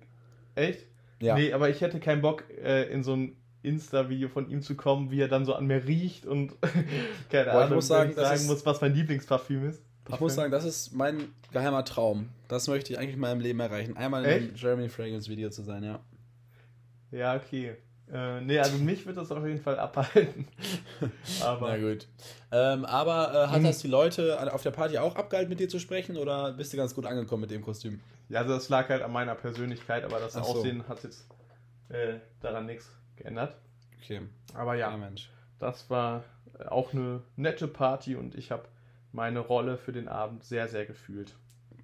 ich 0.55 0.63
hätte. 0.63 0.69
Echt? 0.69 0.87
Ja. 1.21 1.35
Nee, 1.35 1.53
aber 1.53 1.71
ich 1.71 1.81
hätte 1.81 1.99
keinen 1.99 2.21
Bock, 2.21 2.45
äh, 2.63 2.85
in 2.91 3.03
so 3.03 3.15
ein 3.15 3.37
Insta-Video 3.63 4.29
von 4.29 4.49
ihm 4.49 4.63
zu 4.63 4.77
kommen, 4.77 5.11
wie 5.11 5.21
er 5.21 5.29
dann 5.29 5.45
so 5.45 5.55
an 5.55 5.67
mir 5.67 5.87
riecht 5.87 6.27
und 6.27 6.53
keine 7.31 7.45
Boah, 7.45 7.53
Ahnung, 7.53 7.69
ich 7.69 7.75
muss 7.75 7.87
sagen, 7.89 8.11
ich 8.11 8.17
sagen 8.17 8.35
ist, 8.37 8.47
muss, 8.47 8.67
was 8.67 8.81
mein 8.81 8.95
Lieblingsparfüm 8.95 9.69
ist. 9.69 9.83
Parfüm. 10.05 10.15
Ich 10.15 10.21
muss 10.21 10.35
sagen, 10.35 10.53
das 10.53 10.65
ist 10.65 10.95
mein 10.95 11.31
geheimer 11.53 11.85
Traum. 11.85 12.29
Das 12.49 12.69
möchte 12.69 12.93
ich 12.93 12.99
eigentlich 12.99 13.15
in 13.15 13.21
meinem 13.21 13.41
Leben 13.41 13.59
erreichen. 13.59 13.97
Einmal 13.97 14.25
in 14.25 14.31
einem 14.31 14.55
Jeremy 14.55 14.89
Fragrance 14.89 15.29
Video 15.29 15.51
zu 15.51 15.63
sein, 15.63 15.83
ja. 15.83 15.99
Ja, 17.11 17.35
okay. 17.35 17.77
Äh, 18.13 18.41
nee, 18.41 18.59
also 18.59 18.79
mich 18.79 19.05
wird 19.05 19.17
das 19.17 19.33
auf 19.33 19.45
jeden 19.45 19.61
Fall 19.61 19.79
abhalten. 19.79 20.47
aber, 21.43 21.69
Na 21.71 21.79
gut. 21.79 22.07
Ähm, 22.53 22.85
aber 22.85 23.35
äh, 23.35 23.47
hat 23.49 23.57
hm. 23.57 23.65
das 23.65 23.81
die 23.81 23.89
Leute 23.89 24.53
auf 24.53 24.63
der 24.63 24.71
Party 24.71 24.99
auch 24.99 25.17
abgehalten, 25.17 25.49
mit 25.49 25.59
dir 25.59 25.69
zu 25.69 25.81
sprechen 25.81 26.17
oder 26.17 26.53
bist 26.53 26.73
du 26.73 26.77
ganz 26.77 26.95
gut 26.95 27.05
angekommen 27.07 27.43
mit 27.43 27.51
dem 27.51 27.63
Kostüm? 27.63 28.01
Ja, 28.29 28.41
also 28.41 28.55
das 28.55 28.69
lag 28.69 28.89
halt 28.89 29.03
an 29.03 29.13
meiner 29.13 29.35
Persönlichkeit, 29.35 30.05
aber 30.05 30.21
das 30.21 30.35
so. 30.35 30.41
Aussehen 30.41 30.87
hat 30.89 31.03
jetzt 31.03 31.27
äh, 31.89 32.15
daran 32.41 32.67
nichts 32.67 32.89
geändert. 33.17 33.57
Okay. 34.03 34.23
Aber 34.55 34.75
ja, 34.75 34.97
ja 34.97 35.11
das 35.59 35.91
war 35.91 36.25
auch 36.69 36.93
eine 36.93 37.23
nette 37.35 37.67
Party 37.67 38.15
und 38.15 38.35
ich 38.35 38.51
habe 38.51 38.69
meine 39.13 39.41
Rolle 39.41 39.79
für 39.79 39.93
den 39.93 40.09
Abend 40.09 40.45
sehr, 40.45 40.69
sehr 40.69 40.87
gefühlt. 40.87 41.35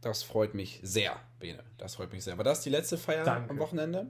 Das 0.00 0.22
freut 0.22 0.54
mich 0.54 0.80
sehr, 0.82 1.16
Bene. 1.38 1.62
Das 1.78 1.96
freut 1.96 2.12
mich 2.12 2.24
sehr. 2.24 2.36
War 2.36 2.44
das 2.44 2.60
die 2.60 2.70
letzte 2.70 2.98
Feier 2.98 3.24
Danke. 3.24 3.50
am 3.50 3.58
Wochenende? 3.58 4.08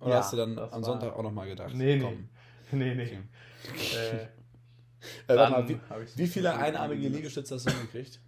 Oder 0.00 0.10
ja, 0.10 0.16
hast 0.18 0.32
du 0.32 0.36
dann 0.36 0.58
am 0.58 0.82
Sonntag 0.82 1.14
auch 1.14 1.22
nochmal 1.22 1.48
gedacht? 1.48 1.74
Nee, 1.74 1.96
nee. 1.96 2.02
Komm. 2.02 2.28
Nee, 2.72 2.94
nee. 2.94 3.18
Okay. 3.68 4.28
Äh, 5.28 5.32
äh, 5.32 5.36
mal, 5.36 5.66
wie, 5.66 5.78
wie 6.14 6.26
viele 6.26 6.54
einarmige 6.54 7.08
Liegestütze 7.08 7.54
hast 7.54 7.66
du 7.66 7.72
gekriegt? 7.72 8.20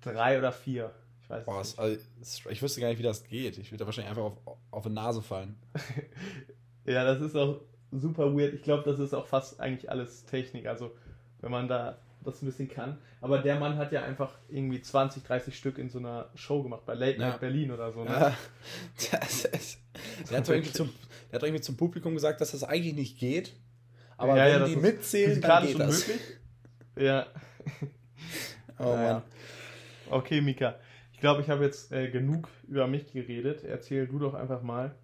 Drei 0.00 0.38
oder 0.38 0.50
vier. 0.50 0.92
Ich 1.22 1.30
weiß 1.30 1.44
Boah, 1.44 1.60
nicht. 1.60 1.78
Also, 1.78 2.00
ich 2.50 2.62
wüsste 2.62 2.80
gar 2.80 2.88
nicht, 2.88 2.98
wie 2.98 3.04
das 3.04 3.22
geht. 3.22 3.56
Ich 3.58 3.70
würde 3.70 3.78
da 3.78 3.86
wahrscheinlich 3.86 4.10
einfach 4.10 4.24
auf, 4.24 4.58
auf 4.72 4.82
die 4.82 4.90
Nase 4.90 5.22
fallen. 5.22 5.56
ja, 6.84 7.04
das 7.04 7.20
ist 7.20 7.36
auch 7.36 7.60
super 7.92 8.36
weird. 8.36 8.54
Ich 8.54 8.62
glaube, 8.62 8.82
das 8.82 8.98
ist 8.98 9.14
auch 9.14 9.26
fast 9.26 9.60
eigentlich 9.60 9.88
alles 9.88 10.24
Technik. 10.24 10.66
Also, 10.66 10.96
wenn 11.40 11.52
man 11.52 11.68
da 11.68 11.98
das 12.26 12.42
ein 12.42 12.46
bisschen 12.46 12.68
kann. 12.68 12.98
Aber 13.20 13.38
der 13.38 13.58
Mann 13.58 13.76
hat 13.76 13.92
ja 13.92 14.02
einfach 14.02 14.34
irgendwie 14.48 14.80
20, 14.80 15.22
30 15.22 15.56
Stück 15.56 15.78
in 15.78 15.88
so 15.88 15.98
einer 15.98 16.30
Show 16.34 16.62
gemacht, 16.62 16.82
bei 16.86 16.94
Late 16.94 17.18
Night 17.18 17.32
ja. 17.34 17.38
Berlin 17.38 17.70
oder 17.70 17.92
so. 17.92 18.04
Ne? 18.04 18.10
Ja. 18.10 18.36
Das 19.10 19.44
ist, 19.44 19.78
der, 20.30 20.38
hat 20.38 20.48
irgendwie 20.48 20.72
zum, 20.72 20.90
der 21.30 21.38
hat 21.38 21.42
irgendwie 21.42 21.62
zum 21.62 21.76
Publikum 21.76 22.14
gesagt, 22.14 22.40
dass 22.40 22.52
das 22.52 22.64
eigentlich 22.64 22.94
nicht 22.94 23.18
geht. 23.18 23.54
Aber 24.16 24.36
ja, 24.36 24.60
wenn 24.60 24.70
die 24.70 24.76
mitzählen, 24.76 25.40
dann 25.40 25.66
geht 25.66 25.78
das. 25.78 26.08
Möglich. 26.08 26.26
Ja. 26.96 27.26
Oh 28.78 28.94
naja. 28.94 29.12
Mann. 29.14 29.22
Okay, 30.10 30.42
Mika. 30.42 30.78
Ich 31.14 31.20
glaube, 31.20 31.40
ich 31.40 31.48
habe 31.48 31.64
jetzt 31.64 31.92
äh, 31.92 32.10
genug 32.10 32.46
über 32.68 32.86
mich 32.86 33.10
geredet. 33.10 33.64
Erzähl 33.64 34.06
du 34.06 34.18
doch 34.18 34.34
einfach 34.34 34.60
mal, 34.60 34.94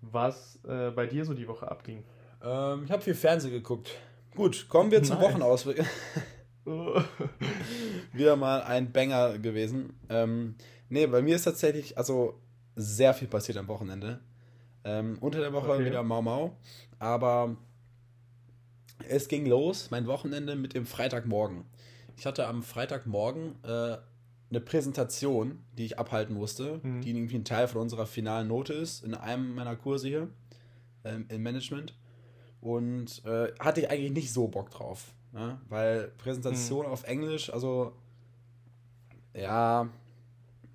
was 0.00 0.60
äh, 0.64 0.92
bei 0.92 1.06
dir 1.06 1.24
so 1.24 1.34
die 1.34 1.48
Woche 1.48 1.68
abging. 1.68 2.04
Ähm, 2.40 2.84
ich 2.84 2.90
habe 2.92 3.02
viel 3.02 3.14
Fernsehen 3.14 3.50
geguckt. 3.50 3.90
Gut, 4.36 4.68
kommen 4.68 4.90
wir 4.90 4.98
nice. 4.98 5.08
zum 5.08 5.20
Wochenausblick. 5.20 5.84
Wieder 8.12 8.36
mal 8.36 8.62
ein 8.62 8.92
Banger 8.92 9.38
gewesen. 9.38 9.98
Ähm, 10.08 10.56
nee, 10.88 11.06
bei 11.06 11.22
mir 11.22 11.36
ist 11.36 11.44
tatsächlich 11.44 11.96
also 11.96 12.40
sehr 12.74 13.14
viel 13.14 13.28
passiert 13.28 13.58
am 13.58 13.68
Wochenende. 13.68 14.20
Ähm, 14.84 15.16
unter 15.20 15.40
der 15.40 15.52
Woche 15.52 15.70
okay. 15.70 15.84
wieder 15.84 16.02
Mau 16.02 16.22
Mau. 16.22 16.56
Aber 16.98 17.56
es 19.08 19.28
ging 19.28 19.46
los, 19.46 19.90
mein 19.90 20.06
Wochenende 20.06 20.56
mit 20.56 20.74
dem 20.74 20.86
Freitagmorgen. 20.86 21.64
Ich 22.16 22.26
hatte 22.26 22.46
am 22.46 22.62
Freitagmorgen 22.62 23.56
äh, 23.62 23.98
eine 24.48 24.60
Präsentation, 24.60 25.64
die 25.76 25.84
ich 25.84 25.98
abhalten 25.98 26.34
musste, 26.34 26.80
mhm. 26.82 27.00
die 27.00 27.10
irgendwie 27.10 27.36
ein 27.36 27.44
Teil 27.44 27.68
von 27.68 27.82
unserer 27.82 28.06
finalen 28.06 28.48
Note 28.48 28.72
ist, 28.72 29.04
in 29.04 29.14
einem 29.14 29.54
meiner 29.54 29.76
Kurse 29.76 30.08
hier 30.08 30.28
ähm, 31.04 31.26
im 31.28 31.42
Management. 31.42 31.94
Und 32.60 33.24
äh, 33.24 33.52
hatte 33.60 33.82
ich 33.82 33.90
eigentlich 33.90 34.12
nicht 34.12 34.32
so 34.32 34.48
Bock 34.48 34.70
drauf. 34.70 35.12
Ne? 35.36 35.60
Weil 35.68 36.12
Präsentation 36.16 36.86
mhm. 36.86 36.92
auf 36.92 37.04
Englisch, 37.04 37.52
also 37.52 37.92
ja, 39.34 39.86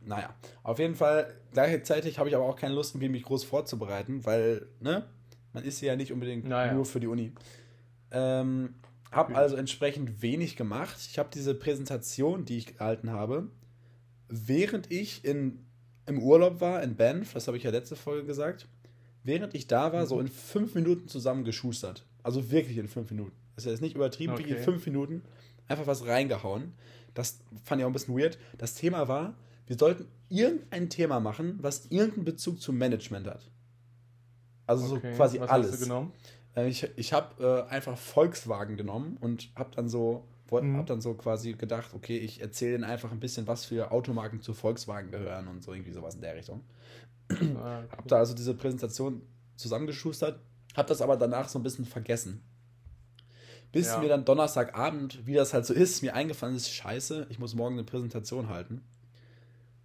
naja. 0.02 0.36
Auf 0.62 0.78
jeden 0.78 0.94
Fall, 0.94 1.34
gleichzeitig 1.52 2.20
habe 2.20 2.30
ich 2.30 2.36
aber 2.36 2.46
auch 2.46 2.56
keine 2.56 2.76
Lust, 2.76 2.96
mich 2.96 3.24
groß 3.24 3.44
vorzubereiten, 3.44 4.24
weil, 4.24 4.68
ne, 4.80 5.08
man 5.52 5.64
ist 5.64 5.82
ja 5.82 5.96
nicht 5.96 6.12
unbedingt 6.12 6.48
naja. 6.48 6.74
nur 6.74 6.86
für 6.86 7.00
die 7.00 7.08
Uni. 7.08 7.34
Ähm, 8.12 8.76
habe 9.12 9.36
also 9.36 9.56
entsprechend 9.56 10.22
wenig 10.22 10.56
gemacht. 10.56 10.96
Ich 11.10 11.18
habe 11.18 11.30
diese 11.34 11.56
Präsentation, 11.56 12.46
die 12.46 12.58
ich 12.58 12.78
gehalten 12.78 13.10
habe, 13.10 13.50
während 14.28 14.92
ich 14.92 15.26
in, 15.26 15.66
im 16.06 16.20
Urlaub 16.20 16.62
war, 16.62 16.84
in 16.84 16.96
Banff, 16.96 17.34
das 17.34 17.48
habe 17.48 17.58
ich 17.58 17.64
ja 17.64 17.72
letzte 17.72 17.96
Folge 17.96 18.28
gesagt, 18.28 18.68
während 19.24 19.56
ich 19.56 19.66
da 19.66 19.92
war, 19.92 20.04
mhm. 20.04 20.08
so 20.08 20.20
in 20.20 20.28
fünf 20.28 20.76
Minuten 20.76 21.08
zusammengeschustert. 21.08 22.06
Also 22.22 22.52
wirklich 22.52 22.78
in 22.78 22.88
fünf 22.88 23.10
Minuten. 23.10 23.41
Das 23.56 23.66
ist 23.66 23.72
jetzt 23.72 23.82
nicht 23.82 23.96
übertrieben, 23.96 24.34
okay. 24.34 24.56
fünf 24.58 24.86
Minuten 24.86 25.24
einfach 25.68 25.88
was 25.88 26.06
reingehauen. 26.06 26.74
Das 27.14 27.40
fand 27.64 27.80
ich 27.80 27.86
auch 27.86 27.90
ein 27.90 27.94
bisschen 27.94 28.18
weird. 28.18 28.38
Das 28.58 28.76
Thema 28.76 29.08
war, 29.08 29.36
wir 29.68 29.78
sollten 29.78 30.08
irgendein 30.30 30.90
Thema 30.90 31.20
machen, 31.20 31.60
was 31.62 31.88
irgendeinen 31.88 32.26
Bezug 32.26 32.62
zum 32.62 32.78
Management 32.78 33.28
hat. 33.28 33.50
Also 34.66 34.96
okay. 34.96 35.12
so 35.12 35.18
quasi 35.18 35.40
was 35.40 35.50
alles. 35.50 35.72
Hast 35.72 35.82
du 35.82 35.86
genommen? 35.86 36.14
Äh, 36.56 36.68
ich 36.68 36.88
ich 36.96 37.14
habe 37.14 37.68
äh, 37.70 37.72
einfach 37.72 37.98
Volkswagen 37.98 38.78
genommen 38.78 39.18
und 39.20 39.50
habe 39.56 39.72
dann 39.76 39.90
so 39.90 40.28
mhm. 40.52 40.78
habe 40.78 40.88
dann 40.88 41.02
so 41.02 41.14
quasi 41.14 41.54
gedacht, 41.54 41.94
okay, 41.94 42.18
ich 42.18 42.42
erzähle 42.42 42.76
ihnen 42.76 42.84
einfach 42.84 43.12
ein 43.12 43.20
bisschen, 43.20 43.48
was 43.48 43.66
für 43.66 43.92
Automarken 43.92 44.42
zu 44.42 44.54
Volkswagen 44.54 45.12
gehören 45.12 45.48
und 45.48 45.64
so 45.64 45.74
irgendwie 45.74 45.92
sowas 45.92 46.16
in 46.16 46.22
der 46.22 46.36
Richtung. 46.36 46.64
Ah, 47.32 47.84
okay. 47.86 47.98
Habe 47.98 48.08
da 48.08 48.18
also 48.18 48.34
diese 48.34 48.54
Präsentation 48.54 49.22
zusammengeschustert, 49.56 50.42
habe 50.76 50.90
das 50.90 51.02
aber 51.02 51.16
danach 51.16 51.48
so 51.48 51.60
ein 51.60 51.64
bisschen 51.64 51.86
vergessen. 51.86 52.44
Bis 53.72 53.88
ja. 53.88 54.00
mir 54.00 54.10
dann 54.10 54.26
Donnerstagabend, 54.26 55.26
wie 55.26 55.34
das 55.34 55.54
halt 55.54 55.66
so 55.66 55.74
ist, 55.74 56.02
mir 56.02 56.14
eingefallen 56.14 56.56
ist, 56.56 56.70
scheiße, 56.70 57.28
ich 57.30 57.40
muss 57.40 57.56
morgen 57.56 57.76
eine 57.76 57.84
Präsentation 57.84 58.50
halten. 58.50 58.84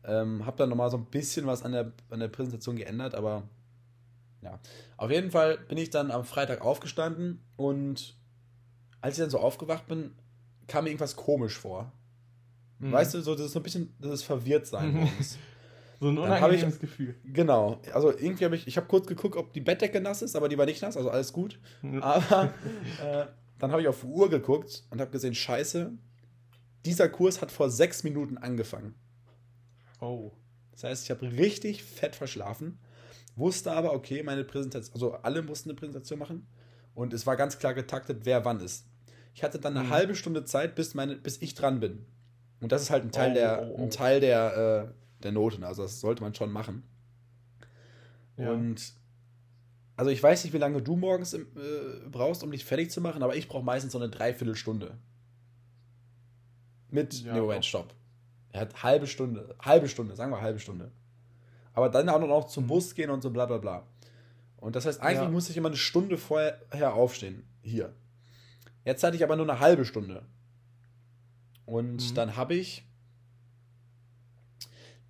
Ähm, 0.04 0.44
habe 0.44 0.56
dann 0.56 0.68
nochmal 0.68 0.90
so 0.90 0.96
ein 0.96 1.06
bisschen 1.06 1.46
was 1.46 1.62
an 1.64 1.72
der, 1.72 1.92
an 2.10 2.20
der 2.20 2.28
Präsentation 2.28 2.76
geändert, 2.76 3.14
aber 3.14 3.44
ja. 4.42 4.58
Auf 4.96 5.10
jeden 5.10 5.30
Fall 5.30 5.58
bin 5.68 5.78
ich 5.78 5.90
dann 5.90 6.10
am 6.10 6.24
Freitag 6.24 6.62
aufgestanden 6.62 7.40
und 7.56 8.16
als 9.00 9.16
ich 9.16 9.22
dann 9.22 9.30
so 9.30 9.38
aufgewacht 9.38 9.86
bin, 9.86 10.12
kam 10.66 10.84
mir 10.84 10.90
irgendwas 10.90 11.16
komisch 11.16 11.58
vor. 11.58 11.92
Mhm. 12.78 12.92
Weißt 12.92 13.14
du, 13.14 13.20
so, 13.20 13.34
das 13.34 13.46
ist 13.46 13.52
so 13.52 13.60
ein 13.60 13.62
bisschen 13.62 13.94
das 14.00 14.22
Verwirrtsein 14.22 14.94
bei 14.94 15.00
uns. 15.00 15.38
So 15.98 16.08
ein 16.08 16.18
unangenehmes 16.18 16.74
ich, 16.74 16.80
Gefühl. 16.80 17.14
Genau. 17.24 17.80
Also 17.94 18.10
irgendwie 18.10 18.44
habe 18.44 18.54
ich, 18.54 18.66
ich 18.66 18.76
habe 18.76 18.86
kurz 18.86 19.06
geguckt, 19.06 19.34
ob 19.34 19.54
die 19.54 19.62
Bettdecke 19.62 19.98
nass 19.98 20.20
ist, 20.20 20.36
aber 20.36 20.50
die 20.50 20.58
war 20.58 20.66
nicht 20.66 20.82
nass, 20.82 20.94
also 20.94 21.08
alles 21.08 21.32
gut. 21.32 21.58
Aber 22.02 22.52
äh, 23.02 23.24
dann 23.58 23.70
habe 23.70 23.82
ich 23.82 23.88
auf 23.88 24.00
die 24.00 24.06
Uhr 24.06 24.28
geguckt 24.28 24.84
und 24.90 25.00
habe 25.00 25.10
gesehen, 25.10 25.34
scheiße, 25.34 25.92
dieser 26.84 27.08
Kurs 27.08 27.40
hat 27.40 27.50
vor 27.50 27.70
sechs 27.70 28.04
Minuten 28.04 28.38
angefangen. 28.38 28.94
Oh. 30.00 30.32
Das 30.72 30.84
heißt, 30.84 31.04
ich 31.04 31.10
habe 31.10 31.32
richtig 31.32 31.82
fett 31.82 32.14
verschlafen, 32.14 32.78
wusste 33.34 33.72
aber, 33.72 33.92
okay, 33.92 34.22
meine 34.22 34.44
Präsentation, 34.44 34.94
also 34.94 35.12
alle 35.14 35.42
mussten 35.42 35.70
eine 35.70 35.76
Präsentation 35.76 36.18
machen 36.18 36.46
und 36.94 37.12
es 37.12 37.26
war 37.26 37.36
ganz 37.36 37.58
klar 37.58 37.74
getaktet, 37.74 38.20
wer 38.24 38.44
wann 38.44 38.60
ist. 38.60 38.86
Ich 39.34 39.42
hatte 39.42 39.58
dann 39.58 39.76
eine 39.76 39.86
mhm. 39.86 39.90
halbe 39.90 40.14
Stunde 40.14 40.44
Zeit, 40.44 40.74
bis, 40.74 40.94
meine, 40.94 41.16
bis 41.16 41.40
ich 41.42 41.54
dran 41.54 41.80
bin. 41.80 42.06
Und 42.60 42.72
das 42.72 42.82
ist 42.82 42.90
halt 42.90 43.04
ein 43.04 43.12
Teil 43.12 43.32
oh, 43.32 43.34
der, 43.34 43.62
oh, 43.62 43.74
oh. 43.76 43.82
Ein 43.82 43.90
Teil 43.90 44.20
der, 44.20 44.88
äh, 44.88 45.22
der 45.22 45.32
Noten. 45.32 45.62
Also 45.62 45.82
das 45.82 46.00
sollte 46.00 46.22
man 46.22 46.34
schon 46.34 46.50
machen. 46.50 46.84
Ja. 48.38 48.50
Und 48.50 48.94
also 49.96 50.10
ich 50.10 50.22
weiß 50.22 50.44
nicht, 50.44 50.52
wie 50.52 50.58
lange 50.58 50.82
du 50.82 50.96
morgens 50.96 51.32
äh, 51.32 51.44
brauchst, 52.10 52.42
um 52.42 52.50
dich 52.50 52.64
fertig 52.64 52.90
zu 52.90 53.00
machen, 53.00 53.22
aber 53.22 53.34
ich 53.34 53.48
brauche 53.48 53.64
meistens 53.64 53.92
so 53.92 53.98
eine 53.98 54.10
Dreiviertelstunde. 54.10 54.98
Mit, 56.90 57.22
ja, 57.22 57.32
nee, 57.32 57.40
Moment, 57.40 57.64
stopp. 57.64 57.94
Er 58.52 58.60
hat 58.62 58.82
halbe 58.82 59.06
Stunde, 59.06 59.56
halbe 59.60 59.88
Stunde, 59.88 60.14
sagen 60.14 60.30
wir 60.30 60.40
halbe 60.40 60.60
Stunde. 60.60 60.92
Aber 61.72 61.88
dann 61.88 62.08
auch 62.08 62.20
noch 62.20 62.46
zum 62.46 62.64
mhm. 62.64 62.68
Bus 62.68 62.94
gehen 62.94 63.10
und 63.10 63.22
so 63.22 63.30
bla 63.30 63.46
bla 63.46 63.58
bla. 63.58 63.86
Und 64.56 64.76
das 64.76 64.86
heißt, 64.86 65.00
eigentlich 65.00 65.22
ja. 65.22 65.30
muss 65.30 65.50
ich 65.50 65.56
immer 65.56 65.68
eine 65.68 65.76
Stunde 65.76 66.16
vorher 66.16 66.94
aufstehen. 66.94 67.46
Hier. 67.62 67.94
Jetzt 68.84 69.02
hatte 69.02 69.16
ich 69.16 69.24
aber 69.24 69.36
nur 69.36 69.48
eine 69.48 69.60
halbe 69.60 69.84
Stunde. 69.84 70.24
Und 71.64 72.10
mhm. 72.10 72.14
dann 72.14 72.36
habe 72.36 72.54
ich. 72.54 72.84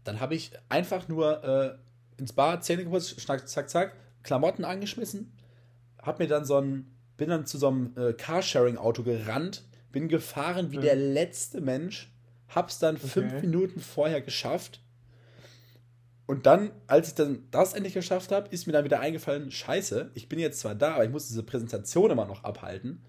Dann 0.03 0.21
habe 0.21 0.35
ich 0.37 0.53
einfach 0.69 1.09
nur 1.09 1.43
äh, 1.43 1.79
ins 2.21 2.33
Bad, 2.33 2.65
Zähne 2.65 2.85
geputzt, 2.85 3.21
zack, 3.21 3.49
zack, 3.49 3.69
zack, 3.69 3.97
Klamotten 4.27 4.65
angeschmissen, 4.65 5.33
hab 6.03 6.19
mir 6.19 6.27
dann 6.27 6.45
so 6.45 6.59
ein, 6.59 6.95
bin 7.17 7.31
dann 7.31 7.47
zu 7.47 7.59
so 7.59 7.69
einem 7.69 7.95
äh, 7.97 8.13
Carsharing-Auto 8.13 9.03
gerannt, 9.03 9.65
bin 9.91 10.09
gefahren 10.09 10.73
wie 10.73 10.79
mhm. 10.79 10.83
der 10.83 10.97
letzte 10.97 11.61
Mensch, 11.61 12.13
hab's 12.49 12.79
dann 12.79 12.97
okay. 12.97 13.07
fünf 13.07 13.41
Minuten 13.41 13.81
vorher 13.81 14.21
geschafft. 14.21 14.83
Und 16.27 16.45
dann, 16.47 16.73
als 16.89 17.09
ich 17.09 17.15
dann 17.15 17.47
das 17.53 17.73
endlich 17.73 17.95
geschafft 17.95 18.33
habe, 18.33 18.49
ist 18.49 18.67
mir 18.67 18.73
dann 18.73 18.85
wieder 18.85 19.01
eingefallen, 19.01 19.51
scheiße, 19.51 20.11
ich 20.15 20.29
bin 20.29 20.39
jetzt 20.39 20.59
zwar 20.59 20.75
da, 20.75 20.95
aber 20.95 21.05
ich 21.05 21.11
muss 21.11 21.29
diese 21.29 21.45
Präsentation 21.45 22.11
immer 22.11 22.27
noch 22.27 22.43
abhalten 22.45 23.01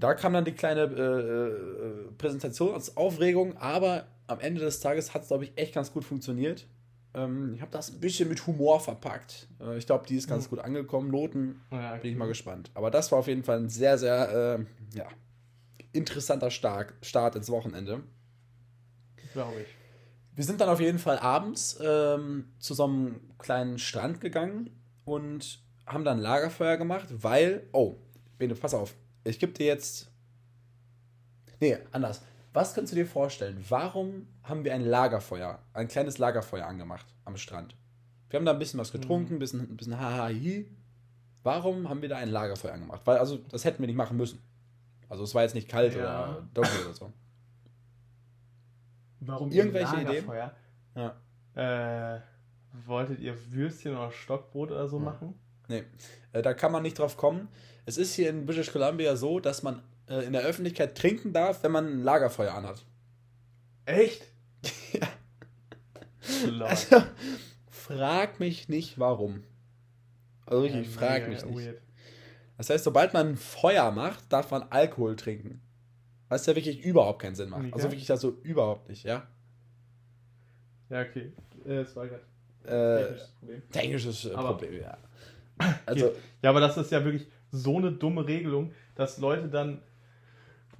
da 0.00 0.14
kam 0.14 0.32
dann 0.32 0.44
die 0.44 0.52
kleine 0.52 0.82
äh, 0.82 2.08
äh, 2.08 2.12
Präsentation 2.16 2.74
als 2.74 2.96
Aufregung, 2.96 3.56
aber 3.58 4.06
am 4.26 4.40
Ende 4.40 4.60
des 4.60 4.80
Tages 4.80 5.14
hat 5.14 5.22
es, 5.22 5.28
glaube 5.28 5.44
ich, 5.44 5.52
echt 5.56 5.74
ganz 5.74 5.92
gut 5.92 6.04
funktioniert. 6.04 6.66
Ähm, 7.14 7.54
ich 7.54 7.60
habe 7.60 7.70
das 7.70 7.90
ein 7.90 8.00
bisschen 8.00 8.28
mit 8.28 8.46
Humor 8.46 8.80
verpackt. 8.80 9.48
Äh, 9.60 9.78
ich 9.78 9.86
glaube, 9.86 10.06
die 10.06 10.16
ist 10.16 10.28
ganz 10.28 10.46
mhm. 10.46 10.50
gut 10.50 10.58
angekommen. 10.60 11.10
Noten 11.10 11.60
ja, 11.70 11.92
okay. 11.92 12.00
bin 12.02 12.12
ich 12.12 12.16
mal 12.16 12.28
gespannt. 12.28 12.70
Aber 12.74 12.90
das 12.90 13.10
war 13.10 13.18
auf 13.18 13.26
jeden 13.26 13.42
Fall 13.42 13.58
ein 13.58 13.68
sehr, 13.68 13.98
sehr 13.98 14.58
äh, 14.60 14.96
ja, 14.96 15.06
interessanter 15.92 16.50
Start, 16.50 16.94
Start 17.02 17.36
ins 17.36 17.50
Wochenende. 17.50 18.02
Glaube 19.32 19.60
ich. 19.62 19.68
Wir 20.34 20.44
sind 20.44 20.60
dann 20.60 20.68
auf 20.68 20.80
jeden 20.80 20.98
Fall 20.98 21.18
abends 21.18 21.78
ähm, 21.82 22.52
zu 22.58 22.74
so 22.74 22.84
einem 22.84 23.20
kleinen 23.38 23.78
Strand 23.78 24.20
gegangen 24.20 24.70
und 25.04 25.60
haben 25.86 26.04
dann 26.04 26.18
Lagerfeuer 26.18 26.76
gemacht, 26.76 27.08
weil, 27.10 27.68
oh, 27.72 27.96
Bene, 28.38 28.54
pass 28.54 28.72
auf, 28.72 28.94
ich 29.24 29.38
gebe 29.38 29.52
dir 29.52 29.66
jetzt. 29.66 30.10
Nee, 31.60 31.76
anders. 31.92 32.22
Was 32.52 32.74
kannst 32.74 32.92
du 32.92 32.96
dir 32.96 33.06
vorstellen? 33.06 33.64
Warum 33.68 34.26
haben 34.42 34.64
wir 34.64 34.74
ein 34.74 34.84
Lagerfeuer, 34.84 35.60
ein 35.72 35.86
kleines 35.86 36.18
Lagerfeuer 36.18 36.66
angemacht 36.66 37.06
am 37.24 37.36
Strand? 37.36 37.76
Wir 38.28 38.38
haben 38.38 38.46
da 38.46 38.52
ein 38.52 38.58
bisschen 38.58 38.80
was 38.80 38.92
getrunken, 38.92 39.34
ein 39.34 39.38
bisschen, 39.38 39.60
ein 39.60 39.76
bisschen 39.76 39.98
hahahi. 39.98 40.68
Warum 41.42 41.88
haben 41.88 42.02
wir 42.02 42.08
da 42.08 42.16
ein 42.16 42.28
Lagerfeuer 42.28 42.72
angemacht? 42.74 43.02
Weil, 43.04 43.18
also, 43.18 43.36
das 43.36 43.64
hätten 43.64 43.80
wir 43.80 43.86
nicht 43.86 43.96
machen 43.96 44.16
müssen. 44.16 44.40
Also, 45.08 45.24
es 45.24 45.34
war 45.34 45.42
jetzt 45.42 45.54
nicht 45.54 45.68
kalt 45.68 45.94
ja. 45.94 46.00
oder 46.00 46.48
dunkel 46.54 46.84
oder 46.84 46.94
so. 46.94 47.12
Warum 49.20 49.50
Irgendwelche 49.50 49.96
Lagerfeuer? 49.96 50.54
Ideen? 50.94 51.12
Ja. 51.56 52.16
Äh, 52.16 52.20
wolltet 52.86 53.20
ihr 53.20 53.34
Würstchen 53.52 53.96
oder 53.96 54.10
Stockbrot 54.10 54.70
oder 54.70 54.88
so 54.88 54.98
ja. 54.98 55.04
machen? 55.04 55.34
Nee, 55.68 55.84
äh, 56.32 56.42
da 56.42 56.52
kann 56.54 56.72
man 56.72 56.82
nicht 56.82 56.98
drauf 56.98 57.16
kommen. 57.16 57.48
Es 57.86 57.96
ist 57.96 58.14
hier 58.14 58.30
in 58.30 58.44
British 58.44 58.72
Columbia 58.72 59.16
so, 59.16 59.40
dass 59.40 59.62
man 59.62 59.82
äh, 60.10 60.24
in 60.24 60.32
der 60.32 60.42
Öffentlichkeit 60.42 60.98
trinken 60.98 61.32
darf, 61.32 61.62
wenn 61.62 61.72
man 61.72 61.86
ein 61.86 62.02
Lagerfeuer 62.02 62.52
anhat. 62.52 62.84
Echt? 63.86 64.26
ja. 64.92 65.08
Also, 66.66 67.02
frag 67.70 68.40
mich 68.40 68.68
nicht, 68.68 68.98
warum. 68.98 69.44
Also 70.46 70.64
wirklich, 70.64 70.86
ja, 70.86 70.92
frag 70.92 71.28
mich 71.28 71.44
nicht. 71.44 71.66
Weird. 71.66 71.80
Das 72.58 72.68
heißt, 72.68 72.84
sobald 72.84 73.14
man 73.14 73.28
ein 73.28 73.36
Feuer 73.36 73.90
macht, 73.90 74.30
darf 74.30 74.50
man 74.50 74.64
Alkohol 74.64 75.16
trinken. 75.16 75.62
Was 76.28 76.44
ja 76.46 76.54
wirklich 76.54 76.84
überhaupt 76.84 77.22
keinen 77.22 77.34
Sinn 77.34 77.48
macht. 77.48 77.62
Okay. 77.62 77.72
Also 77.72 77.90
wirklich 77.90 78.06
das 78.06 78.20
so 78.20 78.38
überhaupt 78.42 78.88
nicht, 78.88 79.04
ja? 79.04 79.26
Ja, 80.90 81.02
okay. 81.02 81.32
Es 81.64 81.96
war 81.96 82.06
gerade 82.06 82.22
äh, 82.64 83.06
technisches 83.06 83.32
Problem. 83.38 83.70
Technisches 83.70 84.24
äh, 84.26 84.34
Problem, 84.34 84.80
ja. 84.80 84.98
Also, 85.86 86.12
ja, 86.42 86.50
aber 86.50 86.60
das 86.60 86.76
ist 86.76 86.90
ja 86.90 87.04
wirklich 87.04 87.26
so 87.50 87.78
eine 87.78 87.92
dumme 87.92 88.26
Regelung, 88.26 88.72
dass 88.94 89.18
Leute 89.18 89.48
dann 89.48 89.82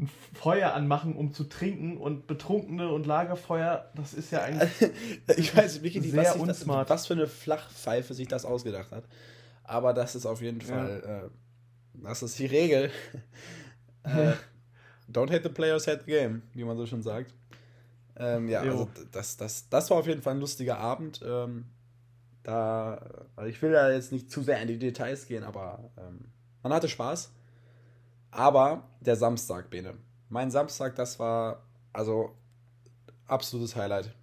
ein 0.00 0.10
Feuer 0.34 0.72
anmachen, 0.72 1.14
um 1.14 1.32
zu 1.32 1.44
trinken 1.44 1.98
und 1.98 2.26
Betrunkene 2.26 2.90
und 2.90 3.06
Lagerfeuer, 3.06 3.90
das 3.94 4.14
ist 4.14 4.32
ja 4.32 4.42
eigentlich. 4.42 4.90
ich 5.36 5.54
weiß 5.54 5.82
wirklich 5.82 6.02
nicht, 6.02 6.16
was, 6.16 6.38
das, 6.38 6.66
was, 6.66 7.06
für 7.06 7.14
eine 7.14 7.26
Flachpfeife 7.26 8.14
sich 8.14 8.26
das 8.26 8.46
ausgedacht 8.46 8.92
hat. 8.92 9.04
Aber 9.62 9.92
das 9.92 10.14
ist 10.14 10.24
auf 10.24 10.40
jeden 10.40 10.62
Fall, 10.62 11.02
ja. 11.04 11.18
äh, 11.18 11.30
das 12.02 12.22
ist 12.22 12.38
die 12.38 12.46
Regel. 12.46 12.90
äh, 14.04 14.32
don't 15.12 15.30
hate 15.30 15.42
the 15.42 15.50
players, 15.50 15.86
hate 15.86 16.02
the 16.06 16.10
game, 16.10 16.42
wie 16.54 16.64
man 16.64 16.78
so 16.78 16.86
schon 16.86 17.02
sagt. 17.02 17.34
Ähm, 18.16 18.48
ja, 18.48 18.64
jo. 18.64 18.70
also 18.70 18.90
das, 19.12 19.36
das, 19.36 19.68
das 19.68 19.90
war 19.90 19.98
auf 19.98 20.06
jeden 20.06 20.22
Fall 20.22 20.34
ein 20.34 20.40
lustiger 20.40 20.78
Abend. 20.78 21.20
Ähm, 21.24 21.66
da, 22.42 23.26
also 23.36 23.50
ich 23.50 23.60
will 23.60 23.72
ja 23.72 23.90
jetzt 23.90 24.12
nicht 24.12 24.30
zu 24.30 24.42
sehr 24.42 24.60
in 24.62 24.68
die 24.68 24.78
Details 24.78 25.26
gehen, 25.26 25.44
aber 25.44 25.90
ähm, 25.98 26.30
man 26.62 26.72
hatte 26.72 26.88
Spaß. 26.88 27.32
Aber 28.30 28.88
der 29.00 29.16
Samstag, 29.16 29.70
Bene. 29.70 29.94
Mein 30.28 30.50
Samstag, 30.50 30.94
das 30.96 31.18
war 31.18 31.64
also 31.92 32.36
absolutes 33.26 33.76
Highlight. 33.76 34.14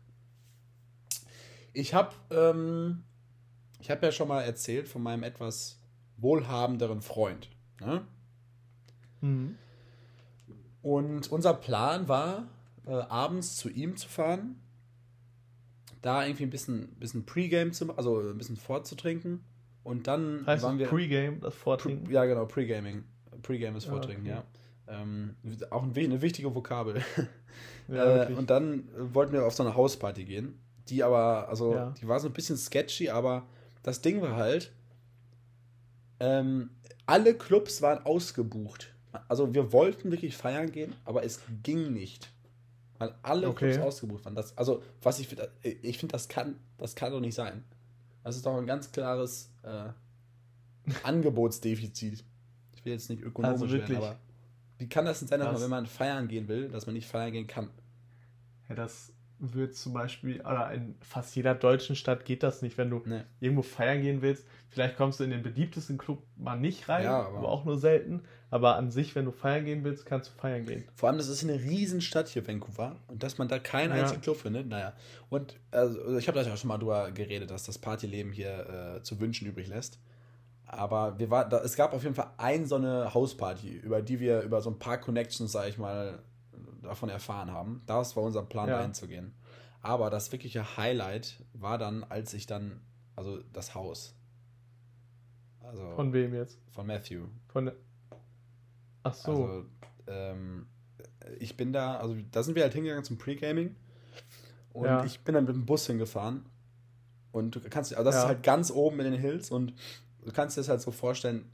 Ich 1.74 1.94
habe 1.94 2.14
ähm, 2.32 3.04
ich 3.80 3.92
habe 3.92 4.06
ja 4.06 4.12
schon 4.12 4.28
mal 4.28 4.42
erzählt 4.42 4.88
von 4.88 5.02
meinem 5.04 5.24
etwas 5.24 5.80
wohlhabenderen 6.18 7.02
Freund. 7.02 7.50
Ne? 7.80 8.06
Mhm. 9.22 9.58
Und 10.82 11.32
unser 11.32 11.54
Plan 11.54 12.08
war, 12.08 12.48
äh, 12.86 12.92
abends 12.92 13.58
zu 13.58 13.70
ihm 13.70 13.98
zu 13.98 14.08
fahren, 14.08 14.62
da 16.02 16.26
irgendwie 16.26 16.44
ein 16.44 16.50
bisschen, 16.50 16.88
bisschen 16.96 17.26
Pre-Game 17.26 17.74
zu 17.74 17.86
machen, 17.86 17.98
also 17.98 18.20
ein 18.20 18.38
bisschen 18.38 18.58
vorzutrinken 18.58 19.44
und 19.84 20.08
dann 20.08 20.46
heißt 20.46 20.64
waren 20.64 20.80
wir. 20.80 20.88
Pre-Game, 20.88 21.42
das 21.42 21.56
Vortrinken? 21.56 22.06
Pre, 22.06 22.14
ja, 22.14 22.26
genau, 22.26 22.46
Pre-Gaming. 22.46 23.04
Pre-Game 23.42 23.76
ist 23.76 23.86
Vortrinken, 23.86 24.26
okay. 24.26 24.36
ja. 24.36 24.44
Ähm, 24.90 25.36
auch 25.70 25.84
ein, 25.84 25.94
eine 25.96 26.22
wichtige 26.22 26.54
Vokabel. 26.54 27.04
Ja, 27.88 28.24
äh, 28.30 28.34
und 28.34 28.50
dann 28.50 28.88
wollten 28.98 29.34
wir 29.34 29.46
auf 29.46 29.54
so 29.54 29.64
eine 29.64 29.76
Hausparty 29.76 30.24
gehen, 30.24 30.60
die 30.90 31.04
aber, 31.04 31.50
also, 31.50 31.74
ja. 31.74 31.94
die 32.00 32.08
war 32.08 32.20
so 32.20 32.28
ein 32.28 32.34
bisschen 32.34 32.58
sketchy, 32.58 33.10
aber 33.10 33.46
das 33.84 34.02
Ding 34.02 34.22
war 34.22 34.36
halt, 34.36 34.72
ähm, 36.20 36.70
alle 37.06 37.34
Clubs 37.34 37.82
waren 37.82 38.06
ausgebucht. 38.06 38.94
Also 39.28 39.54
wir 39.54 39.72
wollten 39.72 40.12
wirklich 40.12 40.36
feiern 40.36 40.72
gehen, 40.72 40.94
aber 41.06 41.24
es 41.24 41.42
ging 41.64 41.94
nicht. 41.94 42.30
Weil 42.98 43.14
alle 43.22 43.48
okay. 43.48 43.72
Clubs 43.72 43.86
ausgebucht 43.86 44.26
waren. 44.26 44.36
Das, 44.36 44.58
also, 44.58 44.84
was 45.02 45.20
ich 45.20 45.28
finde, 45.28 45.52
ich 45.62 45.98
finde, 45.98 46.14
das 46.14 46.28
kann, 46.28 46.60
das 46.78 46.96
kann 46.96 47.12
doch 47.12 47.20
nicht 47.20 47.36
sein. 47.36 47.64
Das 48.24 48.36
ist 48.36 48.46
doch 48.46 48.58
ein 48.58 48.66
ganz 48.66 48.92
klares 48.92 49.52
äh, 49.64 49.90
Angebotsdefizit. 51.04 52.24
Will 52.88 52.94
jetzt 52.94 53.10
nicht 53.10 53.22
ökonomisch 53.22 53.62
also 53.62 53.78
werden, 53.78 53.96
aber 53.98 54.16
wie 54.78 54.88
kann 54.88 55.04
das 55.04 55.20
denn 55.20 55.28
sein, 55.28 55.40
dass 55.42 55.52
man, 55.52 55.62
wenn 55.62 55.70
man 55.70 55.86
feiern 55.86 56.28
gehen 56.30 56.48
will, 56.48 56.70
dass 56.70 56.86
man 56.86 56.96
nicht 56.96 57.08
feiern 57.08 57.34
gehen 57.34 57.48
kann? 57.48 57.70
Ja, 58.70 58.76
das 58.76 59.12
wird 59.40 59.76
zum 59.76 59.94
Beispiel, 59.94 60.40
oder 60.40 60.72
in 60.72 60.96
fast 61.02 61.36
jeder 61.36 61.54
deutschen 61.54 61.96
Stadt 61.96 62.24
geht 62.24 62.44
das 62.44 62.62
nicht, 62.62 62.78
wenn 62.78 62.90
du 62.90 63.02
nee. 63.06 63.22
irgendwo 63.40 63.62
feiern 63.62 64.02
gehen 64.02 64.22
willst. 64.22 64.46
Vielleicht 64.70 64.96
kommst 64.96 65.20
du 65.20 65.26
in 65.26 65.32
den 65.32 65.44
beliebtesten 65.44 65.98
Club 65.98 66.24
mal 66.38 66.56
nicht 66.56 66.88
rein, 66.88 67.04
ja, 67.04 67.24
aber, 67.24 67.40
aber, 67.40 67.50
auch 67.50 67.66
nur 67.66 67.78
selten. 67.78 68.22
Aber 68.50 68.78
an 68.78 68.90
sich, 68.90 69.16
wenn 69.16 69.26
du 69.26 69.32
feiern 69.32 69.66
gehen 69.66 69.84
willst, 69.84 70.06
kannst 70.06 70.32
du 70.32 70.40
feiern 70.40 70.66
gehen. 70.66 70.86
Vor 70.96 71.10
allem, 71.10 71.18
das 71.18 71.28
ist 71.28 71.44
eine 71.44 71.60
Riesenstadt 71.62 72.30
hier, 72.30 72.48
Vancouver. 72.48 72.96
Und 73.08 73.22
dass 73.22 73.38
man 73.38 73.50
da 73.50 73.60
keinen 73.60 73.94
ja. 73.96 74.02
einzigen 74.02 74.22
Club 74.22 74.38
findet, 74.38 74.68
naja. 74.68 74.94
Und 75.30 75.60
also, 75.72 76.18
ich 76.18 76.28
habe 76.28 76.40
da 76.40 76.48
ja 76.48 76.56
schon 76.56 76.70
mal 76.70 76.78
drüber 76.78 77.12
geredet, 77.12 77.52
dass 77.52 77.64
das 77.64 77.78
Partyleben 77.78 78.32
hier 78.32 78.96
äh, 78.98 79.04
zu 79.04 79.20
wünschen 79.20 79.48
übrig 79.48 79.68
lässt. 79.68 80.00
Aber 80.70 81.18
wir 81.18 81.30
war, 81.30 81.48
da, 81.48 81.60
es 81.62 81.76
gab 81.76 81.94
auf 81.94 82.04
jeden 82.04 82.16
Fall 82.16 82.32
ein 82.38 82.66
so 82.66 82.76
eine 82.76 83.14
Hausparty, 83.14 83.70
über 83.78 84.02
die 84.02 84.20
wir 84.20 84.42
über 84.42 84.62
so 84.62 84.70
ein 84.70 84.78
paar 84.80 84.98
Connections, 84.98 85.52
sag 85.52 85.70
ich 85.70 85.78
mal, 85.78 86.20
davon 86.82 87.10
erfahren 87.10 87.52
haben. 87.52 87.82
Das 87.86 88.16
war 88.16 88.24
unser 88.24 88.44
Plan, 88.44 88.68
Ja. 88.68 88.78
dahin 88.78 88.94
zu 88.94 89.08
gehen. 89.08 89.34
Aber 89.82 90.10
das 90.10 90.32
wirkliche 90.32 90.76
Highlight 90.78 91.42
war 91.54 91.78
dann, 91.78 92.04
als 92.04 92.34
ich 92.34 92.48
dann, 92.48 92.82
also 93.16 93.40
das 93.54 93.76
Haus. 93.76 94.14
Also 95.62 95.90
Von 95.92 96.12
wem 96.14 96.34
jetzt? 96.34 96.60
von 96.72 96.86
Matthew. 96.88 97.26
Von. 97.48 97.72
Ach 99.04 99.14
so. 99.14 99.32
Also, 99.32 99.66
ähm, 100.08 100.68
ich 101.40 101.56
bin 101.58 101.72
da, 101.74 101.98
also 101.98 102.16
da 102.32 102.44
sind 102.44 102.56
wir 102.56 102.64
halt 102.64 102.74
hingegangen 102.74 103.04
zum 103.04 103.18
Pre-Gaming. 103.18 103.76
Und 104.74 104.86
Ja. 104.86 105.04
ich 105.06 105.22
bin 105.22 105.34
dann 105.36 105.46
mit 105.46 105.56
dem 105.56 105.66
Bus 105.66 105.88
hingefahren. 105.88 106.46
Und 107.32 107.56
du 107.56 107.62
kannst, 107.70 107.94
also 107.94 108.04
das 108.06 108.16
Ja. 108.16 108.22
ist 108.22 108.28
halt 108.28 108.44
ganz 108.44 108.72
oben 108.72 109.00
in 109.00 109.12
den 109.12 109.20
Hills 109.20 109.52
und 109.52 109.74
du 110.28 110.34
kannst 110.34 110.58
dir 110.58 110.62
das 110.62 110.70
halt 110.70 110.82
so 110.82 110.92
vorstellen, 110.92 111.50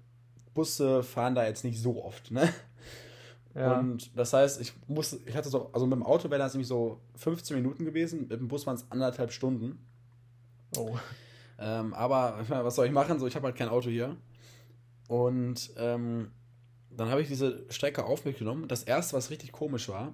Busse 0.54 1.04
fahren 1.04 1.36
da 1.36 1.46
jetzt 1.46 1.64
nicht 1.64 1.80
so 1.80 2.04
oft, 2.04 2.32
ne? 2.32 2.52
ja. 3.56 3.80
Und 3.80 4.18
das 4.18 4.34
heißt, 4.34 4.60
ich 4.60 4.74
musste, 4.88 5.20
ich 5.26 5.36
hatte 5.36 5.50
so, 5.50 5.72
also 5.72 5.86
mit 5.86 5.96
dem 5.96 6.04
Auto 6.04 6.30
wäre 6.30 6.40
das 6.40 6.54
nämlich 6.54 6.68
so 6.68 7.00
15 7.16 7.56
Minuten 7.56 7.86
gewesen, 7.86 8.22
mit 8.22 8.32
dem 8.32 8.48
Bus 8.48 8.66
waren 8.66 8.76
es 8.76 8.90
anderthalb 8.90 9.32
Stunden. 9.32 9.80
oh. 10.78 10.98
Ähm, 11.60 11.94
aber 11.94 12.44
was 12.50 12.76
soll 12.76 12.88
ich 12.88 12.92
machen? 12.92 13.20
So, 13.20 13.28
ich 13.28 13.36
habe 13.36 13.46
halt 13.46 13.56
kein 13.56 13.70
Auto 13.70 13.90
hier. 13.90 14.18
Und 15.08 15.72
ähm, 15.78 16.32
dann 16.90 17.10
habe 17.10 17.22
ich 17.22 17.28
diese 17.28 17.64
Strecke 17.70 18.06
auf 18.06 18.26
mich 18.26 18.38
genommen. 18.38 18.68
Das 18.68 18.84
erste, 18.84 19.16
was 19.16 19.30
richtig 19.30 19.52
komisch 19.52 19.88
war, 19.88 20.14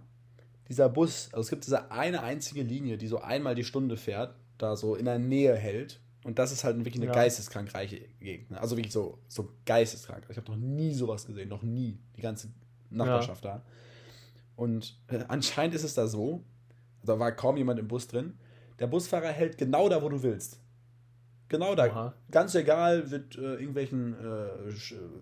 dieser 0.67 0.89
Bus, 0.89 1.29
also 1.31 1.41
es 1.41 1.49
gibt 1.49 1.65
diese 1.65 1.91
eine 1.91 2.21
einzige 2.21 2.61
Linie, 2.61 2.97
die 2.97 3.07
so 3.07 3.21
einmal 3.21 3.55
die 3.55 3.63
Stunde 3.63 3.97
fährt, 3.97 4.35
da 4.57 4.75
so 4.75 4.95
in 4.95 5.05
der 5.05 5.17
Nähe 5.17 5.55
hält. 5.55 6.01
Und 6.23 6.37
das 6.37 6.51
ist 6.51 6.63
halt 6.63 6.77
wirklich 6.77 6.95
eine 6.95 7.05
Ja. 7.05 7.11
geisteskrank 7.13 7.73
reiche 7.73 7.99
Gegend. 8.19 8.51
ne? 8.51 8.59
Also 8.61 8.75
wirklich 8.77 8.91
so, 8.93 9.19
so 9.27 9.51
geisteskrank. 9.65 10.25
Ich 10.29 10.37
habe 10.37 10.51
noch 10.51 10.57
nie 10.57 10.93
sowas 10.93 11.25
gesehen, 11.25 11.47
noch 11.49 11.63
nie. 11.63 11.97
Die 12.17 12.21
ganze 12.21 12.49
Nachbarschaft 12.89 13.45
da. 13.45 13.63
Und 14.55 14.99
äh, 15.07 15.23
anscheinend 15.29 15.75
ist 15.75 15.83
es 15.83 15.93
da 15.93 16.07
so, 16.07 16.43
da 17.03 17.17
war 17.19 17.31
kaum 17.31 17.55
jemand 17.55 17.79
im 17.79 17.87
Bus 17.87 18.07
drin. 18.07 18.37
Der 18.79 18.87
Busfahrer 18.87 19.29
hält 19.29 19.57
genau 19.57 19.87
da, 19.87 20.01
wo 20.01 20.09
du 20.09 20.21
willst. 20.21 20.59
Genau 21.47 21.73
da. 21.73 21.87
Oha. 21.87 22.13
Ganz 22.29 22.53
egal, 22.55 23.05
mit 23.07 23.35
äh, 23.37 23.41
irgendwelchen 23.55 24.13
äh, 24.13 24.73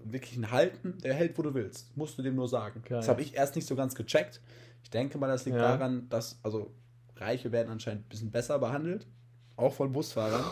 wirklichen 0.03 0.51
Halten, 0.51 0.97
der 1.03 1.13
hält, 1.13 1.37
wo 1.37 1.41
du 1.43 1.53
willst. 1.53 1.95
Musst 1.95 2.17
du 2.17 2.21
dem 2.23 2.35
nur 2.35 2.47
sagen. 2.49 2.81
Geil. 2.83 2.97
Das 2.97 3.07
habe 3.07 3.21
ich 3.21 3.35
erst 3.35 3.55
nicht 3.55 3.67
so 3.67 3.75
ganz 3.75 3.95
gecheckt. 3.95 4.41
Ich 4.83 4.89
denke 4.89 5.17
mal, 5.19 5.27
das 5.27 5.45
liegt 5.45 5.57
Ja. 5.57 5.77
daran, 5.77 6.09
dass, 6.09 6.39
also 6.43 6.73
Reiche 7.15 7.51
werden 7.51 7.69
anscheinend 7.69 8.05
ein 8.05 8.09
bisschen 8.09 8.31
besser 8.31 8.59
behandelt. 8.59 9.07
Auch 9.55 9.73
von 9.73 9.91
Busfahrern. 9.93 10.43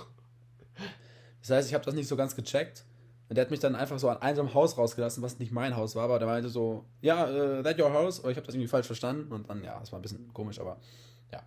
Das 1.47 1.57
heißt, 1.57 1.67
ich 1.69 1.73
habe 1.75 1.85
das 1.85 1.93
nicht 1.93 2.07
so 2.07 2.15
ganz 2.15 2.35
gecheckt. 2.35 2.85
Und 3.29 3.35
der 3.35 3.43
hat 3.43 3.51
mich 3.51 3.59
dann 3.59 3.75
einfach 3.75 3.99
so 3.99 4.09
an 4.09 4.17
einem 4.17 4.53
Haus 4.53 4.77
rausgelassen, 4.77 5.21
was 5.23 5.39
nicht 5.39 5.51
mein 5.51 5.75
Haus 5.75 5.95
war, 5.95 6.03
aber 6.05 6.19
der 6.19 6.27
meinte 6.27 6.49
so, 6.49 6.85
ja, 7.01 7.27
äh, 7.27 7.63
that 7.63 7.79
your 7.79 7.91
house? 7.91 8.19
Oder 8.19 8.31
ich 8.31 8.37
habe 8.37 8.45
das 8.45 8.55
irgendwie 8.55 8.67
falsch 8.67 8.87
verstanden. 8.87 9.31
Und 9.31 9.49
dann, 9.49 9.63
ja, 9.63 9.79
das 9.79 9.91
war 9.91 9.99
ein 9.99 10.01
bisschen 10.01 10.31
komisch, 10.33 10.59
aber 10.59 10.79
ja. 11.31 11.43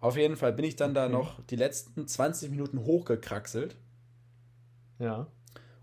Auf 0.00 0.16
jeden 0.16 0.36
Fall 0.36 0.52
bin 0.52 0.64
ich 0.64 0.76
dann 0.76 0.94
da 0.94 1.04
Okay. 1.04 1.12
noch 1.12 1.40
die 1.46 1.56
letzten 1.56 2.06
20 2.08 2.50
Minuten 2.50 2.84
hochgekraxelt. 2.84 3.76
Ja. 4.98 5.26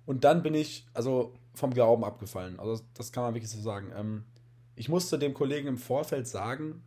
Und 0.06 0.24
dann 0.24 0.42
bin 0.44 0.54
ich, 0.54 0.88
also 0.94 1.34
vom 1.54 1.74
Glauben 1.74 2.04
abgefallen. 2.04 2.60
Also 2.60 2.82
das 2.94 3.12
kann 3.12 3.24
man 3.24 3.34
wirklich 3.34 3.52
so 3.52 3.62
sagen. 3.62 3.92
Ähm, 3.96 4.24
ich 4.76 4.90
musste 4.90 5.20
dem 5.20 5.34
Kollegen 5.34 5.68
im 5.68 5.78
Vorfeld 5.78 6.28
sagen, 6.28 6.82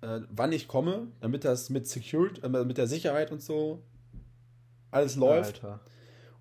äh, 0.00 0.20
wann 0.30 0.52
ich 0.52 0.68
komme, 0.68 1.08
damit 1.20 1.44
das 1.44 1.70
mit 1.70 1.86
Security, 1.88 2.40
äh, 2.42 2.64
mit 2.64 2.78
der 2.78 2.86
Sicherheit 2.86 3.30
und 3.32 3.42
so 3.42 3.82
alles 4.94 5.16
läuft. 5.16 5.64
Alter. 5.64 5.80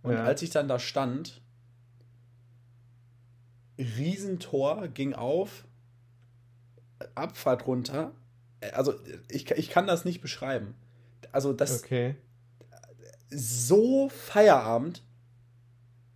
Und 0.02 0.14
Ja. 0.14 0.24
als 0.24 0.42
ich 0.42 0.50
dann 0.50 0.68
da 0.68 0.80
stand, 0.80 1.42
Riesentor 3.78 4.88
ging 4.88 5.14
auf, 5.14 5.66
Abfahrt 7.16 7.68
runter. 7.68 8.14
Also 8.74 8.94
ich, 9.30 9.50
ich 9.52 9.70
kann 9.70 9.88
das 9.88 10.06
nicht 10.06 10.22
beschreiben. 10.22 10.76
Also 11.32 11.54
das 11.54 11.84
Okay. 11.84 12.16
so 13.30 14.10
Feierabend, 14.10 15.04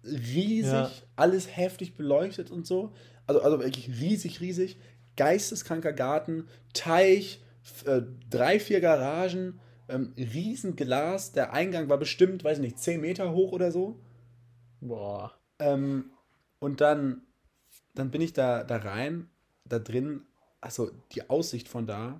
riesig, 0.03 0.71
Ja. 0.71 0.91
alles 1.15 1.55
heftig 1.57 1.95
beleuchtet 1.95 2.51
und 2.51 2.65
so. 2.65 2.93
Also, 3.25 3.41
also 3.41 3.59
wirklich 3.59 3.89
riesig, 3.99 4.39
riesig. 4.39 4.77
Geisteskranker 5.17 5.93
Garten, 5.93 6.47
Teich, 6.73 7.41
äh, 7.85 8.01
drei, 8.29 8.59
vier 8.59 8.79
Garagen, 8.79 9.59
ähm, 9.89 10.13
Riesenglas. 10.17 11.31
Der 11.31 11.53
Eingang 11.53 11.89
war 11.89 11.97
bestimmt, 11.97 12.43
weiß 12.43 12.57
ich 12.57 12.63
nicht, 12.63 12.79
10 12.79 13.01
Meter 13.01 13.31
hoch 13.33 13.51
oder 13.51 13.71
so. 13.71 13.99
Boah. 14.81 15.33
Ähm, 15.59 16.11
und 16.59 16.81
dann, 16.81 17.21
dann 17.95 18.11
bin 18.11 18.21
ich 18.21 18.33
da, 18.33 18.63
da 18.63 18.77
rein, 18.77 19.29
da 19.65 19.79
drin, 19.79 20.21
also 20.61 20.91
die 21.13 21.29
Aussicht 21.29 21.67
von 21.67 21.87
da, 21.87 22.19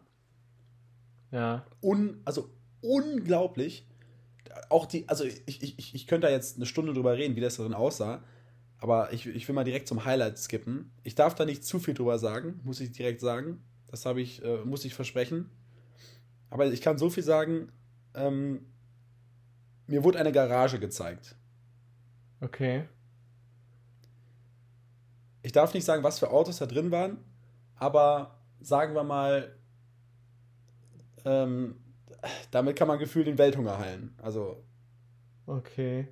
Ja. 1.31 1.65
un, 1.81 2.21
also 2.25 2.49
unglaublich. 2.81 3.85
Auch 4.69 4.85
die, 4.85 5.07
also 5.09 5.23
ich, 5.25 5.41
ich, 5.47 5.93
ich- 5.93 6.07
könnte 6.07 6.27
da 6.27 6.33
jetzt 6.33 6.55
eine 6.57 6.65
Stunde 6.65 6.93
drüber 6.93 7.17
reden, 7.17 7.35
wie 7.35 7.41
das 7.41 7.57
darin 7.57 7.73
aussah. 7.73 8.23
Aber 8.79 9.11
ich, 9.11 9.25
ich 9.27 9.47
will 9.47 9.55
mal 9.55 9.63
direkt 9.63 9.87
zum 9.87 10.05
Highlight 10.05 10.37
skippen. 10.37 10.91
Ich 11.03 11.15
darf 11.15 11.35
da 11.35 11.45
nicht 11.45 11.63
zu 11.65 11.79
viel 11.79 11.93
drüber 11.93 12.19
sagen, 12.19 12.59
muss 12.63 12.79
ich 12.79 12.91
direkt 12.91 13.21
sagen. 13.21 13.61
Das 13.87 14.05
habe 14.05 14.21
ich, 14.21 14.43
äh, 14.43 14.57
muss 14.63 14.85
ich 14.85 14.93
versprechen. 14.93 15.49
Aber 16.49 16.65
ich 16.65 16.81
kann 16.81 16.97
so 16.97 17.09
viel 17.09 17.23
sagen, 17.23 17.71
ähm, 18.13 18.65
mir 19.87 20.03
wurde 20.03 20.19
eine 20.19 20.31
Garage 20.31 20.79
gezeigt. 20.79 21.35
Okay. 22.41 22.87
Ich 25.41 25.51
darf 25.51 25.73
nicht 25.73 25.85
sagen, 25.85 26.03
was 26.03 26.19
für 26.19 26.29
Autos 26.31 26.57
da 26.57 26.65
drin 26.65 26.91
waren, 26.91 27.17
aber 27.75 28.39
sagen 28.59 28.93
wir 28.95 29.03
mal, 29.03 29.55
ähm, 31.25 31.75
damit 32.51 32.75
kann 32.75 32.87
man 32.87 32.99
gefühlt 32.99 33.27
den 33.27 33.37
Welthunger 33.37 33.77
heilen. 33.79 34.13
Also 34.21 34.63
Okay. 35.45 36.09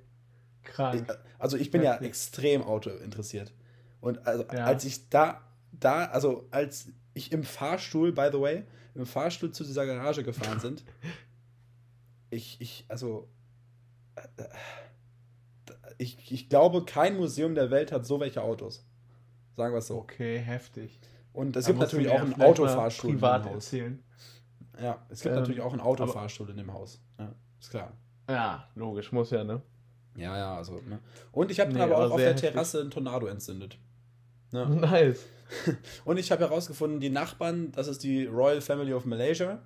Krank. 0.62 1.06
Also 1.38 1.58
ich 1.58 1.70
bin 1.70 1.82
ja 1.82 1.92
Heftig. 1.92 2.08
extrem 2.08 2.62
Auto 2.62 2.88
interessiert. 2.90 3.52
Und 4.00 4.26
also, 4.26 4.44
Ja. 4.44 4.64
als 4.64 4.84
ich 4.84 5.10
da, 5.10 5.42
da, 5.72 6.06
also 6.06 6.48
als 6.50 6.88
ich 7.12 7.32
im 7.32 7.44
Fahrstuhl, 7.44 8.12
by 8.12 8.30
the 8.32 8.40
way, 8.40 8.64
im 8.96 9.06
Fahrstuhl 9.06 9.50
zu 9.52 9.64
dieser 9.64 9.86
Garage 9.86 10.22
gefahren 10.24 10.60
sind, 10.60 10.84
ich, 12.30 12.60
ich, 12.60 12.84
also, 12.88 13.28
äh, 14.16 14.44
ich, 15.98 16.30
ich 16.32 16.48
glaube, 16.48 16.84
kein 16.84 17.16
Museum 17.16 17.54
der 17.54 17.70
Welt 17.70 17.92
hat 17.92 18.04
so 18.06 18.20
welche 18.20 18.42
Autos. 18.42 18.84
Sagen 19.56 19.72
wir 19.74 19.78
es 19.78 19.86
so. 19.86 19.96
Okay, 19.96 20.38
heftig. 20.38 20.98
Und 21.32 21.56
es 21.56 21.64
Da 21.64 21.70
gibt 21.70 21.80
natürlich 21.80 22.08
auch 22.10 22.20
einen 22.20 22.40
Autofahrstuhl 22.40 23.10
in 23.10 23.16
privat 23.16 23.44
dem 23.44 23.48
Haus. 23.48 23.54
erzählen. 23.54 24.02
Ja, 24.80 25.06
es 25.08 25.20
gibt 25.22 25.34
Ähm, 25.34 25.40
natürlich 25.40 25.60
auch 25.62 25.72
einen 25.72 25.80
Autofahrstuhl 25.80 26.50
in 26.50 26.56
dem 26.58 26.72
Haus. 26.72 27.00
Ja, 27.18 27.34
ist 27.60 27.70
klar. 27.70 27.92
Ja, 28.28 28.68
logisch, 28.74 29.12
muss 29.12 29.30
ja, 29.30 29.44
ne? 29.44 29.62
Ja, 30.16 30.36
ja, 30.36 30.56
also. 30.56 30.80
Ne? 30.86 30.98
Und 31.32 31.50
ich 31.50 31.60
habe 31.60 31.72
Nee, 31.72 31.78
dann 31.78 31.92
aber 31.92 32.06
auch 32.06 32.10
auf 32.12 32.16
der 32.16 32.30
heftig. 32.30 32.50
Terrasse 32.50 32.80
einen 32.80 32.90
Tornado 32.90 33.26
entzündet. 33.26 33.78
Ne? 34.52 34.66
Nice. 34.80 35.26
Und 36.04 36.16
ich 36.18 36.32
habe 36.32 36.42
herausgefunden, 36.44 36.98
die 37.00 37.10
Nachbarn, 37.10 37.72
das 37.72 37.86
ist 37.88 38.02
die 38.02 38.26
Royal 38.26 38.60
Family 38.60 38.92
of 38.92 39.04
Malaysia, 39.04 39.60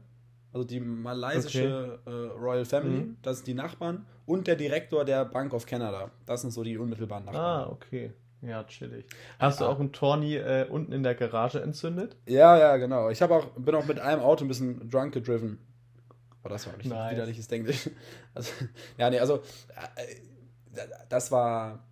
also 0.52 0.64
die 0.66 0.80
malaysische 0.80 2.00
äh, 2.06 2.10
Royal 2.10 2.64
Family, 2.64 3.00
Mhm. 3.04 3.16
das 3.22 3.38
sind 3.38 3.46
die 3.46 3.54
Nachbarn 3.54 4.04
und 4.26 4.46
der 4.46 4.56
Direktor 4.56 5.04
der 5.04 5.24
Bank 5.24 5.54
of 5.54 5.64
Canada. 5.66 6.10
Das 6.26 6.42
sind 6.42 6.50
so 6.50 6.62
die 6.64 6.76
unmittelbaren 6.76 7.24
Nachbarn. 7.24 7.68
Ah, 7.68 7.70
okay. 7.70 8.12
Ja, 8.42 8.64
chillig. 8.64 9.06
Hast 9.38 9.60
du 9.60 9.64
Ah. 9.64 9.68
auch 9.68 9.78
einen 9.80 9.92
Torni 9.92 10.36
äh, 10.36 10.66
unten 10.68 10.92
in 10.92 11.02
der 11.02 11.14
Garage 11.14 11.60
entzündet? 11.62 12.16
Ja, 12.26 12.58
ja, 12.58 12.76
genau. 12.78 13.10
Ich 13.10 13.20
habe 13.22 13.34
auch 13.34 13.46
bin 13.56 13.74
auch 13.74 13.84
mit 13.86 13.98
einem 14.00 14.22
Auto 14.22 14.44
ein 14.44 14.48
bisschen 14.48 14.88
drunk 14.88 15.12
gedriven. 15.14 15.58
Oh, 16.42 16.48
das 16.48 16.66
war 16.66 16.72
richtig 16.74 16.90
Nice. 16.92 17.12
widerliches 17.12 17.46
Englisch. 17.48 17.90
Also, 18.34 18.50
ja, 18.96 19.10
nee, 19.10 19.18
also 19.18 19.36
äh, 19.76 20.80
das 21.08 21.30
war 21.32 21.84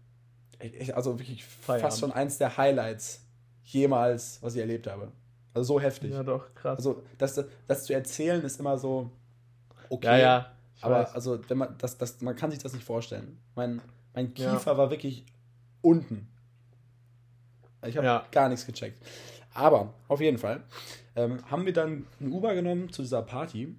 also 0.95 1.19
wirklich 1.19 1.45
fast 1.45 1.65
Feierabend. 1.67 1.99
schon 1.99 2.13
eins 2.13 2.39
der 2.39 2.57
Highlights 2.57 3.25
jemals, 3.65 4.39
was 4.43 4.55
ich 4.55 4.61
erlebt 4.61 4.87
habe. 4.87 5.13
Also 5.55 5.75
so 5.75 5.81
heftig. 5.81 6.13
Ja, 6.13 6.23
doch, 6.23 6.55
krass. 6.55 6.79
Also, 6.79 7.03
das, 7.19 7.43
das 7.67 7.85
zu 7.85 7.93
erzählen 7.95 8.43
ist 8.43 8.61
immer 8.61 8.79
so, 8.79 9.11
okay, 9.89 10.07
ja, 10.07 10.17
ja. 10.19 10.53
Aber 10.81 11.01
weiß. 11.01 11.15
also, 11.15 11.39
wenn 11.49 11.59
man, 11.59 11.77
das, 11.79 11.99
das, 11.99 12.21
man 12.21 12.37
kann 12.37 12.51
sich 12.51 12.61
das 12.61 12.73
nicht 12.73 12.85
vorstellen. 12.85 13.39
Mein, 13.57 13.81
mein 14.15 14.33
Ja. 14.37 14.53
Kiefer 14.53 14.79
war 14.79 14.91
wirklich 14.91 15.25
unten. 15.83 16.29
Ich 17.87 17.97
habe 17.97 18.07
Ja. 18.07 18.25
gar 18.31 18.49
nichts 18.49 18.67
gecheckt. 18.67 19.01
Aber 19.55 19.93
auf 20.09 20.21
jeden 20.21 20.39
Fall 20.39 20.63
ähm, 21.17 21.39
haben 21.51 21.67
wir 21.67 21.73
dann 21.73 22.07
ein 22.21 22.33
Uber 22.33 22.55
genommen 22.55 22.93
zu 22.93 23.03
dieser 23.03 23.23
Party. 23.23 23.77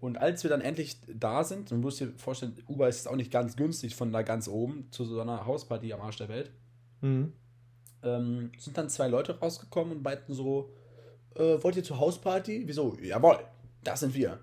Und 0.00 0.18
als 0.18 0.42
wir 0.42 0.50
dann 0.50 0.60
endlich 0.60 0.98
da 1.06 1.42
sind, 1.42 1.70
du 1.70 1.76
musst 1.76 2.00
dir 2.00 2.12
vorstellen, 2.16 2.54
Uber 2.68 2.88
ist 2.88 3.08
auch 3.08 3.16
nicht 3.16 3.30
ganz 3.30 3.56
günstig 3.56 3.94
von 3.96 4.12
da 4.12 4.22
ganz 4.22 4.46
oben 4.48 4.88
zu 4.90 5.04
so 5.04 5.20
einer 5.20 5.46
Hausparty 5.46 5.92
am 5.92 6.00
Arsch 6.00 6.16
der 6.18 6.28
Welt 6.28 6.50
Mhm. 7.02 7.32
ähm, 8.02 8.50
sind 8.58 8.76
dann 8.78 8.88
zwei 8.88 9.08
Leute 9.08 9.38
rausgekommen 9.38 9.96
und 9.96 10.02
meinten 10.02 10.32
so, 10.34 10.70
äh, 11.34 11.62
wollt 11.62 11.76
ihr 11.76 11.84
zur 11.84 11.98
Hausparty? 11.98 12.62
Wieso? 12.66 12.96
Jawohl, 13.02 13.38
das 13.84 14.00
sind 14.00 14.14
wir. 14.14 14.38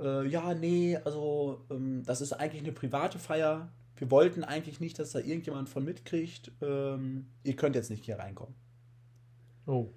Äh, 0.00 0.26
ja, 0.28 0.52
nee, 0.54 0.96
also 1.04 1.64
ähm, 1.70 2.02
das 2.04 2.20
ist 2.20 2.32
eigentlich 2.32 2.62
eine 2.62 2.72
private 2.72 3.18
Feier. 3.18 3.70
Wir 3.96 4.10
wollten 4.10 4.42
eigentlich 4.42 4.80
nicht, 4.80 4.98
dass 4.98 5.12
da 5.12 5.20
irgendjemand 5.20 5.68
von 5.68 5.84
mitkriegt. 5.84 6.50
Ähm, 6.60 7.26
ihr 7.44 7.54
könnt 7.54 7.76
jetzt 7.76 7.90
nicht 7.90 8.04
hier 8.04 8.18
reinkommen. 8.18 8.54
Oh. 9.66 9.88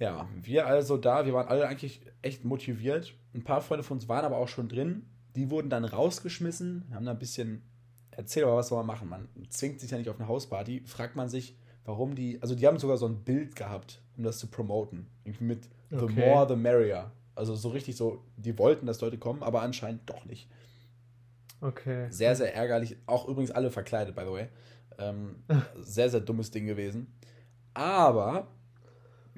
Ja, 0.00 0.28
wir 0.34 0.66
also 0.66 0.96
da, 0.96 1.26
wir 1.26 1.34
waren 1.34 1.46
alle 1.48 1.68
eigentlich 1.68 2.00
echt 2.22 2.44
motiviert. 2.44 3.14
Ein 3.34 3.44
paar 3.44 3.60
Freunde 3.60 3.84
von 3.84 3.98
uns 3.98 4.08
waren 4.08 4.24
aber 4.24 4.38
auch 4.38 4.48
schon 4.48 4.68
drin. 4.68 5.06
Die 5.36 5.50
wurden 5.50 5.70
dann 5.70 5.84
rausgeschmissen, 5.84 6.86
haben 6.92 7.04
da 7.04 7.12
ein 7.12 7.18
bisschen 7.18 7.62
erzählt, 8.10 8.46
aber 8.46 8.56
was 8.56 8.68
soll 8.68 8.78
man 8.78 8.86
machen? 8.86 9.08
Man 9.08 9.28
zwingt 9.50 9.78
sich 9.78 9.90
ja 9.90 9.98
nicht 9.98 10.08
auf 10.08 10.18
eine 10.18 10.26
Hausparty. 10.26 10.82
Fragt 10.86 11.14
man 11.16 11.28
sich, 11.28 11.54
warum 11.84 12.14
die, 12.14 12.40
also 12.42 12.54
die 12.54 12.66
haben 12.66 12.78
sogar 12.78 12.96
so 12.96 13.06
ein 13.06 13.22
Bild 13.24 13.54
gehabt, 13.54 14.02
um 14.16 14.24
das 14.24 14.38
zu 14.38 14.48
promoten. 14.48 15.06
Irgendwie 15.24 15.44
mit 15.44 15.68
The 15.90 15.96
Okay. 15.96 16.20
more, 16.20 16.48
the 16.48 16.56
merrier. 16.56 17.12
Also 17.34 17.54
so 17.54 17.68
richtig 17.68 17.96
so, 17.96 18.24
die 18.36 18.58
wollten, 18.58 18.86
dass 18.86 19.00
Leute 19.00 19.18
kommen, 19.18 19.42
aber 19.42 19.62
anscheinend 19.62 20.08
doch 20.08 20.24
nicht. 20.24 20.48
Okay. 21.60 22.06
Sehr, 22.10 22.34
sehr 22.36 22.54
ärgerlich. 22.54 22.96
Auch 23.06 23.28
übrigens 23.28 23.50
alle 23.50 23.70
verkleidet, 23.70 24.14
by 24.14 24.22
the 24.22 24.32
way. 24.32 24.48
Ähm, 24.98 25.36
sehr, 25.80 26.08
sehr 26.08 26.20
dummes 26.20 26.50
Ding 26.50 26.66
gewesen. 26.66 27.14
Aber 27.74 28.48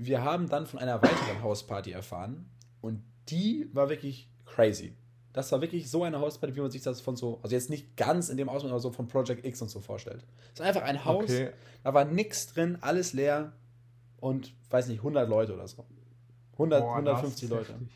wir 0.06 0.22
haben 0.22 0.48
dann 0.48 0.66
von 0.66 0.78
einer 0.80 1.00
weiteren 1.02 1.42
Hausparty 1.42 1.92
erfahren 1.92 2.46
und 2.80 3.02
die 3.28 3.68
war 3.72 3.88
wirklich 3.88 4.28
crazy. 4.46 4.94
Das 5.32 5.50
war 5.52 5.60
wirklich 5.62 5.90
so 5.90 6.04
eine 6.04 6.20
Hausparty, 6.20 6.54
wie 6.56 6.60
man 6.60 6.70
sich 6.70 6.82
das 6.82 7.00
von 7.00 7.16
so, 7.16 7.38
also 7.42 7.54
jetzt 7.54 7.70
nicht 7.70 7.96
ganz 7.96 8.28
in 8.28 8.36
dem 8.36 8.48
Ausmaß, 8.48 8.70
aber 8.70 8.80
so 8.80 8.90
von 8.90 9.06
Project 9.08 9.46
X 9.46 9.62
und 9.62 9.68
so 9.70 9.80
vorstellt. 9.80 10.26
Es 10.52 10.60
ist 10.60 10.66
einfach 10.66 10.82
ein 10.82 11.04
Haus, 11.04 11.24
Okay. 11.24 11.50
da 11.84 11.94
war 11.94 12.04
nichts 12.04 12.48
drin, 12.52 12.76
alles 12.82 13.12
leer 13.14 13.52
und, 14.18 14.52
weiß 14.70 14.88
nicht, 14.88 14.98
100 14.98 15.28
Leute 15.28 15.54
oder 15.54 15.66
so. 15.66 15.84
100, 16.52 16.80
Boah, 16.82 16.96
150 16.96 17.48
das 17.48 17.58
Leute. 17.58 17.72
heftig. 17.72 17.88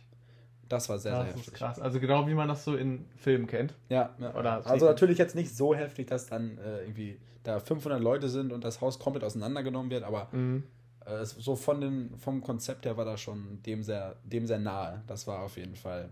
Das 0.69 0.89
war 0.89 0.99
sehr, 0.99 1.13
Das 1.13 1.21
sehr 1.25 1.31
ist 1.31 1.37
heftig. 1.41 1.55
krass. 1.55 1.79
Also 1.79 2.01
genau 2.01 2.27
wie 2.27 2.35
man 2.35 2.49
das 2.49 2.65
so 2.65 2.75
in 2.75 3.05
Filmen 3.17 3.47
kennt. 3.47 3.75
Ja, 3.89 4.17
ja. 4.19 4.35
Oder 4.35 4.67
also 4.67 4.87
natürlich 4.87 5.19
jetzt 5.19 5.35
nicht 5.37 5.55
so 5.55 5.75
heftig, 5.75 6.07
dass 6.09 6.27
dann 6.27 6.59
äh, 6.59 6.81
irgendwie 6.83 7.21
da 7.45 7.61
500 7.61 8.01
Leute 8.01 8.29
sind 8.29 8.51
und 8.53 8.65
das 8.65 8.81
Haus 8.81 8.99
komplett 8.99 9.23
auseinandergenommen 9.25 9.91
wird, 9.91 10.03
aber 10.05 10.29
Mhm. 10.33 10.65
Äh, 11.07 11.25
so 11.25 11.57
von 11.57 11.81
den, 11.81 12.19
vom 12.19 12.43
Konzept 12.43 12.85
her 12.87 12.97
war 12.97 13.05
das 13.05 13.21
schon 13.21 13.63
dem 13.63 13.83
sehr, 13.83 14.17
dem 14.25 14.47
sehr 14.47 14.59
nahe. 14.59 15.03
Das 15.07 15.27
war 15.27 15.41
auf 15.43 15.57
jeden 15.57 15.77
Fall 15.77 16.11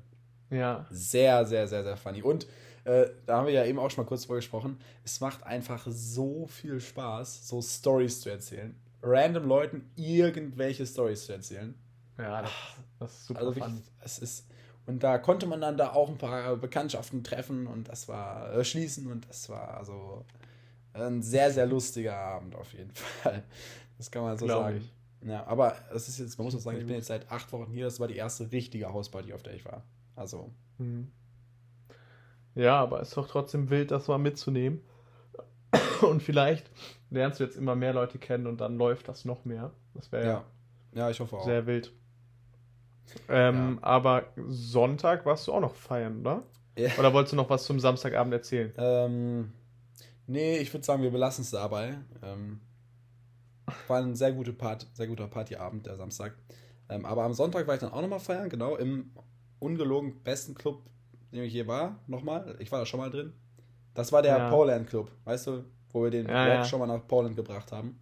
Ja. 0.51 0.87
sehr, 0.91 1.45
sehr, 1.47 1.67
sehr, 1.69 1.83
sehr 1.85 1.97
funny. 1.97 2.23
Und 2.23 2.47
äh, 2.85 3.07
da 3.27 3.39
haben 3.39 3.47
wir 3.47 3.55
ja 3.55 3.65
eben 3.65 3.79
auch 3.79 3.91
schon 3.91 4.05
mal 4.05 4.09
kurz 4.09 4.23
drüber 4.23 4.37
gesprochen. 4.37 4.79
Es 5.05 5.21
macht 5.21 5.45
einfach 5.45 5.87
so 5.89 6.47
viel 6.47 6.81
Spaß, 6.81 7.49
so 7.49 7.63
Stories 7.63 8.21
zu 8.21 8.31
erzählen. 8.31 8.75
Random 9.03 9.47
Leuten 9.47 9.91
irgendwelche 9.97 10.87
Stories 10.87 11.27
zu 11.27 11.33
erzählen. 11.33 11.75
Ja, 12.19 12.43
das, 12.43 12.53
das 12.99 13.13
ist 13.13 13.27
super 13.27 13.41
Also 13.41 13.55
wirklich, 13.57 13.65
es 14.01 14.19
ist. 14.19 14.47
Und 14.87 15.03
da 15.03 15.17
konnte 15.19 15.47
man 15.47 15.61
dann 15.63 15.77
da 15.79 15.93
auch 15.93 16.11
ein 16.11 16.19
paar 16.19 16.57
Bekanntschaften 16.57 17.25
treffen 17.25 17.67
und 17.67 17.89
das 17.89 18.07
war 18.07 18.53
äh, 18.53 18.65
schließen 18.65 19.11
und 19.11 19.27
das 19.29 19.49
war 19.49 19.79
also 19.79 20.25
ein 20.93 21.23
sehr, 21.23 21.51
sehr 21.51 21.67
lustiger 21.67 22.17
Abend 22.17 22.55
auf 22.55 22.73
jeden 22.75 22.91
Fall. 22.95 23.43
Das 23.99 24.11
kann 24.11 24.23
man 24.23 24.37
so 24.39 24.47
Glaub 24.47 24.65
sagen. 24.65 24.77
ich. 24.79 25.29
Ja, 25.29 25.47
aber 25.47 25.75
es 25.95 26.09
ist 26.09 26.19
jetzt, 26.19 26.37
man 26.39 26.45
muss 26.45 26.55
auch 26.55 26.61
sagen, 26.61 26.79
ich 26.79 26.87
bin 26.87 26.97
jetzt 26.97 27.07
seit 27.07 27.31
acht 27.31 27.51
Wochen 27.53 27.71
hier. 27.73 27.85
Das 27.87 27.99
war 28.01 28.09
die 28.09 28.17
erste 28.17 28.53
richtige 28.53 28.93
Hausparty, 28.93 29.33
auf 29.33 29.43
der 29.43 29.55
ich 29.55 29.65
war. 29.65 29.83
Also, 30.17 30.51
Mhm. 30.79 31.11
Ja, 32.57 32.81
aber 32.81 33.01
ist 33.01 33.17
doch 33.17 33.27
trotzdem 33.29 33.69
wild, 33.71 33.91
das 33.91 34.07
mal 34.07 34.19
mitzunehmen. 34.19 34.81
Und 36.03 36.23
vielleicht 36.23 36.71
lernst 37.11 37.41
du 37.41 37.45
jetzt 37.45 37.57
immer 37.57 37.75
mehr 37.75 37.93
Leute 37.93 38.19
kennen 38.19 38.47
und 38.47 38.61
dann 38.61 38.77
läuft 38.77 39.09
das 39.09 39.25
noch 39.25 39.45
mehr. 39.45 39.73
Das 39.95 40.13
wäre 40.13 40.25
ja. 40.25 40.33
ja 40.33 40.45
Ja, 40.95 41.11
ich 41.11 41.19
hoffe 41.21 41.37
auch. 41.37 41.45
sehr 41.45 41.67
wild. 41.67 41.93
Ähm, 43.29 43.79
Aber 43.83 44.25
Sonntag 44.49 45.27
warst 45.27 45.47
du 45.49 45.53
auch 45.53 45.61
noch 45.61 45.75
feiern, 45.75 46.21
oder? 46.21 46.43
Ja. 46.79 46.91
Oder 46.99 47.13
wolltest 47.13 47.33
du 47.33 47.37
noch 47.37 47.51
was 47.51 47.65
zum 47.65 47.79
Samstagabend 47.81 48.33
erzählen? 48.33 48.73
Ähm, 48.77 49.53
nee, 50.27 50.59
ich 50.59 50.73
würde 50.73 50.85
sagen, 50.85 51.03
wir 51.03 51.11
belassen 51.11 51.43
es 51.43 51.51
dabei. 51.51 51.99
Ähm, 52.23 52.61
war 53.89 53.99
ein 54.01 54.15
sehr, 54.15 54.33
gute 54.33 54.53
Part, 54.53 54.87
sehr 54.95 55.07
guter 55.07 55.27
Partyabend, 55.29 55.87
der 55.87 55.97
Samstag. 55.97 56.35
Ähm, 56.89 57.05
aber 57.07 57.23
am 57.25 57.33
Sonntag 57.35 57.67
war 57.67 57.75
ich 57.75 57.81
dann 57.81 57.93
auch 57.93 58.03
nochmal 58.03 58.21
feiern, 58.21 58.49
genau, 58.49 58.77
im 58.77 59.11
ungelogen 59.59 60.23
besten 60.23 60.55
Club, 60.55 60.83
in 61.31 61.39
dem 61.39 61.45
ich 61.47 61.53
je 61.53 61.67
war, 61.67 61.99
nochmal. 62.07 62.57
Ich 62.61 62.71
war 62.71 62.79
da 62.81 62.87
schon 62.87 63.01
mal 63.01 63.11
drin. 63.11 63.33
Das 63.95 64.13
war 64.13 64.23
der 64.23 64.37
Ja. 64.37 64.51
Poland 64.51 64.89
Club, 64.89 65.11
weißt 65.25 65.47
du, 65.47 65.65
wo 65.91 66.03
wir 66.03 66.11
den 66.11 66.29
Ja, 66.29 66.49
ja. 66.49 66.65
schon 66.65 66.79
mal 66.81 66.87
nach 66.87 67.07
Poland 67.07 67.37
gebracht 67.37 67.73
haben. 67.73 67.99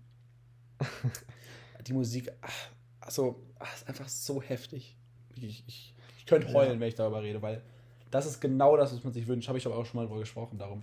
Die 1.86 1.92
Musik, 1.92 2.30
ach, 2.40 2.52
also, 3.00 3.42
ach, 3.58 3.74
ist 3.74 3.88
einfach 3.88 4.08
so 4.08 4.40
heftig. 4.40 4.96
Ich, 5.34 5.64
ich, 5.66 5.94
ich 6.18 6.26
könnte 6.26 6.52
heulen, 6.52 6.74
Ja. 6.74 6.80
wenn 6.80 6.88
ich 6.88 6.94
darüber 6.94 7.22
rede, 7.22 7.42
weil 7.42 7.62
das 8.10 8.26
ist 8.26 8.40
genau 8.40 8.76
das, 8.76 8.92
was 8.94 9.02
man 9.02 9.12
sich 9.12 9.26
wünscht. 9.26 9.48
Habe 9.48 9.58
ich 9.58 9.66
aber 9.66 9.76
auch 9.76 9.86
schon 9.86 9.98
mal 10.00 10.06
drüber 10.06 10.20
gesprochen, 10.20 10.58
darum. 10.58 10.82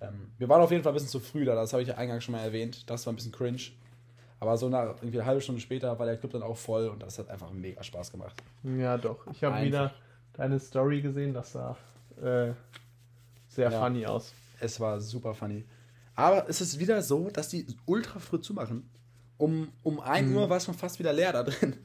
Ähm, 0.00 0.32
wir 0.38 0.48
waren 0.48 0.62
auf 0.62 0.70
jeden 0.70 0.82
Fall 0.82 0.92
ein 0.92 0.94
bisschen 0.94 1.08
zu 1.10 1.20
früh 1.20 1.44
da, 1.44 1.54
das 1.54 1.72
habe 1.72 1.82
ich 1.82 1.88
ja 1.88 1.96
eingangs 1.96 2.24
schon 2.24 2.32
mal 2.32 2.40
erwähnt. 2.42 2.88
Das 2.88 3.04
war 3.06 3.12
ein 3.12 3.16
bisschen 3.16 3.32
cringe. 3.32 3.60
Aber 4.40 4.56
so 4.56 4.68
nach 4.70 4.96
irgendwie 5.02 5.18
eine 5.18 5.26
halbe 5.26 5.40
Stunde 5.42 5.60
später 5.60 5.98
war 5.98 6.06
der 6.06 6.16
Club 6.16 6.32
dann 6.32 6.42
auch 6.42 6.56
voll 6.56 6.88
und 6.88 7.02
das 7.02 7.18
hat 7.18 7.28
einfach 7.28 7.50
mega 7.52 7.82
Spaß 7.82 8.10
gemacht. 8.10 8.42
Ja, 8.62 8.96
doch. 8.96 9.26
Ich 9.32 9.44
habe 9.44 9.62
wieder 9.64 9.92
deine 10.32 10.58
Story 10.58 11.02
gesehen, 11.02 11.34
das 11.34 11.52
sah 11.52 11.76
äh, 12.22 12.52
sehr 13.48 13.70
Ja. 13.70 13.80
funny 13.84 14.06
aus. 14.06 14.32
Es 14.58 14.80
war 14.80 15.00
super 15.00 15.34
funny. 15.34 15.64
Aber 16.14 16.48
es 16.48 16.60
ist 16.60 16.78
wieder 16.78 17.02
so, 17.02 17.28
dass 17.30 17.48
die 17.48 17.66
ultra 17.86 18.18
früh 18.18 18.40
zumachen. 18.40 18.88
Um, 19.38 19.68
um 19.82 20.00
1 20.00 20.28
Mhm. 20.30 20.36
Uhr 20.36 20.50
war 20.50 20.56
es 20.58 20.64
schon 20.64 20.74
fast 20.74 20.98
wieder 20.98 21.12
leer 21.12 21.32
da 21.32 21.42
drin. 21.42 21.76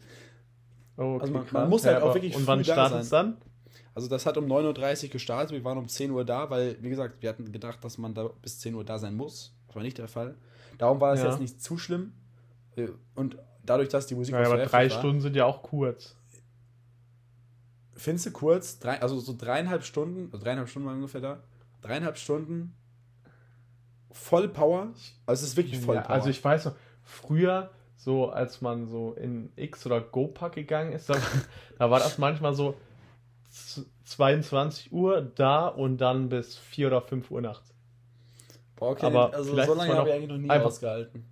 Oh, 0.97 1.15
okay, 1.15 1.21
Also 1.21 1.33
man- 1.33 1.45
man 1.51 1.69
muss 1.69 1.85
halt 1.85 1.97
auch 1.97 2.03
aber- 2.05 2.13
wirklich 2.15 2.35
Und 2.35 2.47
wann 2.47 2.63
startet 2.63 3.01
es 3.01 3.09
dann? 3.09 3.37
Also 3.93 4.07
das 4.09 4.25
hat 4.25 4.37
um 4.37 4.45
9.30 4.45 5.05
Uhr 5.05 5.09
gestartet, 5.11 5.51
wir 5.51 5.63
waren 5.63 5.77
um 5.77 5.87
10 5.87 6.11
Uhr 6.11 6.25
da, 6.25 6.49
weil, 6.49 6.77
wie 6.81 6.89
gesagt, 6.89 7.21
wir 7.21 7.29
hatten 7.29 7.51
gedacht, 7.51 7.83
dass 7.83 7.97
man 7.97 8.13
da 8.13 8.29
bis 8.41 8.59
10 8.59 8.75
Uhr 8.75 8.83
da 8.83 8.97
sein 8.99 9.15
muss. 9.15 9.53
Das 9.67 9.75
war 9.75 9.83
nicht 9.83 9.97
der 9.97 10.07
Fall. 10.09 10.35
Darum 10.77 10.99
war 11.01 11.11
das 11.13 11.23
Ja. 11.23 11.29
jetzt 11.29 11.39
nicht 11.39 11.61
zu 11.61 11.77
schlimm. 11.77 12.13
Äh, 12.75 12.89
Und 13.15 13.38
dadurch, 13.63 13.89
dass 13.89 14.07
die 14.07 14.15
Musik 14.15 14.33
Ja, 14.35 14.41
aber 14.45 14.65
drei 14.65 14.89
war, 14.89 14.97
Stunden 14.99 15.21
sind 15.21 15.35
ja 15.35 15.45
auch 15.45 15.61
kurz. 15.63 16.15
Findest 17.95 18.25
du 18.27 18.31
kurz, 18.31 18.79
drei, 18.79 19.01
also 19.01 19.19
so 19.19 19.35
dreieinhalb 19.38 19.83
Stunden, 19.83 20.29
also 20.31 20.43
dreieinhalb 20.43 20.67
Stunden 20.69 20.88
waren 20.88 20.97
ungefähr 20.97 21.21
da, 21.21 21.41
dreieinhalb 21.81 22.17
Stunden 22.17 22.75
voll 24.11 24.49
Power. 24.49 24.93
Also 25.25 25.43
es 25.43 25.51
ist 25.51 25.57
wirklich 25.57 25.79
voll 25.79 25.95
Ja, 25.95 26.01
Power. 26.01 26.15
also 26.15 26.29
ich 26.29 26.43
weiß 26.43 26.65
noch, 26.65 26.75
früher, 27.03 27.71
so 27.95 28.29
als 28.29 28.61
man 28.61 28.88
so 28.88 29.13
in 29.13 29.51
X 29.55 29.85
oder 29.85 30.01
Go-Pack 30.01 30.53
gegangen 30.53 30.91
ist, 30.91 31.09
da, 31.09 31.15
da 31.79 31.89
war 31.89 31.99
das 31.99 32.17
manchmal 32.17 32.53
so 32.53 32.75
z- 33.49 33.85
22 34.03 34.91
Uhr 34.91 35.21
da 35.21 35.67
und 35.67 35.97
dann 35.99 36.27
bis 36.29 36.57
4 36.57 36.88
oder 36.88 37.01
5 37.01 37.31
Uhr 37.31 37.41
nachts. 37.41 37.73
Boah, 38.75 38.91
okay, 38.91 39.05
aber 39.05 39.33
also 39.33 39.51
so 39.51 39.73
lange 39.73 39.93
habe 39.95 40.09
ich 40.09 40.15
eigentlich 40.15 40.29
noch 40.29 40.38
nie 40.38 40.49
einfach- 40.49 40.67
ausgehalten. 40.67 41.25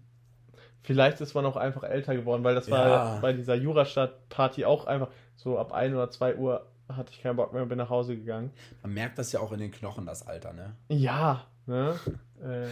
Vielleicht 0.83 1.21
ist 1.21 1.33
man 1.33 1.45
auch 1.45 1.55
einfach 1.57 1.83
älter 1.83 2.13
geworden, 2.15 2.43
weil 2.43 2.55
das 2.55 2.67
Ja. 2.67 2.73
war 3.15 3.21
bei 3.21 3.33
dieser 3.33 3.55
Jurastadt-Party 3.55 4.65
auch 4.65 4.85
einfach 4.85 5.07
so 5.35 5.57
ab 5.57 5.71
1 5.73 5.93
oder 5.93 6.09
2 6.11 6.35
Uhr 6.35 6.65
hatte 6.89 7.11
ich 7.11 7.21
keinen 7.23 7.37
Bock 7.37 7.53
mehr 7.53 7.63
und 7.63 7.69
bin 7.69 7.77
nach 7.77 7.89
Hause 7.89 8.15
gegangen. 8.15 8.51
Man 8.81 8.93
merkt 8.93 9.17
das 9.17 9.31
ja 9.31 9.39
auch 9.39 9.51
in 9.53 9.59
den 9.59 9.71
Knochen, 9.71 10.05
das 10.05 10.27
Alter, 10.27 10.53
ne? 10.53 10.75
Ja, 10.89 11.45
ne? 11.65 11.95
äh, 12.43 12.67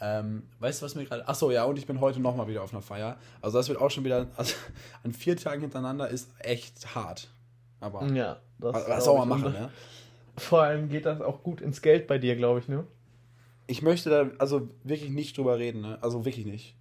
Ähm, 0.00 0.44
weißt 0.60 0.80
du, 0.80 0.86
was 0.86 0.94
mir 0.94 1.04
gerade. 1.04 1.26
Achso, 1.26 1.50
ja, 1.50 1.64
und 1.64 1.76
ich 1.76 1.86
bin 1.86 2.00
heute 2.00 2.20
nochmal 2.20 2.46
wieder 2.46 2.62
auf 2.62 2.72
einer 2.72 2.82
Feier. 2.82 3.16
Also, 3.42 3.58
das 3.58 3.68
wird 3.68 3.80
auch 3.80 3.90
schon 3.90 4.04
wieder. 4.04 4.28
Also, 4.36 4.54
an 5.02 5.12
vier 5.12 5.36
Tagen 5.36 5.60
hintereinander 5.62 6.08
ist 6.08 6.30
echt 6.38 6.94
hart. 6.94 7.28
Aber. 7.80 8.06
ja, 8.06 8.38
das 8.58 8.88
was 8.88 9.04
soll 9.04 9.18
man 9.18 9.28
machen, 9.28 9.52
ne? 9.52 9.70
Vor 10.36 10.62
allem 10.62 10.88
geht 10.88 11.04
das 11.04 11.20
auch 11.20 11.42
gut 11.42 11.60
ins 11.60 11.82
Geld 11.82 12.06
bei 12.06 12.18
dir, 12.18 12.36
glaube 12.36 12.60
ich, 12.60 12.68
ne? 12.68 12.84
Ich 13.68 13.82
möchte 13.82 14.10
da 14.10 14.30
also 14.38 14.68
wirklich 14.82 15.10
nicht 15.10 15.38
drüber 15.38 15.58
reden, 15.58 15.82
ne? 15.82 15.98
Also 16.02 16.24
wirklich 16.24 16.46
nicht. 16.46 16.76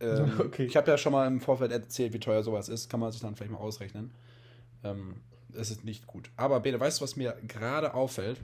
Ähm, 0.00 0.32
Okay. 0.40 0.64
Ich 0.64 0.76
habe 0.76 0.90
ja 0.90 0.96
schon 0.96 1.12
mal 1.12 1.26
im 1.26 1.40
Vorfeld 1.40 1.72
erzählt, 1.72 2.14
wie 2.14 2.20
teuer 2.20 2.42
sowas 2.42 2.70
ist. 2.70 2.88
Kann 2.88 3.00
man 3.00 3.12
sich 3.12 3.20
dann 3.20 3.36
vielleicht 3.36 3.52
mal 3.52 3.58
ausrechnen. 3.58 4.12
Ähm, 4.82 5.16
es 5.52 5.70
ist 5.70 5.84
nicht 5.84 6.06
gut. 6.06 6.30
Aber 6.36 6.60
Bene, 6.60 6.80
weißt 6.80 7.00
du, 7.00 7.02
was 7.02 7.16
mir 7.16 7.36
gerade 7.46 7.92
auffällt? 7.92 8.40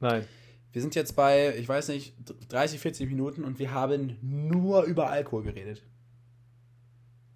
Nein. 0.00 0.24
Wir 0.72 0.80
sind 0.80 0.94
jetzt 0.94 1.14
bei, 1.14 1.56
ich 1.56 1.68
weiß 1.68 1.88
nicht, 1.88 2.14
30, 2.48 2.80
40 2.80 3.08
Minuten 3.08 3.44
und 3.44 3.58
wir 3.58 3.72
haben 3.72 4.16
nur 4.22 4.84
über 4.84 5.10
Alkohol 5.10 5.42
geredet. 5.44 5.82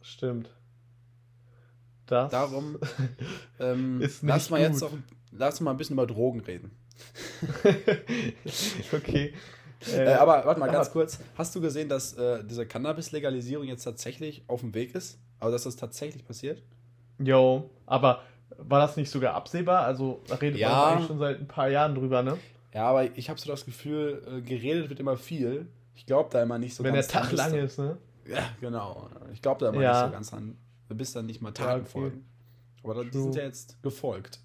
Stimmt. 0.02 0.50
Das 2.07 2.31
Darum 2.31 2.78
ähm, 3.61 4.00
Ist 4.00 4.22
lass 4.22 4.44
nicht 4.44 4.50
mal 4.50 4.61
jetzt 4.61 4.81
gut. 4.81 4.90
auch, 4.90 4.97
lass 5.30 5.61
mal 5.61 5.72
ein 5.72 5.76
bisschen 5.76 5.95
über 5.95 6.07
Drogen 6.07 6.40
reden. 6.40 6.70
okay. 8.92 9.32
Äh, 9.92 10.14
aber 10.14 10.44
warte 10.44 10.59
mal 10.59 10.70
ganz 10.70 10.90
kurz. 10.90 11.20
Hast 11.36 11.55
du 11.55 11.61
gesehen, 11.61 11.88
dass 11.88 12.14
äh, 12.14 12.42
diese 12.44 12.66
Cannabis-Legalisierung 12.66 13.66
jetzt 13.66 13.84
tatsächlich 13.84 14.42
auf 14.49 14.61
dem 14.61 14.74
Weg 14.74 14.94
ist? 14.94 15.18
Also, 15.38 15.53
dass 15.53 15.64
das 15.64 15.76
tatsächlich 15.76 16.26
passiert? 16.26 16.62
Jo, 17.18 17.70
aber 17.86 18.22
war 18.57 18.80
das 18.80 18.96
nicht 18.96 19.11
sogar 19.11 19.34
absehbar? 19.34 19.84
Also 19.84 20.20
da 20.26 20.36
redet 20.36 20.59
Ja. 20.59 20.68
man 20.70 20.92
eigentlich 20.94 21.07
schon 21.07 21.18
seit 21.18 21.38
ein 21.40 21.49
paar 21.49 21.68
Jahren 21.68 21.94
drüber, 21.94 22.22
ne? 22.22 22.38
Ja, 22.74 22.84
aber 22.86 23.16
ich 23.16 23.30
habe 23.30 23.40
so 23.40 23.49
das 23.51 23.64
Gefühl, 23.64 24.22
äh, 24.26 24.40
geredet 24.40 24.88
wird 24.88 25.01
immer 25.01 25.16
viel. 25.16 25.68
Ich 25.94 26.07
glaube 26.07 26.28
da 26.32 26.42
immer 26.42 26.59
nicht 26.59 26.74
so 26.74 26.84
Wenn 26.84 26.94
der 26.94 27.03
ganz 27.03 27.12
Tag 27.12 27.22
dran, 27.30 27.30
bis 27.30 27.38
lang 27.38 27.64
ist, 27.64 27.78
ne? 27.78 27.99
Ja, 28.26 28.51
genau. 28.61 29.09
Ich 29.32 29.42
glaube 29.42 29.61
da 29.61 29.70
immer 29.70 29.80
Ja. 29.82 29.92
nicht 30.03 30.07
so 30.07 30.12
ganz 30.12 30.30
dran. 30.30 30.57
Bis 30.88 31.12
dann 31.12 31.26
nicht 31.26 31.40
mal 31.40 31.53
Taten 31.53 31.80
okay. 31.82 31.90
folgen. 31.90 32.24
Aber 32.82 32.94
da, 32.94 33.05
die 33.05 33.18
sind 33.18 33.34
ja 33.36 33.42
jetzt 33.42 33.82
gefolgt. 33.82 34.40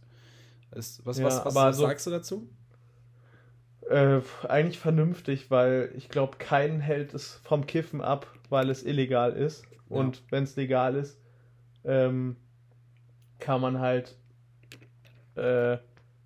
Es, 0.76 1.06
was 1.06 1.18
Ja, 1.20 1.26
was, 1.26 1.46
was 1.56 1.78
so- 1.78 1.84
sagst 1.88 2.08
du 2.08 2.12
dazu? 2.12 2.50
Äh, 3.90 4.22
eigentlich 4.48 4.80
vernünftig, 4.80 5.52
weil 5.52 5.92
ich 5.96 6.08
glaube, 6.10 6.38
keinen 6.38 6.80
hält 6.80 7.14
es 7.14 7.42
vom 7.44 7.66
Kiffen 7.68 8.02
ab, 8.02 8.28
weil 8.50 8.70
es 8.70 8.84
illegal 8.84 9.34
ist. 9.34 9.66
Ja. 9.90 9.98
Und 9.98 10.24
wenn 10.30 10.44
es 10.44 10.56
legal 10.56 10.96
ist, 10.96 11.20
ähm, 11.84 12.38
kann 13.40 13.60
man 13.60 13.80
halt 13.80 14.16
äh, 15.36 15.78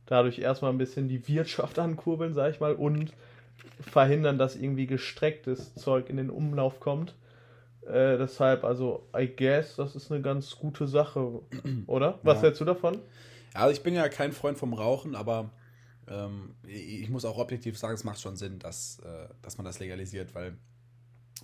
dadurch 0.05 0.39
erstmal 0.39 0.71
ein 0.71 0.77
bisschen 0.77 1.07
die 1.09 1.27
Wirtschaft 1.27 1.79
ankurbeln, 1.79 2.33
sag 2.35 2.51
ich 2.51 2.59
mal, 2.59 2.73
und 2.75 3.11
verhindern, 3.81 4.37
dass 4.37 4.55
irgendwie 4.55 4.85
gestrecktes 4.85 5.73
Zeug 5.75 6.09
in 6.09 6.17
den 6.17 6.29
Umlauf 6.29 6.79
kommt. 6.79 7.15
Äh, 7.87 8.17
deshalb, 8.17 8.63
also, 8.63 9.07
I 9.17 9.27
guess, 9.27 9.75
das 9.77 9.95
ist 9.95 10.11
eine 10.11 10.21
ganz 10.21 10.57
gute 10.57 10.87
Sache, 10.87 11.41
oder? 11.87 12.19
Was 12.21 12.37
Ja. 12.37 12.43
hältst 12.43 12.61
du 12.61 12.65
davon? 12.65 12.99
Also 13.57 13.71
ich 13.73 13.83
bin 13.83 13.93
ja 13.95 14.07
kein 14.09 14.31
Freund 14.33 14.57
vom 14.57 14.73
Rauchen, 14.73 15.15
aber 15.15 15.51
ähm, 16.07 16.55
ich 16.63 17.09
muss 17.09 17.25
auch 17.25 17.37
objektiv 17.37 17.77
sagen, 17.77 17.93
es 17.95 18.03
macht 18.03 18.21
schon 18.21 18.35
Sinn, 18.35 18.59
dass, 18.59 18.99
äh, 18.99 19.27
dass 19.41 19.57
man 19.57 19.65
das 19.65 19.79
legalisiert, 19.79 20.33
weil 20.35 20.57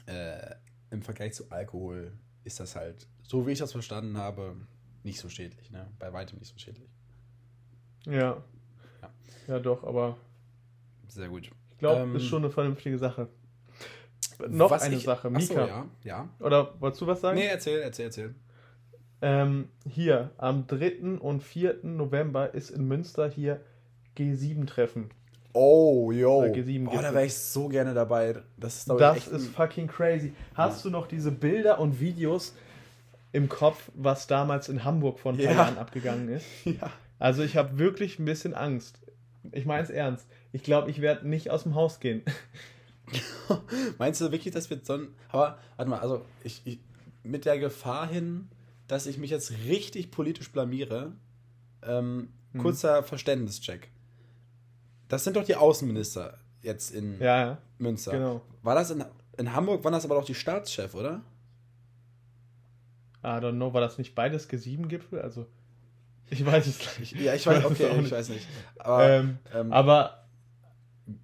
äh, 0.06 0.56
im 0.92 1.02
Vergleich 1.02 1.34
zu 1.34 1.50
Alkohol 1.52 2.14
ist 2.44 2.60
das 2.60 2.76
halt, 2.76 3.08
so 3.24 3.48
wie 3.48 3.52
ich 3.52 3.60
das 3.60 3.72
verstanden 3.72 4.18
habe, 4.18 4.56
nicht 5.04 5.20
so 5.20 5.28
schädlich, 5.30 5.70
ne? 5.72 5.90
Bei 6.00 6.14
weitem 6.14 6.40
nicht 6.40 6.52
so 6.52 6.58
schädlich. 6.58 6.90
Ja. 8.06 8.44
Ja. 9.02 9.10
Ja, 9.48 9.60
doch, 9.60 9.84
aber 9.84 10.18
Sehr 11.08 11.28
gut. 11.30 11.50
ich 11.72 11.78
glaube, 11.78 12.02
Ähm, 12.02 12.16
ist 12.16 12.26
schon 12.26 12.44
eine 12.44 12.52
vernünftige 12.52 12.98
Sache. 12.98 13.28
Noch 14.48 14.72
eine 14.72 14.96
ich- 14.96 15.04
Sache, 15.04 15.30
Mika. 15.30 15.68
ja, 15.68 15.86
ja. 16.04 16.30
Oder 16.40 16.80
wolltest 16.82 17.02
du 17.02 17.08
was 17.08 17.22
sagen? 17.22 17.38
Nee, 17.38 17.46
erzähl, 17.48 17.80
erzähl, 17.82 18.06
erzähl. 18.06 18.36
Ähm, 19.24 19.70
hier, 19.90 20.32
am 20.38 20.68
3. 20.68 21.18
und 21.20 21.42
4. 21.42 21.78
November 21.84 22.54
ist 22.54 22.72
in 22.72 22.86
Münster 22.86 23.30
hier 23.30 23.62
G7-Treffen. 24.18 25.12
Oh, 25.54 26.12
yo. 26.12 26.40
Oder 26.40 26.52
G7 26.52 26.90
oh, 26.90 27.02
da 27.02 27.14
wäre 27.14 27.26
ich 27.26 27.34
so 27.34 27.70
gerne 27.70 27.94
dabei. 27.94 28.36
Das 28.58 28.80
ist, 28.80 28.90
Das 28.90 29.28
ist 29.30 29.48
fucking 29.48 29.88
crazy. 29.88 30.34
Hast 30.56 30.84
du 30.84 30.90
noch 30.90 31.08
diese 31.08 31.32
Bilder 31.32 31.80
und 31.80 32.02
Videos 32.02 32.54
im 33.32 33.48
Kopf, 33.48 33.92
was 33.94 34.28
damals 34.28 34.68
in 34.68 34.84
Hamburg 34.84 35.20
vor 35.20 35.32
ein 35.32 35.38
paar 35.38 35.46
Ja. 35.46 35.52
Jahren 35.54 35.78
abgegangen 35.78 36.28
ist? 36.28 36.46
ja. 36.66 36.92
Also 37.18 37.44
ich 37.44 37.56
habe 37.56 37.80
wirklich 37.80 38.20
ein 38.20 38.26
bisschen 38.26 38.54
Angst. 38.54 39.00
Ich 39.54 39.66
meine 39.66 39.84
es 39.84 39.90
ernst. 39.90 40.28
Ich 40.52 40.64
glaube, 40.64 40.92
ich 40.92 41.00
werde 41.00 41.30
nicht 41.30 41.50
aus 41.50 41.64
dem 41.64 41.76
Haus 41.76 42.02
gehen. 42.02 42.24
Meinst 43.98 44.20
du 44.20 44.32
wirklich, 44.34 44.54
dass 44.54 44.70
wir 44.70 44.80
so 44.84 44.96
ein. 44.96 45.08
Aber, 45.30 45.58
warte 45.78 45.90
mal, 45.90 46.00
also 46.00 46.26
ich, 46.44 46.62
ich 46.66 46.80
mit 47.24 47.46
der 47.46 47.58
Gefahr 47.58 48.08
hin, 48.10 48.50
dass 48.94 49.08
ich 49.08 49.18
mich 49.18 49.32
jetzt 49.32 49.52
richtig 49.66 50.12
politisch 50.12 50.52
blamiere, 50.52 51.14
ähm, 51.82 52.30
Mhm. 52.54 52.60
kurzer 52.60 53.02
Verständnischeck. 53.02 53.90
Das 55.08 55.24
sind 55.24 55.36
doch 55.36 55.44
die 55.44 55.56
Außenminister 55.56 56.38
jetzt 56.62 56.92
in 56.92 57.20
Ja, 57.20 57.46
ja, 57.46 57.58
Münster. 57.80 58.12
genau. 58.12 58.42
War 58.62 58.76
das 58.76 58.92
in, 58.92 59.04
in 59.38 59.54
Hamburg, 59.54 59.84
waren 59.84 59.94
das 59.94 60.06
aber 60.06 60.16
doch 60.16 60.26
die 60.26 60.36
Staatschef, 60.36 60.94
oder? 60.94 61.22
I 63.24 63.28
don't 63.40 63.54
know, 63.56 63.74
war 63.74 63.82
das 63.82 63.98
nicht 63.98 64.14
beides 64.16 64.50
G7-Gipfel? 64.50 65.22
Also, 65.22 65.48
ich 66.30 66.46
weiß 66.46 66.68
es 66.68 67.00
nicht. 67.00 67.14
Ja, 67.20 67.34
ich 67.34 67.46
weiß, 67.48 67.60
es 67.60 67.66
okay, 67.72 67.90
ich 67.92 67.98
nicht. 67.98 68.12
weiß 68.12 68.30
nicht. 68.30 68.48
Aber 68.78 69.10
Ähm, 69.10 69.38
ähm, 69.54 69.74
aber 69.74 70.28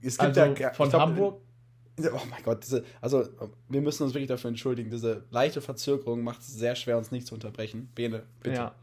es 0.01 0.17
gibt 0.17 0.38
also 0.38 0.55
ja. 0.61 0.74
von 0.74 0.89
glaub, 0.89 1.01
Hamburg, 1.01 1.41
Oh 2.08 2.22
mein 2.30 2.43
Gott, 2.43 2.64
diese, 2.64 2.84
also 3.02 3.26
wir 3.68 3.82
müssen 3.82 4.04
uns 4.04 4.14
wirklich 4.14 4.30
dafür 4.30 4.50
entschuldigen. 4.50 4.89
Diese 4.89 5.24
leichte 5.32 5.62
Verzögerung 5.62 6.24
macht 6.24 6.41
es 6.41 6.47
sehr 6.47 6.76
schwer, 6.76 6.97
uns 6.97 7.12
nicht 7.12 7.28
zu 7.28 7.36
unterbrechen. 7.36 7.89
Bene, 7.95 8.24
bitte. 8.41 8.56
Ja. 8.56 8.76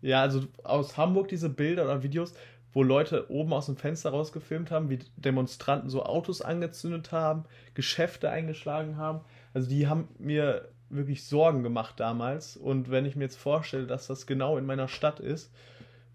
Ja, 0.00 0.20
also 0.20 0.42
aus 0.64 0.98
Hamburg 0.98 1.28
diese 1.28 1.48
Bilder 1.48 1.84
oder 1.84 2.02
Videos, 2.02 2.34
wo 2.74 2.82
Leute 2.82 3.30
oben 3.30 3.54
aus 3.54 3.66
dem 3.66 3.76
Fenster 3.76 4.10
rausgefilmt 4.10 4.70
haben, 4.70 4.90
wie 4.90 4.98
Demonstranten 5.16 5.88
so 5.88 6.02
Autos 6.02 6.42
angezündet 6.42 7.10
haben, 7.10 7.44
Geschäfte 7.72 8.28
eingeschlagen 8.28 8.98
haben. 8.98 9.20
Also 9.54 9.68
die 9.68 9.86
haben 9.86 10.08
mir 10.18 10.68
wirklich 10.90 11.24
Sorgen 11.24 11.62
gemacht 11.62 11.98
damals. 11.98 12.56
Und 12.56 12.90
wenn 12.90 13.06
ich 13.06 13.16
mir 13.16 13.24
jetzt 13.24 13.38
vorstelle, 13.38 13.86
dass 13.86 14.06
das 14.06 14.26
genau 14.26 14.58
in 14.58 14.66
meiner 14.66 14.88
Stadt 14.88 15.20
ist, 15.20 15.50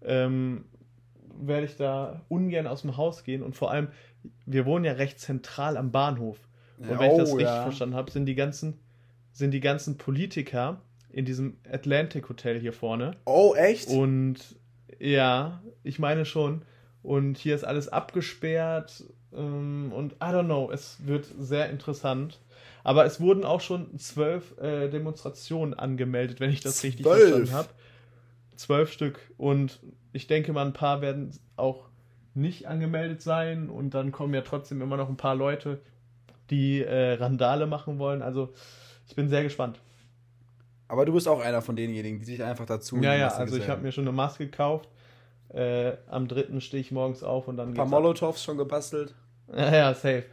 ähm, 0.02 0.66
werde 1.40 1.66
ich 1.66 1.76
da 1.76 2.22
ungern 2.28 2.66
aus 2.66 2.82
dem 2.82 2.96
Haus 2.96 3.24
gehen. 3.24 3.42
Und 3.42 3.56
vor 3.56 3.70
allem, 3.70 3.88
wir 4.46 4.66
wohnen 4.66 4.84
ja 4.84 4.92
recht 4.92 5.18
zentral 5.20 5.76
am 5.76 5.90
Bahnhof. 5.92 6.38
Und 6.78 6.98
wenn 6.98 7.10
ich 7.10 7.16
das 7.18 7.30
Oh, 7.30 7.34
richtig 7.36 7.54
ja. 7.54 7.62
verstanden 7.62 7.94
habe, 7.94 8.10
sind 8.10 8.26
die 8.26 8.34
ganzen, 8.34 8.78
sind 9.32 9.50
die 9.52 9.60
ganzen 9.60 9.98
Politiker 9.98 10.80
in 11.10 11.24
diesem 11.24 11.58
Atlantic 11.70 12.28
Hotel 12.28 12.58
hier 12.60 12.72
vorne. 12.72 13.16
Oh, 13.26 13.54
echt? 13.54 13.88
Und 13.88 14.38
ja, 14.98 15.62
ich 15.82 15.98
meine 15.98 16.24
schon. 16.24 16.62
Und 17.02 17.36
hier 17.38 17.54
ist 17.54 17.64
alles 17.64 17.88
abgesperrt. 17.88 19.04
ähm, 19.34 19.92
Und 19.94 20.12
I 20.14 20.16
don't 20.26 20.44
know, 20.46 20.70
es 20.72 20.98
wird 21.06 21.26
sehr 21.38 21.68
interessant. 21.70 22.40
Aber 22.82 23.04
es 23.04 23.20
wurden 23.20 23.44
auch 23.44 23.60
schon 23.60 23.98
zwölf 23.98 24.56
äh, 24.58 24.88
Demonstrationen 24.88 25.74
angemeldet, 25.74 26.40
wenn 26.40 26.50
ich 26.50 26.60
das 26.60 26.82
richtig 26.82 27.04
Zwölf? 27.04 27.20
verstanden 27.20 27.52
habe. 27.52 27.68
Zwölf 28.56 28.90
Stück. 28.92 29.20
Und 29.36 29.80
ich 30.12 30.26
denke 30.28 30.52
mal, 30.54 30.64
ein 30.64 30.72
paar 30.72 31.02
werden 31.02 31.30
auch 31.56 31.89
nicht 32.34 32.66
angemeldet 32.66 33.22
sein. 33.22 33.68
Und 33.68 33.90
dann 33.94 34.12
kommen 34.12 34.34
ja 34.34 34.42
trotzdem 34.42 34.80
immer 34.82 34.96
noch 34.96 35.08
ein 35.08 35.16
paar 35.16 35.34
Leute, 35.34 35.80
die 36.50 36.82
äh, 36.82 37.14
Randale 37.14 37.66
machen 37.66 37.98
wollen. 37.98 38.22
Also 38.22 38.52
ich 39.06 39.14
bin 39.16 39.28
sehr 39.28 39.42
gespannt. 39.42 39.80
Aber 40.88 41.04
du 41.04 41.12
bist 41.12 41.28
auch 41.28 41.40
einer 41.40 41.62
von 41.62 41.76
denjenigen, 41.76 42.18
die 42.18 42.24
sich 42.24 42.42
einfach 42.42 42.66
dazu. 42.66 42.96
Ja, 42.96 43.14
ja, 43.14 43.28
also 43.28 43.56
ich 43.56 43.68
habe 43.68 43.82
mir 43.82 43.92
schon 43.92 44.04
eine 44.04 44.12
Maske 44.12 44.46
gekauft. 44.46 44.88
Äh, 45.48 45.92
am 46.08 46.28
dritten 46.28 46.60
stehe 46.60 46.80
ich 46.80 46.90
morgens 46.92 47.22
auf 47.22 47.48
und 47.48 47.56
dann 47.56 47.70
ein 47.70 47.74
paar 47.74 47.84
geht's 47.84 47.94
ab. 47.94 48.00
Molotovs 48.02 48.42
schon 48.44 48.56
gebastelt. 48.58 49.14
Ja, 49.52 49.74
ja, 49.74 49.94
safe. 49.94 50.26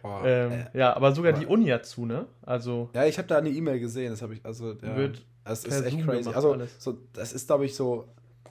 Boah, 0.00 0.24
Ähm, 0.24 0.52
äh, 0.52 0.78
ja, 0.78 0.94
aber 0.94 1.12
sogar 1.12 1.32
aber- 1.32 1.40
die 1.40 1.46
Uni 1.46 1.66
hat 1.70 1.86
zu, 1.86 2.06
ne? 2.06 2.26
Also 2.42 2.88
ja, 2.94 3.04
ich 3.04 3.18
habe 3.18 3.26
da 3.26 3.38
eine 3.38 3.48
E-Mail 3.48 3.80
gesehen, 3.80 4.10
das 4.12 4.22
habe 4.22 4.34
ich, 4.34 4.44
also, 4.44 4.74
ja, 4.74 4.94
Wird 4.96 5.24
das 5.42 5.64
ist 5.64 5.84
echt 5.84 5.96
Zoom 5.96 6.06
crazy. 6.06 6.30
Also, 6.32 6.56
so, 6.78 6.98
das 7.14 7.32
ist, 7.32 7.48
glaube 7.48 7.64
ich, 7.64 7.74
so 7.74 8.06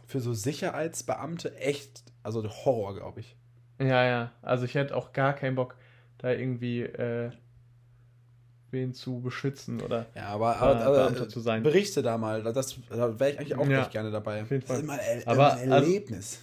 für 0.05 0.19
so 0.19 0.34
Sicherheitsbeamte 0.34 1.55
echt, 1.55 2.03
also 2.24 2.43
Horror, 2.49 2.95
glaube 2.95 3.19
ich. 3.19 3.36
Ja, 3.80 4.03
ja. 4.05 4.32
Also 4.41 4.65
ich 4.65 4.76
hätte 4.76 4.95
auch 4.95 5.13
gar 5.13 5.34
keinen 5.34 5.55
Bock, 5.55 5.76
da 6.17 6.32
irgendwie 6.32 6.82
äh, 6.84 7.32
wen 8.71 8.93
zu 8.93 9.19
beschützen 9.21 9.82
oder. 9.82 10.07
Ja, 10.15 10.30
aber, 10.30 10.53
Äh, 10.53 10.55
aber, 10.57 11.05
aber 11.07 11.30
zu 11.30 11.39
sein. 11.39 11.61
berichte 11.63 12.01
da 12.01 12.17
mal, 12.17 12.41
das, 12.43 12.76
da 12.89 13.19
wäre 13.19 13.32
ich 13.32 13.39
eigentlich 13.39 13.55
auch 13.55 13.67
Ja, 13.67 13.82
echt 13.82 13.91
gerne 13.91 14.09
dabei. 14.11 14.41
auf 14.41 14.49
jeden 14.51 14.65
Das 14.65 14.80
ist 14.80 14.86
Fall. 14.88 14.97
immer 14.97 15.03
ein, 15.03 15.21
Aber, 15.28 15.34
immer 15.34 15.53
ein 15.61 15.71
also- 15.74 15.86
Erlebnis. 15.88 16.39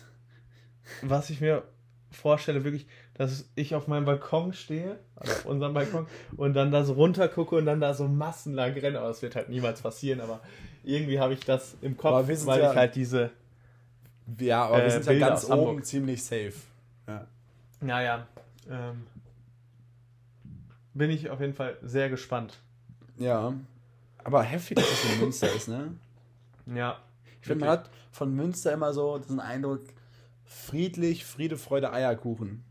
Was 1.02 1.30
ich 1.30 1.40
mir 1.40 1.62
vorstelle, 2.10 2.64
wirklich, 2.64 2.86
dass 3.14 3.48
ich 3.54 3.74
auf 3.74 3.86
meinem 3.86 4.04
Balkon 4.04 4.52
stehe, 4.52 4.98
also 5.14 5.32
auf 5.32 5.46
unserem 5.46 5.72
Balkon, 5.74 6.06
und 6.36 6.54
dann 6.54 6.72
da 6.72 6.82
so 6.84 6.94
runter 6.94 7.28
gucke 7.28 7.54
und 7.56 7.66
dann 7.66 7.80
da 7.80 7.94
so 7.94 8.08
massenlang 8.08 8.72
renne. 8.72 8.98
Aber 8.98 9.08
das 9.08 9.22
wird 9.22 9.36
halt 9.36 9.48
niemals 9.48 9.80
passieren, 9.82 10.20
aber 10.20 10.40
irgendwie 10.82 11.20
habe 11.20 11.34
ich 11.34 11.40
das 11.40 11.76
im 11.82 11.96
Kopf, 11.96 12.26
weil 12.46 12.60
ja- 12.60 12.70
ich 12.72 12.76
halt 12.76 12.94
diese. 12.96 13.30
Ja, 14.38 14.64
aber 14.66 14.78
wir 14.78 14.84
äh, 14.84 14.90
sind 14.90 15.04
ja 15.06 15.12
Bilder 15.12 15.28
ganz 15.28 15.44
oben 15.44 15.52
Hamburg. 15.52 15.86
ziemlich 15.86 16.22
safe. 16.24 16.54
Ja. 17.06 17.26
Naja. 17.80 18.26
Ähm, 18.68 19.06
bin 20.94 21.10
ich 21.10 21.30
auf 21.30 21.40
jeden 21.40 21.54
Fall 21.54 21.76
sehr 21.82 22.08
gespannt. 22.10 22.58
ja. 23.16 23.52
Aber 24.22 24.42
heftig, 24.42 24.76
dass 24.76 24.86
es 24.86 25.14
in 25.14 25.20
Münster 25.20 25.50
ist, 25.54 25.68
ne? 25.68 25.94
Ja. 26.66 26.98
Ich 27.40 27.46
finde, 27.46 27.64
man 27.64 27.70
hat 27.78 27.90
von 28.12 28.34
Münster 28.36 28.70
immer 28.70 28.92
so 28.92 29.16
diesen 29.16 29.40
Eindruck, 29.40 29.80
friedlich, 30.44 31.24
Friede, 31.24 31.56
Freude, 31.56 31.90
Eierkuchen. 31.90 32.62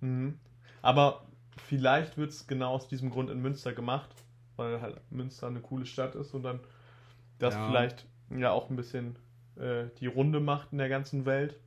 Mhm. 0.00 0.36
Aber 0.82 1.26
vielleicht 1.68 2.16
wird 2.18 2.30
es 2.30 2.48
genau 2.48 2.72
aus 2.74 2.88
diesem 2.88 3.08
Grund 3.10 3.30
in 3.30 3.40
Münster 3.40 3.72
gemacht, 3.72 4.10
weil 4.56 4.80
halt 4.80 5.00
Münster 5.12 5.46
eine 5.46 5.60
coole 5.60 5.86
Stadt 5.86 6.16
ist 6.16 6.34
und 6.34 6.42
dann 6.42 6.58
das 7.38 7.54
Ja. 7.54 7.68
vielleicht 7.68 8.04
ja 8.36 8.50
auch 8.50 8.68
ein 8.68 8.74
bisschen 8.74 9.16
äh, 9.56 9.84
die 10.00 10.06
Runde 10.06 10.40
macht 10.40 10.72
in 10.72 10.78
der 10.78 10.88
ganzen 10.88 11.24
Welt. 11.26 11.58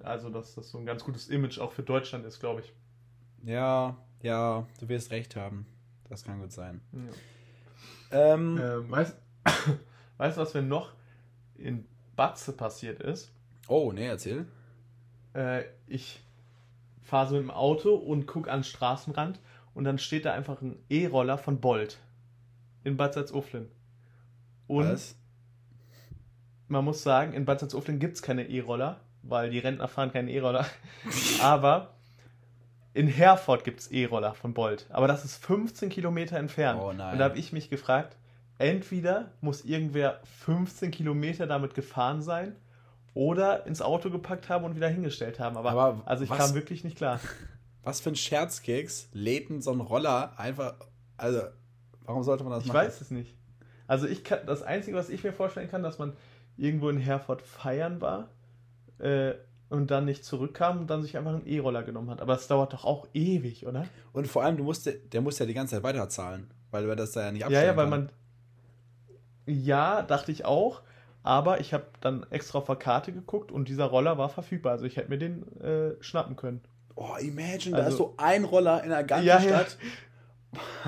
Also, 0.00 0.30
dass 0.30 0.54
das 0.54 0.70
so 0.70 0.78
ein 0.78 0.86
ganz 0.86 1.02
gutes 1.04 1.28
Image 1.28 1.58
auch 1.58 1.72
für 1.72 1.82
Deutschland 1.82 2.24
ist, 2.26 2.38
glaube 2.38 2.60
ich. 2.60 2.72
Ja, 3.42 3.96
ja, 4.22 4.66
du 4.78 4.88
wirst 4.88 5.10
recht 5.10 5.34
haben. 5.36 5.66
Das 6.08 6.22
kann 6.22 6.40
gut 6.40 6.52
sein. 6.52 6.80
Ja. 6.92 8.34
Ähm, 8.34 8.58
Ähm, 8.62 8.90
weißt, 8.90 9.16
weißt 10.18 10.36
du, 10.36 10.40
was 10.40 10.54
mir 10.54 10.62
noch 10.62 10.92
in 11.56 11.86
Batze 12.14 12.52
passiert 12.52 13.00
ist? 13.00 13.32
oh, 13.68 13.90
nee, 13.92 14.06
erzähl. 14.06 14.46
äh, 15.34 15.64
ich 15.88 16.20
fahre 17.02 17.28
so 17.28 17.34
mit 17.34 17.44
dem 17.44 17.50
Auto 17.50 17.94
und 17.96 18.26
gucke 18.26 18.50
an 18.52 18.60
den 18.60 18.64
Straßenrand 18.64 19.40
und 19.74 19.82
dann 19.84 19.98
steht 19.98 20.24
da 20.24 20.32
einfach 20.34 20.62
ein 20.62 20.78
E-Roller 20.88 21.36
von 21.38 21.60
Bolt 21.60 21.98
in 22.84 22.96
Bad 22.96 23.14
Salzuflen. 23.14 23.68
Und 24.68 24.88
Was? 24.92 25.16
Man 26.68 26.84
muss 26.84 27.02
sagen, 27.02 27.32
in 27.32 27.44
Bad 27.44 27.60
Salzuflen 27.60 27.98
gibt 27.98 28.16
es 28.16 28.22
keine 28.22 28.48
E-Roller, 28.48 29.00
weil 29.22 29.50
die 29.50 29.58
Rentner 29.58 29.88
fahren 29.88 30.12
keine 30.12 30.30
E-Roller. 30.30 30.66
Aber 31.42 31.94
in 32.94 33.08
Herford 33.08 33.64
gibt 33.64 33.80
es 33.80 33.88
E-Roller 33.88 34.34
von 34.34 34.54
Bolt. 34.54 34.86
Aber 34.90 35.06
das 35.06 35.24
ist 35.24 35.36
15 35.44 35.88
Kilometer 35.90 36.38
entfernt. 36.38 36.80
Oh 36.82 36.92
nein. 36.92 37.12
Und 37.12 37.18
da 37.18 37.26
habe 37.26 37.38
ich 37.38 37.52
mich 37.52 37.68
gefragt, 37.70 38.16
entweder 38.58 39.32
muss 39.40 39.64
irgendwer 39.64 40.20
15 40.44 40.90
Kilometer 40.90 41.46
damit 41.46 41.74
gefahren 41.74 42.22
sein 42.22 42.56
oder 43.14 43.66
ins 43.66 43.82
Auto 43.82 44.10
gepackt 44.10 44.48
haben 44.48 44.64
und 44.64 44.76
wieder 44.76 44.88
hingestellt 44.88 45.38
haben. 45.40 45.56
Aber, 45.56 45.70
Aber 45.70 46.02
also 46.06 46.24
ich 46.24 46.30
was- 46.30 46.38
kam 46.38 46.54
wirklich 46.54 46.84
nicht 46.84 46.96
klar. 46.96 47.20
Was 47.82 48.00
für 48.00 48.10
ein 48.10 48.16
Scherzkeks 48.16 49.08
lädt 49.12 49.62
so 49.62 49.70
ein 49.70 49.80
Roller 49.80 50.32
einfach. 50.40 50.74
Also, 51.16 51.42
warum 52.04 52.24
sollte 52.24 52.42
man 52.42 52.52
das 52.54 52.62
Ich 52.64 52.72
machen? 52.72 52.78
weiß 52.84 53.00
es 53.00 53.12
nicht. 53.12 53.36
Also 53.86 54.08
ich 54.08 54.24
kann, 54.24 54.40
das 54.44 54.64
Einzige, 54.64 54.96
was 54.96 55.08
ich 55.08 55.22
mir 55.22 55.32
vorstellen 55.32 55.70
kann, 55.70 55.84
dass 55.84 55.96
man 56.00 56.14
irgendwo 56.56 56.88
in 56.88 56.98
Herford 56.98 57.42
feiern 57.42 58.00
war 58.00 58.28
äh, 58.98 59.34
und 59.68 59.90
dann 59.90 60.04
nicht 60.04 60.24
zurückkam 60.24 60.78
und 60.80 60.86
dann 60.88 61.02
sich 61.02 61.16
einfach 61.16 61.34
einen 61.34 61.46
E-Roller 61.46 61.82
genommen 61.82 62.10
hat. 62.10 62.20
Aber 62.20 62.34
es 62.34 62.46
dauert 62.46 62.72
doch 62.72 62.84
auch 62.84 63.08
ewig, 63.14 63.66
oder? 63.66 63.84
Und 64.12 64.26
vor 64.28 64.42
allem, 64.44 64.56
du 64.56 64.64
musst, 64.64 64.88
der 65.12 65.20
muss 65.20 65.38
ja 65.38 65.46
die 65.46 65.54
ganze 65.54 65.74
Zeit 65.76 65.82
weiterzahlen, 65.82 66.48
weil 66.70 66.88
er 66.88 66.96
das 66.96 67.12
da 67.12 67.24
ja 67.24 67.32
nicht 67.32 67.40
Ja, 67.40 67.46
abstellen 67.46 67.66
ja, 67.66 67.76
weil 67.76 67.90
kann. 67.90 67.90
man. 67.90 68.10
Ja, 69.46 70.02
dachte 70.02 70.32
ich 70.32 70.44
auch. 70.44 70.82
Aber 71.22 71.58
ich 71.60 71.74
habe 71.74 71.86
dann 72.00 72.24
extra 72.30 72.58
auf 72.58 72.66
der 72.66 72.76
Karte 72.76 73.12
geguckt 73.12 73.50
und 73.50 73.68
dieser 73.68 73.86
Roller 73.86 74.16
war 74.16 74.28
verfügbar. 74.28 74.72
Also 74.72 74.84
ich 74.84 74.96
hätte 74.96 75.08
mir 75.08 75.18
den 75.18 75.42
äh, 75.60 75.94
schnappen 76.00 76.36
können. 76.36 76.60
Oh, 76.94 77.16
imagine, 77.20 77.76
da 77.76 77.82
Also- 77.84 77.88
ist 77.90 77.96
so 77.98 78.14
ein 78.16 78.44
Roller 78.44 78.82
in 78.84 78.90
der 78.90 79.02
ganzen 79.02 79.26
Ja, 79.26 79.40
ja. 79.40 79.60
Stadt. 79.60 79.76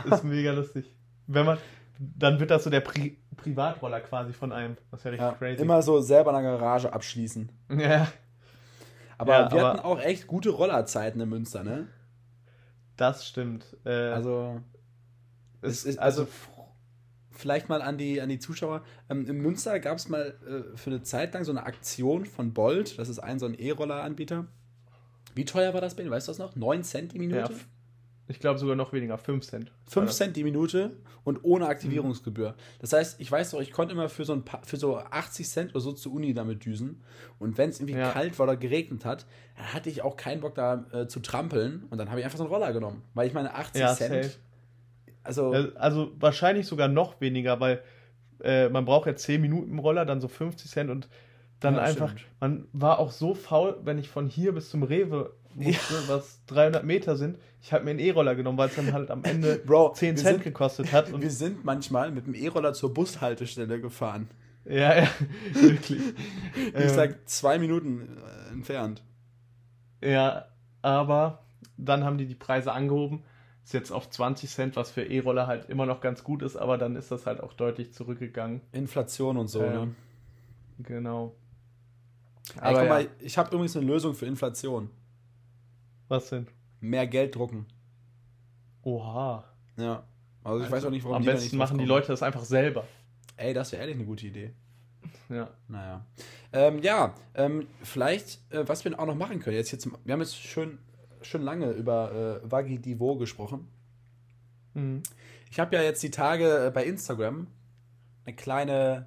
Ist 0.13 0.25
mega 0.25 0.53
lustig. 0.53 0.95
Wenn 1.27 1.45
man. 1.45 1.59
Dann 1.99 2.39
wird 2.39 2.51
das 2.53 2.63
so 2.65 2.71
der 2.71 2.81
Pri 2.81 3.19
Privatroller 3.39 4.01
quasi 4.01 4.33
von 4.33 4.53
einem. 4.53 4.77
Das 4.91 5.03
ja 5.05 5.11
richtig 5.11 5.27
Ja, 5.27 5.35
crazy. 5.35 5.63
immer 5.63 5.81
so 5.83 6.01
selber 6.01 6.37
in 6.37 6.43
der 6.43 6.59
Garage 6.59 6.93
abschließen. 6.93 7.51
Ja, 7.79 8.07
Aber 9.17 9.33
Ja, 9.33 9.51
wir 9.53 9.61
aber- 9.61 9.69
hatten 9.71 9.79
auch 9.81 9.99
echt 10.01 10.27
gute 10.27 10.51
Rollerzeiten 10.51 11.21
in 11.21 11.29
Münster, 11.29 11.65
ne? 11.65 11.89
das 12.97 13.27
stimmt. 13.27 13.77
Äh, 13.85 13.91
Also, 13.91 14.61
es 15.63 15.85
ist, 15.85 15.99
also, 15.99 16.23
f- 16.23 16.49
vielleicht 17.31 17.69
mal 17.69 17.81
an 17.83 17.97
die, 17.99 18.21
an 18.21 18.29
die 18.29 18.39
Zuschauer. 18.41 18.83
Ähm, 19.09 19.27
in 19.29 19.39
Münster 19.41 19.79
gab 19.81 19.97
es 19.99 20.09
mal 20.09 20.35
äh, 20.47 20.77
für 20.77 20.91
eine 20.91 21.03
Zeit 21.03 21.33
lang 21.35 21.45
so 21.45 21.53
eine 21.53 21.65
Aktion 21.65 22.27
von 22.27 22.53
Bolt. 22.53 22.99
Das 22.99 23.09
ist 23.09 23.19
ein 23.21 23.39
so 23.39 23.47
ein 23.47 23.55
E-Roller-Anbieter. 23.55 24.47
Wie 25.35 25.45
teuer 25.45 25.75
war 25.75 25.81
das 25.81 25.95
bei 25.95 26.03
Ihnen? 26.03 26.11
Weißt 26.11 26.27
du 26.27 26.33
das 26.33 26.39
noch? 26.39 26.57
9 26.57 26.83
Cent 26.83 27.13
die 27.13 27.19
Minute? 27.21 27.53
Ja, 27.53 27.59
ich 28.29 28.41
glaube 28.41 28.59
sogar 28.59 28.77
noch 28.77 28.93
weniger, 28.93 29.17
5 29.19 29.45
Cent. 29.45 29.73
5 29.89 30.11
Cent 30.13 30.37
die 30.37 30.45
Minute 30.45 30.93
und 31.25 31.41
ohne 31.45 31.67
Aktivierungsgebühr. 31.67 32.55
Das 32.81 32.93
heißt, 32.93 33.21
ich 33.21 33.31
weiß 33.33 33.51
doch, 33.53 33.61
ich 33.61 33.73
konnte 33.73 33.95
immer 33.95 34.09
für 34.09 34.25
so, 34.25 34.33
ein 34.35 34.45
paar, 34.45 34.63
für 34.65 34.77
so 34.77 34.99
80 34.99 35.49
Cent 35.49 35.71
oder 35.73 35.81
so 35.81 35.93
zur 35.93 36.13
Uni 36.13 36.35
damit 36.35 36.65
düsen. 36.65 37.03
Und 37.39 37.57
wenn 37.59 37.71
es 37.71 37.81
irgendwie 37.81 37.99
Ja. 37.99 38.13
kalt 38.13 38.39
war 38.39 38.45
oder 38.45 38.57
geregnet 38.57 39.05
hat, 39.05 39.27
dann 39.57 39.73
hatte 39.73 39.89
ich 39.91 40.03
auch 40.03 40.17
keinen 40.17 40.41
Bock 40.43 40.55
da 40.55 40.85
äh, 40.93 41.07
zu 41.09 41.21
trampeln. 41.21 41.85
Und 41.91 41.99
dann 41.99 42.11
habe 42.11 42.21
ich 42.21 42.25
einfach 42.25 42.39
so 42.39 42.45
einen 42.45 42.53
Roller 42.53 42.73
genommen. 42.73 43.03
Weil 43.15 43.27
ich 43.27 43.35
meine, 43.35 43.55
80 43.55 43.81
Ja, 43.81 43.95
Cent. 43.95 44.25
safe. 44.25 44.39
Also, 45.25 45.53
Äh, 45.55 45.73
Also 45.75 46.13
wahrscheinlich 46.21 46.67
sogar 46.67 46.89
noch 46.89 47.21
weniger, 47.21 47.61
weil 47.61 47.83
äh, 48.43 48.69
man 48.69 48.85
braucht 48.85 49.07
ja 49.07 49.17
10 49.17 49.41
Minuten 49.41 49.71
im 49.73 49.79
Roller, 49.79 50.05
dann 50.05 50.21
so 50.21 50.29
50 50.29 50.71
Cent 50.71 50.91
und 50.91 51.09
dann 51.61 51.75
Ja, 51.75 51.81
einfach, 51.83 52.11
stimmt. 52.11 52.27
man 52.41 52.69
war 52.73 52.99
auch 53.01 53.11
so 53.11 53.35
faul, 53.35 53.79
wenn 53.83 53.99
ich 53.99 54.09
von 54.09 54.29
hier 54.29 54.53
bis 54.53 54.71
zum 54.71 54.85
Rewe 54.85 55.33
musste, 55.59 55.95
was 56.09 56.45
300 56.47 56.85
Meter 56.85 57.17
sind, 57.17 57.39
ich 57.61 57.73
habe 57.73 57.85
mir 57.85 57.91
einen 57.91 57.99
E-Roller 57.99 58.35
genommen, 58.35 58.57
weil 58.59 58.69
es 58.69 58.77
dann 58.77 58.93
halt 58.93 59.11
am 59.11 59.25
Ende 59.25 59.57
Bro, 59.67 59.93
10 59.95 60.17
wir 60.17 60.23
Cent 60.23 60.35
sind- 60.37 60.45
gekostet 60.45 60.93
hat. 60.93 61.13
Und 61.13 61.23
wir 61.23 61.31
sind 61.31 61.65
manchmal 61.65 62.11
mit 62.11 62.27
dem 62.27 62.35
E-Roller 62.35 62.73
zur 62.73 62.95
Bushaltestelle 62.95 63.81
gefahren. 63.81 64.29
ja, 64.65 65.01
ja, 65.03 65.09
wirklich. 65.55 66.01
Ich 66.55 66.75
Ähm, 66.75 66.89
sag 66.89 67.29
zwei 67.29 67.59
Minuten 67.59 68.19
äh, 68.49 68.53
entfernt. 68.53 69.03
Ja, 70.03 70.47
aber 70.83 71.43
dann 71.77 72.05
haben 72.05 72.19
die 72.19 72.27
die 72.27 72.35
Preise 72.35 72.73
angehoben. 72.73 73.25
Ist 73.65 73.75
jetzt 73.75 73.91
auf 73.93 74.09
20 74.09 74.49
Cent, 74.51 74.77
was 74.77 74.91
für 74.91 75.03
E-Roller 75.03 75.47
halt 75.47 75.69
immer 75.69 75.85
noch 75.87 76.01
ganz 76.01 76.25
gut 76.25 76.43
ist, 76.43 76.57
aber 76.57 76.79
dann 76.79 76.97
ist 76.97 77.11
das 77.11 77.27
halt 77.27 77.41
auch 77.43 77.53
deutlich 77.53 77.93
zurückgegangen. 77.93 78.63
Inflation 78.73 79.37
und 79.37 79.49
so, 79.49 79.63
Ähm, 79.63 79.73
ne? 79.73 79.95
Genau. 80.79 81.35
Ey, 82.55 82.61
Aber 82.63 82.73
guck 82.79 82.83
ja, 82.85 82.89
mal, 82.89 83.07
ich 83.21 83.37
habe 83.37 83.51
übrigens 83.55 83.77
eine 83.77 83.85
Lösung 83.87 84.15
für 84.15 84.25
Inflation. 84.27 84.89
Was 86.09 86.31
denn? 86.31 86.47
Mehr 86.81 87.07
Geld 87.07 87.35
drucken. 87.35 87.67
Oha. 88.83 89.45
Ja. 89.77 90.05
Also 90.45 90.65
ich 90.65 90.71
weiß 90.71 90.85
auch 90.85 90.91
nicht, 90.91 91.05
warum 91.05 91.17
Am 91.17 91.23
die 91.23 91.29
da 91.29 91.35
besten 91.35 91.57
machen 91.57 91.79
die. 91.79 91.85
Leute 91.85 92.09
das 92.09 92.23
einfach 92.23 92.45
selber. 92.45 92.85
Ey, 93.37 93.55
das 93.55 93.73
wäre 93.73 93.83
ehrlich 93.83 93.97
eine 93.97 94.05
gute 94.05 94.27
Idee. 94.27 94.53
Ja. 95.29 95.51
Naja. 95.69 96.05
Ähm, 96.53 96.83
ja, 96.83 97.15
ähm, 97.35 97.67
vielleicht, 97.83 98.41
äh, 98.53 98.67
was 98.67 98.85
wir 98.85 98.99
auch 98.99 99.07
noch 99.07 99.15
machen 99.15 99.41
können, 99.41 99.57
jetzt, 99.57 99.71
jetzt 99.71 99.89
wir 100.05 100.13
haben 100.13 100.21
jetzt 100.21 100.37
schön, 100.37 100.79
schön 101.21 101.43
lange 101.43 101.71
über 101.73 102.41
äh, 102.45 102.51
Wagi 102.51 102.79
Divo 102.79 103.17
gesprochen. 103.17 103.69
Mhm. 104.75 105.03
Ich 105.51 105.61
habe 105.61 105.77
ja 105.77 105.83
jetzt 105.83 106.03
die 106.03 106.11
Tage 106.11 106.67
äh, 106.67 106.71
bei 106.71 106.85
Instagram 106.85 107.47
eine 108.25 108.37
kleine, 108.37 109.07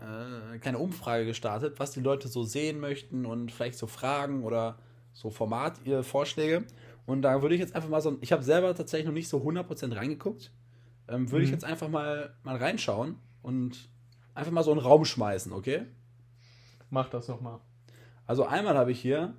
äh, 0.00 0.58
kleine 0.58 0.78
Umfrage 0.78 1.26
gestartet, 1.26 1.78
was 1.78 1.90
die 1.90 2.00
Leute 2.00 2.28
so 2.28 2.44
sehen 2.44 2.78
möchten 2.78 3.26
und 3.26 3.50
vielleicht 3.50 3.78
so 3.78 3.86
Fragen 3.86 4.44
oder 4.44 4.78
so 5.16 5.30
Format, 5.30 5.80
ihr 5.84 6.02
Vorschläge. 6.02 6.64
Und 7.06 7.22
da 7.22 7.40
würde 7.40 7.54
ich 7.54 7.60
jetzt 7.60 7.74
einfach 7.74 7.88
mal 7.88 8.00
so, 8.02 8.18
ich 8.20 8.32
habe 8.32 8.42
selber 8.42 8.74
tatsächlich 8.74 9.06
noch 9.06 9.14
nicht 9.14 9.28
so 9.28 9.38
100% 9.38 9.94
reingeguckt, 9.96 10.52
ähm, 11.08 11.30
würde 11.30 11.44
ich 11.44 11.50
Mhm. 11.50 11.54
jetzt 11.54 11.64
einfach 11.64 11.88
mal, 11.88 12.34
mal 12.42 12.56
reinschauen 12.56 13.16
und 13.42 13.88
einfach 14.34 14.52
mal 14.52 14.62
so 14.64 14.72
einen 14.72 14.80
Raum 14.80 15.04
schmeißen, 15.04 15.52
okay? 15.52 15.86
Mach 16.90 17.08
das 17.08 17.28
nochmal. 17.28 17.60
Also 18.26 18.44
einmal 18.44 18.76
habe 18.76 18.92
ich 18.92 19.00
hier, 19.00 19.34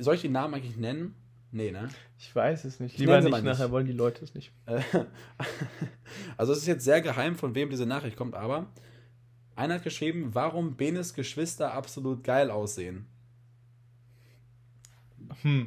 soll 0.00 0.16
ich 0.16 0.22
den 0.22 0.32
Namen 0.32 0.54
eigentlich 0.54 0.76
nennen? 0.76 1.14
Nee, 1.52 1.70
ne? 1.70 1.88
Ich 2.18 2.34
weiß 2.34 2.64
es 2.64 2.80
nicht. 2.80 2.94
Ich 2.94 2.98
Lieber 2.98 3.12
mal 3.22 3.30
nicht. 3.40 3.44
nachher 3.44 3.70
wollen 3.70 3.86
die 3.86 3.92
Leute 3.92 4.22
es 4.24 4.34
nicht. 4.34 4.52
Äh, 4.66 4.80
Also 6.36 6.52
es 6.52 6.58
ist 6.58 6.66
jetzt 6.66 6.84
sehr 6.84 7.00
geheim, 7.00 7.36
von 7.36 7.54
wem 7.54 7.70
diese 7.70 7.86
Nachricht 7.86 8.16
kommt, 8.16 8.34
aber 8.34 8.66
einer 9.54 9.74
hat 9.74 9.84
geschrieben, 9.84 10.30
warum 10.34 10.76
Benes 10.76 11.14
Geschwister 11.14 11.72
absolut 11.72 12.22
geil 12.24 12.50
aussehen. 12.50 13.06
Hm. 15.42 15.64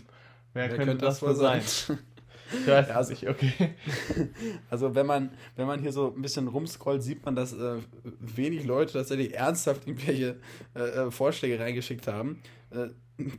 Wer, 0.54 0.70
könnte, 0.70 0.98
das 0.98 1.22
wohl 1.22 1.36
sein? 1.36 1.62
Ich 1.62 1.90
weiß 2.68 2.88
Ja, 2.90 2.96
also- 2.96 3.12
nicht, 3.12 3.28
okay. 3.30 3.76
Also 4.72 4.96
wenn 4.96 5.06
man, 5.06 5.32
wenn 5.56 5.68
man 5.68 5.80
hier 5.80 5.92
so 5.92 6.14
ein 6.16 6.22
bisschen 6.22 6.48
rumscrollt, 6.48 7.04
sieht 7.04 7.24
man, 7.24 7.36
dass 7.36 7.54
äh, 7.54 7.76
wenig 8.20 8.66
Leute 8.66 8.94
tatsächlich 8.94 9.36
ernsthaft 9.36 9.88
irgendwelche 9.88 10.38
äh, 10.76 10.80
äh, 10.80 11.12
Vorschläge 11.12 11.60
reingeschickt 11.60 12.08
haben. 12.08 12.42
Äh, 12.72 12.88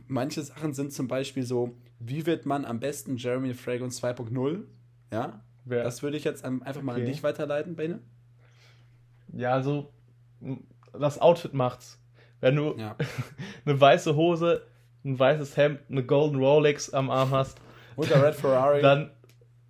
manche 0.07 0.41
Sachen 0.41 0.73
sind 0.73 0.93
zum 0.93 1.07
Beispiel 1.09 1.43
so, 1.43 1.75
wie 1.99 2.25
wird 2.25 2.45
man 2.45 2.63
am 2.65 2.79
besten 2.79 3.17
Jeremy 3.17 3.53
Fragrance 3.53 4.01
2.0? 4.05 4.63
Ja, 5.11 5.43
Wer, 5.65 5.83
das 5.83 6.01
würde 6.01 6.15
ich 6.17 6.23
jetzt 6.23 6.43
einfach 6.45 6.81
mal 6.81 6.93
an 6.95 7.01
Okay. 7.01 7.11
dich 7.11 7.21
weiterleiten, 7.23 7.75
Bene. 7.75 7.99
ja, 9.33 9.51
also 9.53 9.91
das 10.97 11.19
Outfit 11.19 11.53
macht's. 11.53 11.99
Wenn 12.39 12.55
du 12.55 12.75
Ja. 12.77 12.95
eine 13.65 13.79
weiße 13.79 14.15
Hose, 14.15 14.65
ein 15.03 15.17
weißes 15.17 15.57
Hemd, 15.57 15.79
eine 15.89 16.03
Golden 16.03 16.37
Rolex 16.37 16.93
am 16.93 17.09
Arm 17.09 17.31
hast, 17.31 17.59
Und 17.95 18.09
der 18.09 18.23
Red 18.23 18.35
Ferrari. 18.35 18.81
dann, 18.81 19.11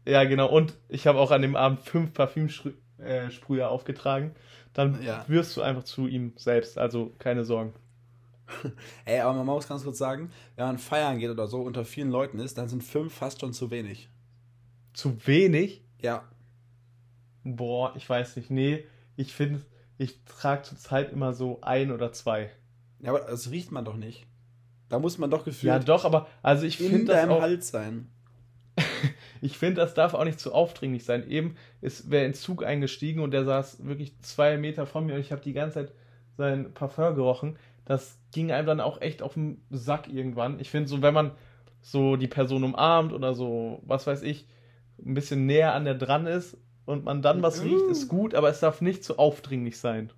ja 0.07 0.23
genau, 0.25 0.49
und 0.49 0.73
ich 0.89 1.07
habe 1.07 1.19
auch 1.19 1.32
an 1.32 1.41
dem 1.41 1.55
Abend 1.55 1.82
fünf 1.82 2.13
Parfümsprüher 2.13 2.73
äh, 2.99 3.61
aufgetragen, 3.63 4.36
dann 4.73 5.01
Ja. 5.03 5.23
wirst 5.27 5.55
du 5.57 5.61
einfach 5.61 5.84
zu 5.84 6.07
ihm 6.07 6.34
selbst, 6.38 6.77
also 6.77 7.13
keine 7.19 7.45
Sorgen. 7.45 7.73
Ey, 9.05 9.19
aber 9.21 9.34
man 9.38 9.45
muss 9.45 9.67
ganz 9.69 9.84
kurz 9.84 9.97
sagen, 9.97 10.32
wenn 10.55 10.65
man 10.65 10.77
feiern 10.77 11.19
geht 11.19 11.29
oder 11.29 11.47
so, 11.47 11.61
unter 11.61 11.86
vielen 11.86 12.09
Leuten 12.11 12.39
ist, 12.39 12.57
dann 12.57 12.67
sind 12.67 12.84
fünf 12.84 13.13
fast 13.13 13.39
schon 13.39 13.53
zu 13.53 13.71
wenig. 13.71 14.09
Zu 14.93 15.25
wenig? 15.25 15.86
Ja. 16.01 16.23
Boah, 17.43 17.93
ich 17.95 18.07
weiß 18.09 18.36
nicht, 18.36 18.51
nee, 18.51 18.84
ich 19.15 19.34
finde, 19.34 19.61
ich 19.97 20.23
trage 20.25 20.63
zurzeit 20.63 21.11
immer 21.11 21.34
so 21.34 21.59
ein 21.61 21.91
oder 21.91 22.11
zwei. 22.11 22.51
Ja, 22.99 23.09
aber 23.11 23.19
das 23.21 23.49
riecht 23.51 23.71
man 23.71 23.86
doch 23.86 23.95
nicht. 23.95 24.27
Da 24.92 25.00
muss 25.00 25.18
man 25.18 25.32
doch 25.32 25.39
Ja, 25.39 25.46
gefühlt 25.46 25.88
doch, 25.89 26.04
aber 26.06 26.28
also 26.44 26.66
ich 26.66 26.80
in 26.82 26.89
finde 26.89 27.14
das 27.14 27.30
auch, 27.30 27.42
Hals 27.42 27.70
sein. 27.70 28.10
ich 29.42 29.58
finde, 29.58 29.82
das 29.82 29.94
darf 29.94 30.14
auch 30.14 30.24
nicht 30.26 30.39
zu 30.39 30.54
aufdringlich 30.54 31.06
sein. 31.06 31.28
Eben 31.30 31.56
ist 31.82 32.12
wer 32.12 32.26
in 32.26 32.32
den 32.32 32.38
Zug 32.38 32.64
eingestiegen 32.64 33.22
und 33.22 33.32
der 33.32 33.46
saß 33.46 33.86
wirklich 33.86 34.20
zwei 34.20 34.58
Meter 34.58 34.86
von 34.86 35.06
mir 35.06 35.16
und 35.16 35.22
ich 35.22 35.32
habe 35.32 35.42
die 35.42 35.54
ganze 35.54 35.76
Zeit 35.76 35.94
sein 36.38 36.74
Parfum 36.74 37.16
gerochen. 37.16 37.58
Das 37.86 38.20
ging 38.34 38.52
einem 38.52 38.68
dann 38.68 38.80
auch 38.82 39.02
echt 39.02 39.22
auf 39.22 39.34
den 39.36 39.64
Sack 39.70 40.08
irgendwann. 40.08 40.60
Ich 40.60 40.70
finde 40.70 40.89
so, 40.89 41.02
wenn 41.02 41.14
man 41.14 41.32
so 41.82 42.16
die 42.18 42.28
Person 42.28 42.64
umarmt 42.64 43.14
oder 43.14 43.34
so, 43.34 43.82
was 43.86 44.06
weiß 44.08 44.22
ich, 44.24 44.46
ein 45.04 45.14
bisschen 45.14 45.46
näher 45.46 45.74
an 45.74 45.86
der 45.86 45.96
dran 45.96 46.28
ist 46.28 46.58
und 46.86 47.06
man 47.06 47.22
dann 47.22 47.42
was 47.42 47.62
Mm. 47.62 47.68
riecht, 47.68 47.86
ist 47.89 48.08
gut, 48.10 48.36
aber 48.36 48.50
es 48.50 48.60
darf 48.60 48.82
nicht 48.82 49.04
zu 49.04 49.18
aufdringlich 49.18 49.80
sein. 49.80 50.12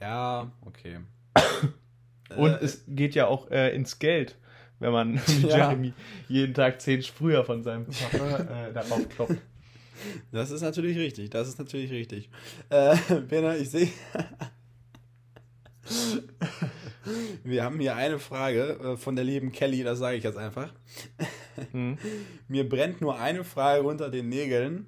Ja, 0.00 0.50
okay. 0.66 0.98
Und 2.34 2.50
Äh, 2.52 2.64
es 2.64 2.84
geht 2.88 3.14
ja 3.14 3.26
auch 3.26 3.50
äh, 3.50 3.74
ins 3.74 3.98
Geld, 3.98 4.36
wenn 4.78 4.92
man 4.92 5.20
Ja. 5.42 5.56
Jeremy 5.56 5.92
jeden 6.28 6.54
Tag 6.54 6.80
zehn 6.80 7.02
Sprüher 7.02 7.44
von 7.44 7.62
seinem 7.62 7.86
Parfum 7.86 8.46
äh, 8.46 8.72
darauf 8.72 9.08
klopft. 9.08 9.36
Das 10.30 10.50
ist 10.50 10.60
natürlich 10.60 10.98
richtig, 10.98 11.30
das 11.30 11.48
ist 11.48 11.58
natürlich 11.58 11.90
richtig. 11.90 12.28
Äh, 12.68 12.96
Bena, 13.28 13.56
ich 13.56 13.70
sehe. 13.70 13.88
Wir 17.44 17.64
haben 17.64 17.80
hier 17.80 17.96
eine 17.96 18.18
Frage 18.18 18.78
äh, 18.78 18.96
von 18.98 19.16
der 19.16 19.24
lieben 19.24 19.52
Kelly, 19.52 19.82
das 19.84 19.98
sage 19.98 20.18
ich 20.18 20.24
jetzt 20.24 20.36
einfach. 20.36 20.70
Hm. 21.72 21.96
Mir 22.46 22.68
brennt 22.68 23.00
nur 23.00 23.18
eine 23.18 23.42
Frage 23.42 23.84
unter 23.84 24.10
den 24.10 24.28
Nägeln. 24.28 24.86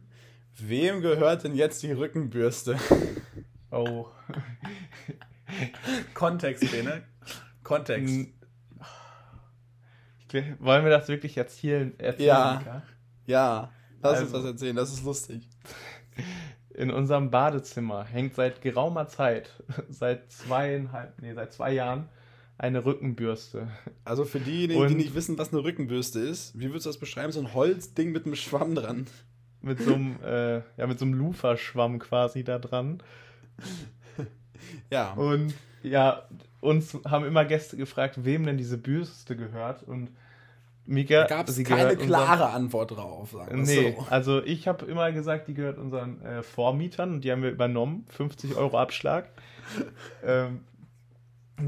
Wem 0.58 1.00
gehört 1.00 1.44
denn 1.44 1.54
jetzt 1.54 1.82
die 1.82 1.92
Rückenbürste? 1.92 2.76
Oh. 3.70 4.06
Kontext, 6.14 6.70
Bene. 6.70 7.04
Kontext. 7.68 8.28
Wollen 10.58 10.84
wir 10.84 10.90
das 10.90 11.08
wirklich 11.08 11.34
jetzt 11.36 11.58
hier 11.58 11.92
erzählen? 11.98 12.26
Ja. 12.26 12.82
Ja. 13.26 13.72
Lass 14.02 14.12
Also- 14.18 14.22
uns 14.24 14.32
das 14.32 14.44
erzählen, 14.44 14.76
das 14.76 14.92
ist 14.92 15.04
lustig. 15.04 15.48
In 16.74 16.90
unserem 16.92 17.30
Badezimmer 17.30 18.04
hängt 18.04 18.34
seit 18.34 18.60
geraumer 18.62 19.08
Zeit, 19.08 19.62
seit 19.88 20.30
zweieinhalb, 20.30 21.20
nee, 21.20 21.32
seit 21.34 21.52
zwei 21.52 21.72
Jahren, 21.72 22.08
eine 22.56 22.84
Rückenbürste. 22.84 23.68
Also 24.04 24.24
für 24.24 24.38
diejenigen, 24.40 24.80
die 24.86 24.86
Und- 24.94 24.96
nicht 24.96 25.14
wissen, 25.14 25.36
was 25.38 25.52
eine 25.52 25.62
Rückenbürste 25.64 26.20
ist, 26.20 26.58
wie 26.58 26.68
würdest 26.68 26.86
du 26.86 26.90
das 26.90 26.98
beschreiben? 26.98 27.32
So 27.32 27.40
ein 27.40 27.52
Holzding 27.54 28.12
mit 28.12 28.26
einem 28.26 28.36
Schwamm 28.36 28.74
dran. 28.74 29.06
Mit 29.60 29.80
so 29.82 29.94
einem, 29.94 30.16
äh, 30.24 30.58
ja, 30.76 30.86
mit 30.86 30.98
so 31.00 31.04
einem 31.04 31.14
Luferschwamm 31.14 31.98
quasi 31.98 32.44
da 32.44 32.58
dran. 32.58 33.02
Ja. 34.90 35.12
Und 35.14 35.54
ja, 35.82 36.28
uns 36.60 36.96
haben 37.04 37.24
immer 37.24 37.44
Gäste 37.44 37.76
gefragt, 37.76 38.24
wem 38.24 38.44
denn 38.46 38.56
diese 38.58 38.78
Bürste 38.78 39.36
gehört. 39.36 39.82
Und 39.82 40.10
Mika, 40.86 41.22
Da 41.22 41.26
gab 41.26 41.48
es 41.48 41.62
keine 41.64 41.90
unseren- 41.92 42.06
klare 42.06 42.50
Antwort 42.50 42.92
drauf. 42.92 43.32
Sagen 43.32 43.62
Nee, 43.62 43.94
so. 43.98 44.06
also 44.10 44.42
ich 44.42 44.66
habe 44.66 44.86
immer 44.86 45.12
gesagt, 45.12 45.46
die 45.48 45.54
gehört 45.54 45.78
unseren 45.78 46.22
äh, 46.22 46.42
Vormietern 46.42 47.12
und 47.14 47.24
die 47.24 47.30
haben 47.32 47.42
wir 47.42 47.50
übernommen. 47.50 48.06
50 48.08 48.56
Euro 48.56 48.78
Abschlag. 48.78 49.28
ähm, 50.24 50.60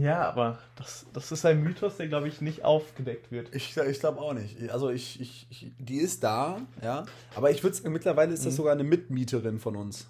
ja, 0.00 0.22
aber 0.28 0.58
das, 0.76 1.04
das 1.12 1.32
ist 1.32 1.44
ein 1.44 1.62
Mythos, 1.62 1.96
der, 1.96 2.06
glaube 2.06 2.28
ich, 2.28 2.40
nicht 2.40 2.64
aufgedeckt 2.64 3.30
wird. 3.32 3.54
Ich, 3.54 3.76
ich 3.76 4.00
glaube 4.00 4.20
auch 4.20 4.32
nicht. 4.32 4.70
Also 4.70 4.88
ich, 4.88 5.20
ich, 5.20 5.46
ich, 5.50 5.72
die 5.78 5.96
ist 5.98 6.22
da, 6.22 6.60
ja. 6.82 7.04
Aber 7.34 7.50
ich 7.50 7.62
würde 7.64 7.76
sagen, 7.76 7.92
mittlerweile 7.92 8.32
ist 8.32 8.46
das 8.46 8.52
Mhm. 8.52 8.56
sogar 8.56 8.72
eine 8.72 8.84
Mitmieterin 8.84 9.58
von 9.58 9.74
uns. 9.76 10.06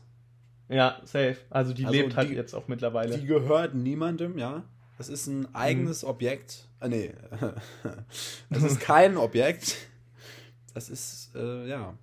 Ja, 0.71 1.01
safe. 1.05 1.37
Also 1.51 1.73
die 1.75 1.85
Also 1.85 1.99
lebt 1.99 2.17
halt 2.17 2.31
die- 2.31 2.35
jetzt 2.35 2.55
auch 2.55 2.69
mittlerweile. 2.69 3.19
Die 3.19 3.27
gehört 3.27 3.75
niemandem, 3.75 4.39
ja. 4.39 4.63
Das 4.99 5.09
ist 5.09 5.27
ein 5.27 5.53
eigenes 5.55 6.05
Objekt. 6.05 6.69
Ah, 6.79 6.89
nee. 6.89 7.13
Das 8.51 8.63
ist 8.63 8.81
kein 8.81 9.17
Objekt. 9.17 9.77
Das 10.75 10.89
ist, 10.89 11.35
äh, 11.35 11.67
ja. 11.69 11.95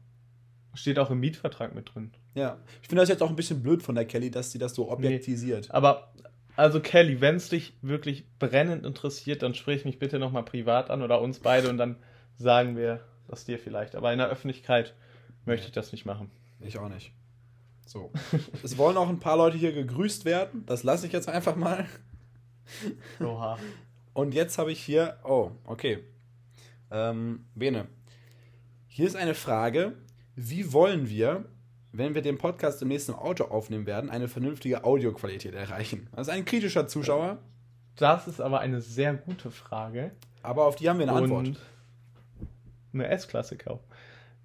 Steht 0.74 1.00
auch 1.00 1.10
im 1.10 1.20
Mietvertrag 1.20 1.74
mit 1.74 1.94
drin. 1.96 2.12
Ja. 2.36 2.58
Ich 2.82 2.88
finde 2.90 3.02
das 3.02 3.10
jetzt 3.10 3.24
auch 3.24 3.30
ein 3.30 3.36
bisschen 3.36 3.64
blöd 3.64 3.82
von 3.82 3.96
der 3.96 4.06
Kelly, 4.06 4.30
dass 4.30 4.52
sie 4.52 4.60
das 4.60 4.76
so 4.76 4.92
objektisiert. 4.92 5.72
Aber, 5.72 6.12
also 6.56 6.80
Kelly, 6.80 7.22
wenn 7.22 7.36
es 7.36 7.50
dich 7.50 7.74
wirklich 7.82 8.26
brennend 8.40 8.86
interessiert, 8.86 9.42
dann 9.44 9.54
sprich 9.54 9.86
mich 9.86 9.98
bitte 10.00 10.20
nochmal 10.20 10.44
privat 10.44 10.90
an 10.92 11.02
oder 11.02 11.22
uns 11.22 11.40
beide 11.40 11.70
und 11.70 11.78
dann 11.78 11.96
sagen 12.38 12.76
wir 12.76 13.00
das 13.28 13.46
dir 13.46 13.58
vielleicht. 13.58 13.96
Aber 13.96 14.12
in 14.12 14.20
der 14.20 14.28
Öffentlichkeit 14.30 14.94
möchte 15.46 15.68
ich 15.68 15.72
das 15.72 15.92
nicht 15.92 16.06
machen. 16.06 16.30
Ich 16.60 16.78
auch 16.78 16.90
nicht. 16.90 17.12
So. 17.88 18.12
es 18.64 18.78
wollen 18.78 18.98
auch 18.98 19.08
ein 19.08 19.20
paar 19.20 19.38
Leute 19.38 19.58
hier 19.58 19.72
gegrüßt 19.72 20.26
werden. 20.26 20.66
Das 20.66 20.84
lasse 20.84 21.08
ich 21.08 21.14
jetzt 21.14 21.30
einfach 21.30 21.56
mal. 21.56 21.86
Oha. 23.22 23.58
Und 24.14 24.34
jetzt 24.34 24.58
habe 24.58 24.72
ich 24.72 24.84
hier, 24.84 25.18
oh, 25.24 25.52
okay. 25.66 26.00
Ähm, 26.92 27.46
Bene, 27.56 27.88
hier 28.88 29.08
ist 29.08 29.16
eine 29.16 29.36
Frage. 29.36 29.94
Wie 30.36 30.74
wollen 30.74 31.10
wir, 31.10 31.46
wenn 31.94 32.14
wir 32.14 32.22
den 32.22 32.38
Podcast 32.38 32.82
im 32.82 32.92
Auto 33.14 33.46
aufnehmen 33.46 33.86
werden, 33.86 34.10
eine 34.10 34.28
vernünftige 34.28 34.84
Audioqualität 34.84 35.56
erreichen? 35.56 36.10
Das 36.14 36.28
ist 36.28 36.34
ein 36.34 36.46
kritischer 36.46 36.88
Zuschauer, 36.88 37.38
Das 37.96 38.28
ist 38.28 38.42
aber 38.42 38.60
eine 38.60 38.82
sehr 38.82 39.14
gute 39.14 39.50
Frage. 39.50 40.12
aber 40.44 40.66
auf 40.66 40.76
die 40.76 40.90
haben 40.90 41.00
wir 41.00 41.08
eine 41.08 41.18
Antwort. 41.18 41.48
Und 41.48 41.60
eine 42.94 43.08
S-Klasse 43.08 43.58
kaufen. 43.58 43.86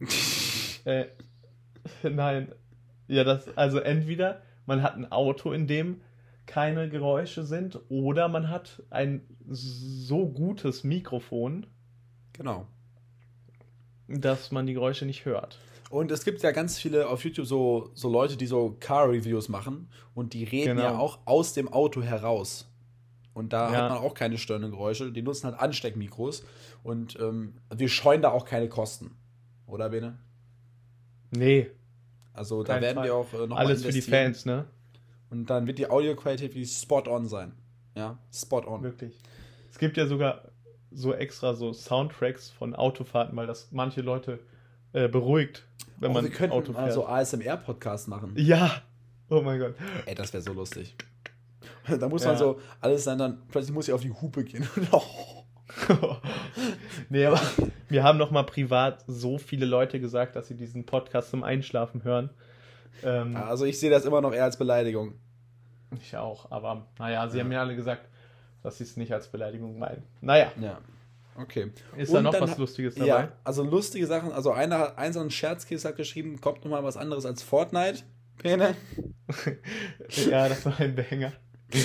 äh, 0.84 1.06
nein. 2.02 2.52
Ja, 3.12 3.24
das, 3.24 3.46
also 3.58 3.78
entweder 3.78 4.40
man 4.64 4.82
hat 4.82 4.94
ein 4.96 5.10
Auto, 5.12 5.52
in 5.52 5.66
dem 5.66 6.00
keine 6.46 6.88
Geräusche 6.88 7.44
sind, 7.44 7.78
oder 7.88 8.28
man 8.28 8.48
hat 8.48 8.82
ein 8.90 9.20
so 9.48 10.26
gutes 10.28 10.82
Mikrofon, 10.82 11.66
Genau. 12.32 12.66
dass 14.08 14.50
man 14.50 14.66
die 14.66 14.72
Geräusche 14.74 15.04
nicht 15.06 15.24
hört. 15.24 15.58
Und 15.90 16.10
es 16.10 16.24
gibt 16.24 16.42
ja 16.42 16.52
ganz 16.52 16.78
viele 16.78 17.08
auf 17.08 17.22
YouTube 17.24 17.46
so, 17.46 17.90
so 17.92 18.10
Leute, 18.10 18.36
die 18.38 18.46
so 18.46 18.76
Car-Reviews 18.80 19.50
machen 19.50 19.88
und 20.14 20.32
die 20.32 20.44
reden 20.44 20.76
Genau. 20.78 20.82
ja 20.82 20.98
auch 20.98 21.18
aus 21.26 21.52
dem 21.52 21.70
Auto 21.70 22.00
heraus. 22.02 22.66
Und 23.34 23.52
da 23.52 23.70
Ja. 23.72 23.82
hat 23.82 23.90
man 23.90 23.98
auch 23.98 24.14
keine 24.14 24.38
störenden 24.38 24.70
Geräusche. 24.70 25.12
Die 25.12 25.22
nutzen 25.22 25.46
halt 25.50 25.60
Ansteckmikros 25.60 26.44
und 26.82 27.18
ähm, 27.20 27.54
wir 27.74 27.88
scheuen 27.88 28.22
da 28.22 28.30
auch 28.30 28.46
keine 28.46 28.68
Kosten. 28.70 29.10
Oder, 29.66 29.90
Bene? 29.90 30.18
Nee, 31.30 31.70
Also 32.34 32.62
da 32.62 32.74
Kein 32.74 32.82
werden 32.82 32.94
Fall. 32.96 33.04
wir 33.04 33.14
auch 33.14 33.32
äh, 33.32 33.38
noch 33.38 33.48
mal 33.48 33.56
alles 33.58 33.84
für 33.84 33.92
die. 33.92 34.00
Fans, 34.00 34.44
ne? 34.46 34.66
Und 35.30 35.48
dann 35.50 35.66
wird 35.66 35.78
die 35.78 35.88
Audioqualität 35.88 36.50
wirklich 36.54 36.72
spot 36.72 37.04
on 37.08 37.26
sein. 37.26 37.52
Ja, 37.94 38.18
spot 38.32 38.66
on. 38.66 38.82
Wirklich. 38.82 39.18
Es 39.70 39.78
gibt 39.78 39.96
ja 39.96 40.06
sogar 40.06 40.42
so 40.90 41.14
extra 41.14 41.54
so 41.54 41.72
Soundtracks 41.72 42.50
von 42.50 42.74
Autofahrten, 42.74 43.36
weil 43.36 43.46
das 43.46 43.68
manche 43.70 44.02
Leute 44.02 44.38
äh, 44.92 45.08
beruhigt, 45.08 45.64
wenn 45.98 46.10
oh, 46.10 46.14
man 46.14 46.24
wir 46.24 46.30
könnten 46.30 46.54
Auto 46.54 46.72
fährt. 46.74 46.92
so 46.92 47.06
ASMR-Podcast 47.06 48.08
machen. 48.08 48.34
Ja. 48.36 48.82
Oh 49.30 49.40
mein 49.40 49.58
Gott. 49.58 49.74
Ey, 50.04 50.14
das 50.14 50.32
wäre 50.34 50.42
so 50.42 50.52
lustig. 50.52 50.94
da 51.98 52.08
muss 52.08 52.24
Ja. 52.24 52.30
man 52.30 52.38
so 52.38 52.60
alles 52.80 53.04
sein, 53.04 53.16
dann 53.18 53.42
plötzlich 53.48 53.74
muss 53.74 53.88
ich 53.88 53.94
auf 53.94 54.02
die 54.02 54.10
Hupe 54.12 54.44
gehen. 54.44 54.68
nee, 57.08 57.24
aber 57.26 57.40
wir 57.88 58.02
haben 58.02 58.18
noch 58.18 58.30
mal 58.30 58.44
privat 58.44 59.04
so 59.06 59.38
viele 59.38 59.66
Leute 59.66 60.00
gesagt, 60.00 60.36
dass 60.36 60.48
sie 60.48 60.56
diesen 60.56 60.84
Podcast 60.86 61.30
zum 61.30 61.44
Einschlafen 61.44 62.04
hören. 62.04 62.30
Ähm, 63.02 63.36
also 63.36 63.64
ich 63.64 63.78
sehe 63.78 63.90
das 63.90 64.04
immer 64.04 64.20
noch 64.20 64.32
eher 64.32 64.44
als 64.44 64.56
Beleidigung. 64.56 65.14
Ich 66.00 66.16
auch, 66.16 66.50
aber 66.50 66.86
naja, 66.98 67.28
sie 67.28 67.40
haben 67.40 67.48
mir 67.48 67.60
alle 67.60 67.76
gesagt, 67.76 68.08
dass 68.62 68.78
sie 68.78 68.84
es 68.84 68.96
nicht 68.96 69.12
als 69.12 69.28
Beleidigung 69.28 69.78
meinen. 69.78 70.02
Naja, 70.20 70.52
Ja. 70.60 70.78
Okay. 71.34 71.72
ist 71.96 72.12
da 72.12 72.18
Und 72.18 72.24
noch 72.24 72.32
dann 72.32 72.42
was 72.42 72.58
Lustiges 72.58 72.94
dabei? 72.94 73.06
Ja, 73.08 73.32
also 73.42 73.62
lustige 73.64 74.06
Sachen. 74.06 74.32
Also 74.32 74.52
einer 74.52 74.78
hat 74.78 74.98
ein 74.98 75.14
so 75.14 75.20
ein 75.20 75.30
Scherzkiss 75.30 75.84
hat 75.86 75.96
geschrieben, 75.96 76.40
kommt 76.42 76.62
noch 76.64 76.70
mal 76.70 76.84
was 76.84 76.98
anderes 76.98 77.24
als 77.24 77.42
Fortnite. 77.42 78.02
Pene. 78.38 78.74
Ja, 80.28 80.46
das 80.48 80.66
war 80.66 80.78
ein 80.78 80.94
Banger. 80.94 81.32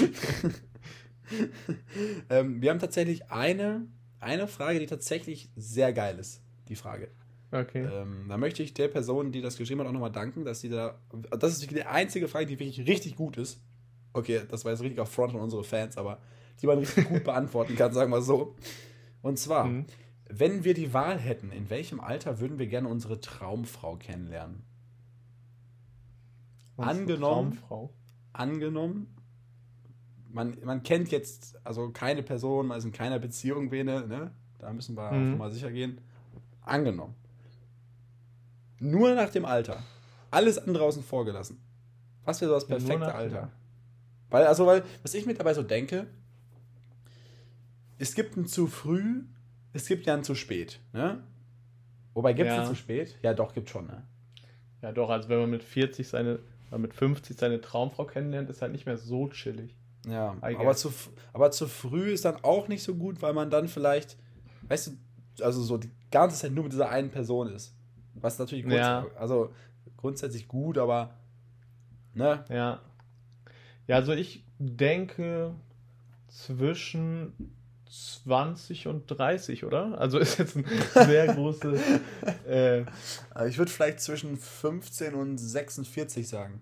ähm, 2.29 2.61
wir 2.61 2.69
haben 2.69 2.79
tatsächlich 2.79 3.31
eine, 3.31 3.87
eine 4.19 4.47
Frage, 4.47 4.79
die 4.79 4.85
tatsächlich 4.85 5.49
sehr 5.55 5.93
geil 5.93 6.17
ist. 6.19 6.41
Die 6.69 6.75
Frage. 6.75 7.09
Okay. 7.51 7.85
Ähm, 7.85 8.25
da 8.27 8.37
möchte 8.37 8.61
ich 8.63 8.73
der 8.73 8.87
Person, 8.89 9.31
die 9.31 9.41
das 9.41 9.57
geschrieben 9.57 9.79
hat, 9.81 9.87
auch 9.87 9.93
nochmal 9.93 10.11
danken, 10.11 10.43
dass 10.43 10.59
sie 10.59 10.69
da. 10.69 10.99
Das 11.39 11.53
ist 11.53 11.69
die 11.71 11.83
einzige 11.83 12.27
Frage, 12.27 12.45
die 12.45 12.59
wirklich 12.59 12.85
richtig 12.87 13.15
gut 13.15 13.37
ist. 13.37 13.61
Okay, 14.13 14.41
das 14.49 14.65
war 14.65 14.71
jetzt 14.73 14.81
richtig 14.81 14.99
auf 14.99 15.09
Front 15.11 15.31
von 15.31 15.41
unsere 15.41 15.63
Fans, 15.63 15.97
aber 15.97 16.19
die 16.61 16.67
man 16.67 16.79
richtig 16.79 17.07
gut 17.07 17.23
beantworten 17.23 17.75
kann, 17.75 17.93
sagen 17.93 18.11
wir 18.11 18.21
so. 18.21 18.55
Und 19.21 19.39
zwar, 19.39 19.65
Mhm. 19.65 19.85
wenn 20.29 20.63
wir 20.65 20.73
die 20.73 20.93
Wahl 20.93 21.17
hätten, 21.19 21.51
in 21.51 21.69
welchem 21.69 21.99
Alter 22.01 22.39
würden 22.39 22.59
wir 22.59 22.67
gerne 22.67 22.89
unsere 22.89 23.21
Traumfrau 23.21 23.95
kennenlernen? 23.95 24.63
Unsere 26.75 26.91
angenommen- 26.97 27.51
Traumfrau. 27.57 27.93
Angenommen, 28.33 29.15
man, 30.37 30.57
man 30.63 30.83
kennt 30.83 31.09
jetzt 31.11 31.59
also 31.65 31.89
keine 31.89 32.23
Person, 32.23 32.67
man 32.67 32.77
ist 32.77 32.85
in 32.85 32.91
keiner 32.93 33.19
Beziehung, 33.19 33.69
Bene, 33.69 34.07
ne? 34.07 34.31
Da 34.59 34.71
müssen 34.71 34.95
wir 34.95 35.11
Mhm. 35.11 35.33
auch 35.33 35.37
mal 35.37 35.51
sicher 35.51 35.71
gehen. 35.71 35.99
Angenommen. 36.61 37.13
Nur 38.79 39.15
nach 39.15 39.29
dem 39.29 39.45
Alter. 39.45 39.83
Alles 40.31 40.57
andere 40.57 40.83
außen 40.83 41.03
vor 41.03 41.25
gelassen. 41.25 41.59
Was 42.25 42.41
wäre 42.41 42.49
so 42.49 42.55
das 42.55 42.67
perfekte 42.67 43.13
Alter? 43.13 43.51
Weil, 44.29 44.45
also, 44.45 44.65
weil, 44.65 44.83
was 45.01 45.13
ich 45.13 45.25
mir 45.25 45.33
dabei 45.33 45.53
so 45.53 45.63
denke, 45.63 46.07
es 47.97 48.13
gibt 48.13 48.37
ein 48.37 48.45
zu 48.45 48.67
früh, 48.67 49.23
es 49.73 49.87
gibt 49.87 50.05
ja 50.05 50.13
ein 50.13 50.23
zu 50.23 50.35
spät, 50.35 50.79
ne? 50.93 51.23
Wobei, 52.13 52.33
gibt 52.33 52.49
es 52.49 52.55
Ja. 52.57 52.65
zu 52.65 52.75
spät? 52.75 53.17
Ja, 53.21 53.33
doch, 53.33 53.53
gibt 53.53 53.69
schon, 53.69 53.87
ne? 53.87 54.03
Ja, 54.81 54.91
doch, 54.91 55.09
also 55.09 55.29
wenn 55.29 55.39
man 55.39 55.49
mit 55.49 55.63
40 55.63 56.07
seine, 56.07 56.39
mit 56.77 56.93
50 56.93 57.37
seine 57.37 57.61
Traumfrau 57.61 58.05
kennenlernt, 58.05 58.49
ist 58.49 58.61
halt 58.61 58.71
nicht 58.71 58.85
mehr 58.85 58.97
so 58.97 59.29
chillig. 59.29 59.75
Ja, 60.07 60.35
aber 60.41 60.75
zu, 60.75 60.91
aber 61.33 61.51
zu 61.51 61.67
früh 61.67 62.11
ist 62.11 62.25
dann 62.25 62.37
auch 62.43 62.67
nicht 62.67 62.83
so 62.83 62.95
gut, 62.95 63.21
weil 63.21 63.33
man 63.33 63.49
dann 63.49 63.67
vielleicht, 63.67 64.17
weißt 64.69 64.87
du, 64.87 65.43
also 65.43 65.61
so 65.61 65.77
die 65.77 65.91
ganze 66.11 66.37
Zeit 66.37 66.51
nur 66.51 66.63
mit 66.63 66.73
dieser 66.73 66.89
einen 66.89 67.11
Person 67.11 67.49
ist. 67.49 67.75
Was 68.15 68.39
natürlich 68.39 68.63
grunds 68.63 68.79
Ja. 68.79 69.05
also 69.17 69.53
grundsätzlich 69.97 70.47
gut, 70.47 70.77
aber 70.77 71.15
ne? 72.13 72.45
Ja. 72.49 72.81
Ja, 73.87 73.95
also 73.95 74.13
ich 74.13 74.43
denke 74.59 75.53
zwischen 76.27 77.33
20 77.89 78.87
und 78.87 79.07
30, 79.07 79.63
oder? 79.65 79.99
Also 79.99 80.17
ist 80.19 80.37
jetzt 80.39 80.55
ein 80.55 80.65
sehr 80.93 81.33
großes. 81.33 81.79
Äh, 82.47 82.85
ich 83.47 83.57
würde 83.57 83.69
vielleicht 83.69 83.99
zwischen 83.99 84.37
15 84.37 85.13
und 85.13 85.37
46 85.37 86.27
sagen. 86.27 86.61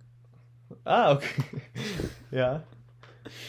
ah, 0.84 1.14
okay. 1.14 1.44
ja. 2.32 2.64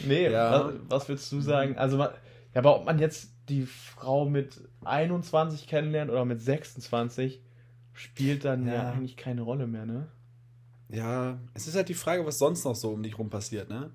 Nee, 0.04 0.30
Ja. 0.30 0.66
Was, 0.66 0.74
was 0.88 1.08
würdest 1.08 1.32
du 1.32 1.40
sagen? 1.40 1.76
Also, 1.76 1.96
man- 1.96 2.10
ja, 2.54 2.60
aber 2.60 2.76
ob 2.76 2.86
man 2.86 2.98
jetzt 2.98 3.32
die 3.48 3.66
Frau 3.66 4.24
mit 4.24 4.60
21 4.84 5.66
kennenlernt 5.66 6.10
oder 6.10 6.24
mit 6.24 6.40
26, 6.40 7.42
spielt 7.92 8.44
dann 8.44 8.66
ja, 8.66 8.74
Ja. 8.74 8.90
eigentlich 8.92 9.16
keine 9.16 9.42
Rolle 9.42 9.66
mehr, 9.66 9.86
ne? 9.86 10.08
Ja, 10.88 11.38
es 11.54 11.66
ist 11.66 11.74
halt 11.76 11.88
die 11.88 11.94
Frage, 11.94 12.24
was 12.26 12.38
sonst 12.38 12.64
noch 12.64 12.76
so 12.76 12.90
um 12.90 13.02
dich 13.02 13.18
rum 13.18 13.28
passiert, 13.30 13.68
ne? 13.68 13.90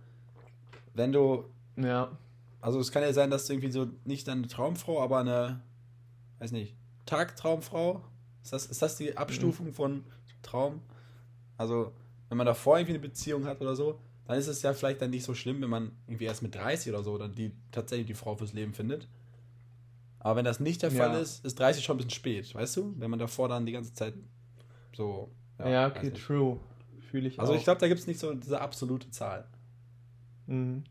wenn 0.94 1.12
du. 1.12 1.46
Ja. 1.78 2.18
Also 2.60 2.80
es 2.80 2.92
kann 2.92 3.02
ja 3.02 3.14
sein, 3.14 3.32
dass 3.32 3.48
du 3.48 3.54
irgendwie 3.54 3.72
so 3.72 3.88
nicht 4.06 4.28
deine 4.28 4.48
Traumfrau, 4.48 5.02
aber 5.02 5.20
eine, 5.20 5.62
weiß 6.40 6.52
nicht, 6.52 6.76
Tagtraumfrau. 7.06 8.04
Ist 8.44 8.54
das, 8.54 8.66
ist 8.68 8.82
das 8.82 8.98
die 8.98 9.18
Abstufung 9.18 9.68
mhm. 9.68 9.74
von 9.74 10.04
Traum? 10.44 10.82
Also, 11.58 11.92
wenn 12.30 12.38
man 12.38 12.46
davor 12.46 12.78
irgendwie 12.78 12.94
eine 12.94 13.00
Beziehung 13.02 13.46
hat 13.46 13.62
oder 13.62 13.76
so, 13.76 14.00
dann 14.32 14.40
ist 14.40 14.48
es 14.48 14.62
ja 14.62 14.74
vielleicht 14.74 15.02
dann 15.02 15.10
nicht 15.10 15.26
so 15.26 15.34
schlimm, 15.34 15.62
wenn 15.62 15.70
man 15.70 15.92
irgendwie 16.08 16.24
erst 16.24 16.42
mit 16.42 16.56
30 16.56 16.94
oder 16.94 17.04
so 17.04 17.18
dann 17.18 17.36
die 17.36 17.52
tatsächlich 17.72 18.08
die 18.08 18.14
Frau 18.14 18.38
fürs 18.38 18.54
Leben 18.54 18.74
findet. 18.74 19.10
Aber 20.20 20.38
wenn 20.38 20.46
das 20.46 20.62
nicht 20.62 20.82
der 20.84 20.92
Fall 20.92 21.20
ist, 21.20 21.44
ist 21.44 21.60
30 21.60 21.84
schon 21.84 21.96
ein 21.96 21.98
bisschen 21.98 22.12
spät, 22.12 22.56
weißt 22.56 22.78
du? 22.78 22.94
Wenn 22.98 23.10
man 23.10 23.20
davor 23.20 23.50
dann 23.50 23.66
die 23.66 23.74
ganze 23.74 23.94
Zeit 23.94 24.14
so. 24.96 25.30
Ja, 25.60 25.70
ja 25.70 25.88
okay, 25.88 26.12
true. 26.12 26.62
Fühle 27.10 27.28
ich 27.28 27.42
Also 27.42 27.52
auch. 27.52 27.58
ich 27.58 27.66
glaube, 27.66 27.82
da 27.82 27.90
gibt 27.90 28.00
es 28.00 28.08
nicht 28.08 28.22
so 28.22 28.34
diese 28.34 28.62
absolute 28.62 29.10
Zahl. 29.10 29.50
Mhm. 30.46 30.86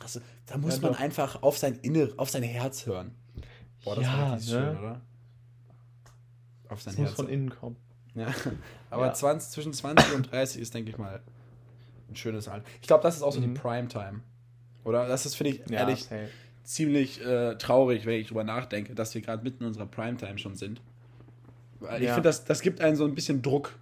Also, 0.00 0.20
da 0.46 0.56
muss 0.56 0.76
ja, 0.76 0.82
man 0.82 0.92
doch. 0.92 1.00
einfach 1.00 1.42
auf 1.42 1.58
sein 1.58 1.74
Inner, 1.82 2.08
auf 2.18 2.30
sein 2.30 2.44
Herz 2.44 2.86
hören. 2.86 3.16
Boah, 3.82 3.96
das 3.96 4.04
ja, 4.04 4.36
ist 4.36 4.48
ne? 4.48 4.52
schön, 4.52 4.78
oder? 4.78 5.00
Auf 6.68 6.82
sein 6.82 6.94
das 6.94 6.98
Herz. 6.98 7.10
Muss 7.10 7.16
von 7.16 7.28
innen 7.28 7.50
kommen. 7.50 7.76
Ja. 8.14 8.32
Aber 8.90 9.06
ja. 9.06 9.12
20, 9.12 9.50
zwischen 9.50 9.72
20 9.72 10.14
und 10.14 10.30
30 10.30 10.62
ist, 10.62 10.72
denke 10.72 10.90
ich 10.90 10.98
mal, 10.98 11.20
ein 12.10 12.16
schönes 12.16 12.48
Alter. 12.48 12.66
Ich 12.80 12.88
glaube, 12.88 13.02
das 13.02 13.16
ist 13.16 13.22
auch 13.22 13.32
so 13.32 13.40
mhm. 13.40 13.54
die 13.54 13.60
Primetime. 13.60 14.20
Oder? 14.84 15.06
Das 15.06 15.26
ist, 15.26 15.36
finde 15.36 15.52
ich, 15.52 15.70
ja, 15.70 15.80
ehrlich, 15.80 16.06
okay. 16.06 16.28
ziemlich 16.64 17.24
äh, 17.24 17.56
traurig, 17.56 18.06
wenn 18.06 18.20
ich 18.20 18.28
drüber 18.28 18.44
nachdenke, 18.44 18.94
dass 18.94 19.14
wir 19.14 19.20
gerade 19.20 19.42
mitten 19.42 19.62
in 19.62 19.68
unserer 19.68 19.86
Primetime 19.86 20.38
schon 20.38 20.54
sind. 20.54 20.80
Weil 21.80 22.02
ja. 22.02 22.08
ich 22.08 22.14
finde, 22.14 22.28
das, 22.28 22.44
das 22.44 22.60
gibt 22.60 22.80
einen 22.80 22.96
so 22.96 23.04
ein 23.04 23.14
bisschen 23.14 23.42
Druck, 23.42 23.74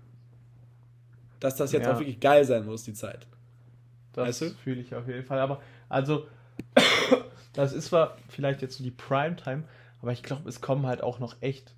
dass 1.41 1.57
das 1.57 1.73
jetzt 1.73 1.85
ja. 1.85 1.95
auch 1.95 1.99
wirklich 1.99 2.21
geil 2.21 2.45
sein 2.45 2.65
muss, 2.65 2.85
die 2.85 2.95
Zeit. 2.95 3.27
Das 4.13 4.29
weißt 4.29 4.41
du? 4.43 4.51
fühle 4.51 4.81
ich 4.81 4.95
auf 4.95 5.07
jeden 5.07 5.25
Fall. 5.25 5.39
Aber, 5.39 5.61
also, 5.89 6.27
das 7.53 7.73
ist 7.73 7.87
zwar 7.87 8.17
vielleicht 8.29 8.63
jetzt 8.63 8.77
so 8.77 8.85
die 8.85 8.91
Primetime, 8.91 9.65
aber 10.01 10.13
ich 10.13 10.23
glaube, 10.23 10.49
es 10.49 10.61
kommen 10.61 10.87
halt 10.87 11.03
auch 11.03 11.19
noch 11.19 11.37
echt 11.41 11.75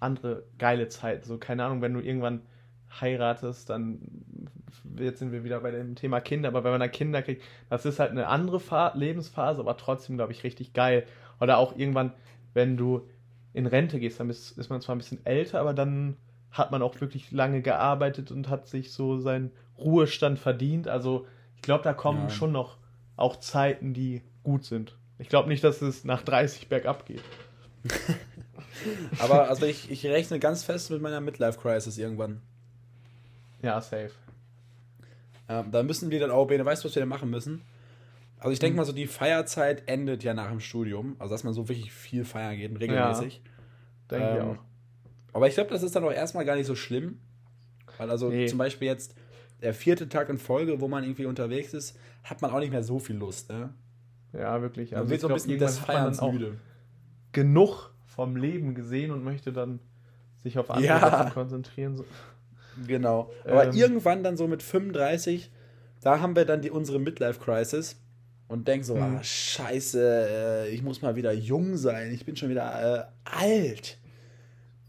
andere 0.00 0.44
geile 0.58 0.88
Zeiten. 0.88 1.24
So, 1.24 1.38
keine 1.38 1.64
Ahnung, 1.64 1.80
wenn 1.82 1.94
du 1.94 2.00
irgendwann 2.00 2.42
heiratest, 3.00 3.70
dann 3.70 4.00
jetzt 4.98 5.18
sind 5.18 5.32
wir 5.32 5.44
wieder 5.44 5.60
bei 5.60 5.70
dem 5.70 5.94
Thema 5.94 6.20
Kinder, 6.20 6.48
aber 6.48 6.64
wenn 6.64 6.72
man 6.72 6.80
dann 6.80 6.90
Kinder 6.90 7.22
kriegt, 7.22 7.42
das 7.70 7.86
ist 7.86 7.98
halt 7.98 8.10
eine 8.10 8.26
andere 8.28 8.60
Lebensphase, 8.94 9.60
aber 9.60 9.76
trotzdem, 9.76 10.16
glaube 10.16 10.32
ich, 10.32 10.44
richtig 10.44 10.72
geil. 10.72 11.06
Oder 11.40 11.58
auch 11.58 11.76
irgendwann, 11.76 12.12
wenn 12.52 12.76
du 12.76 13.08
in 13.52 13.66
Rente 13.66 13.98
gehst, 13.98 14.20
dann 14.20 14.30
ist, 14.30 14.58
ist 14.58 14.70
man 14.70 14.80
zwar 14.80 14.94
ein 14.94 14.98
bisschen 14.98 15.24
älter, 15.24 15.60
aber 15.60 15.74
dann 15.74 16.16
hat 16.50 16.70
man 16.70 16.82
auch 16.82 17.00
wirklich 17.00 17.32
lange 17.32 17.62
gearbeitet 17.62 18.30
und 18.30 18.48
hat 18.48 18.68
sich 18.68 18.92
so 18.92 19.18
seinen 19.18 19.50
Ruhestand 19.78 20.38
verdient. 20.38 20.88
Also 20.88 21.26
ich 21.56 21.62
glaube, 21.62 21.84
da 21.84 21.92
kommen 21.92 22.24
ja. 22.24 22.30
schon 22.30 22.52
noch 22.52 22.78
auch 23.16 23.36
Zeiten, 23.36 23.94
die 23.94 24.22
gut 24.42 24.64
sind. 24.64 24.96
Ich 25.18 25.28
glaube 25.28 25.48
nicht, 25.48 25.62
dass 25.64 25.82
es 25.82 26.04
nach 26.04 26.22
30 26.22 26.68
bergab 26.68 27.06
geht. 27.06 27.22
aber 29.18 29.48
also 29.48 29.66
ich, 29.66 29.90
ich 29.90 30.06
rechne 30.06 30.38
ganz 30.38 30.64
fest 30.64 30.90
mit 30.90 31.00
meiner 31.00 31.20
Midlife-Crisis 31.20 31.98
irgendwann. 31.98 32.40
Ja, 33.62 33.80
safe. 33.80 34.10
Ähm, 35.48 35.70
da 35.70 35.82
müssen 35.82 36.10
wir 36.10 36.20
dann 36.20 36.30
auch, 36.30 36.46
Bene, 36.46 36.64
weißt 36.64 36.84
du, 36.84 36.88
was 36.88 36.94
wir 36.94 37.00
da 37.00 37.06
machen 37.06 37.30
müssen? 37.30 37.62
Also 38.38 38.52
ich 38.52 38.58
denke 38.58 38.74
mhm. 38.74 38.78
mal 38.78 38.84
so, 38.84 38.92
die 38.92 39.06
Feierzeit 39.06 39.84
endet 39.86 40.22
ja 40.22 40.34
nach 40.34 40.50
dem 40.50 40.60
Studium. 40.60 41.16
Also 41.18 41.34
dass 41.34 41.44
man 41.44 41.54
so 41.54 41.68
wirklich 41.68 41.92
viel 41.92 42.24
feiern 42.24 42.56
geht, 42.56 42.78
regelmäßig. 42.78 43.42
Ja, 43.44 44.18
denke 44.18 44.26
ähm, 44.26 44.36
ich 44.36 44.42
auch. 44.42 44.64
Aber 45.32 45.48
ich 45.48 45.54
glaube, 45.54 45.70
das 45.70 45.82
ist 45.82 45.96
dann 45.96 46.04
auch 46.04 46.12
erstmal 46.12 46.44
gar 46.44 46.56
nicht 46.56 46.66
so 46.66 46.74
schlimm. 46.74 47.18
Weil 47.98 48.10
also 48.10 48.28
nee. 48.28 48.46
zum 48.46 48.58
Beispiel 48.58 48.88
jetzt 48.88 49.14
der 49.62 49.74
vierte 49.74 50.08
Tag 50.08 50.28
in 50.28 50.38
Folge, 50.38 50.80
wo 50.80 50.88
man 50.88 51.04
irgendwie 51.04 51.26
unterwegs 51.26 51.74
ist, 51.74 51.98
hat 52.22 52.42
man 52.42 52.50
auch 52.50 52.60
nicht 52.60 52.70
mehr 52.70 52.82
so 52.82 52.98
viel 52.98 53.16
Lust, 53.16 53.50
ne? 53.50 53.72
Ja, 54.32 54.60
wirklich. 54.60 54.94
Also 54.94 55.04
man 55.04 55.10
wird 55.10 55.20
so 55.20 55.28
ein 55.28 55.34
bisschen 55.34 55.58
des 55.58 55.78
Feierns 55.78 56.20
müde. 56.20 56.58
Genug 57.32 57.92
vom 58.04 58.36
Leben 58.36 58.74
gesehen 58.74 59.10
und 59.10 59.24
möchte 59.24 59.52
dann 59.52 59.80
sich 60.42 60.58
auf 60.58 60.70
andere 60.70 60.86
ja. 60.86 61.00
Sachen 61.00 61.32
konzentrieren. 61.32 62.04
Genau. 62.86 63.30
Aber 63.44 63.66
ähm, 63.66 63.72
irgendwann 63.74 64.22
dann 64.22 64.36
so 64.36 64.46
mit 64.46 64.62
35, 64.62 65.50
da 66.02 66.20
haben 66.20 66.36
wir 66.36 66.44
dann 66.44 66.62
die, 66.62 66.70
unsere 66.70 66.98
Midlife-Crisis 66.98 67.96
und 68.48 68.68
denken 68.68 68.84
so, 68.84 68.96
ah, 68.96 69.22
scheiße, 69.22 70.28
äh, 70.30 70.68
ich 70.68 70.82
muss 70.82 71.02
mal 71.02 71.16
wieder 71.16 71.32
jung 71.32 71.76
sein, 71.76 72.12
ich 72.12 72.24
bin 72.24 72.36
schon 72.36 72.50
wieder 72.50 73.08
äh, 73.26 73.36
alt. 73.38 73.98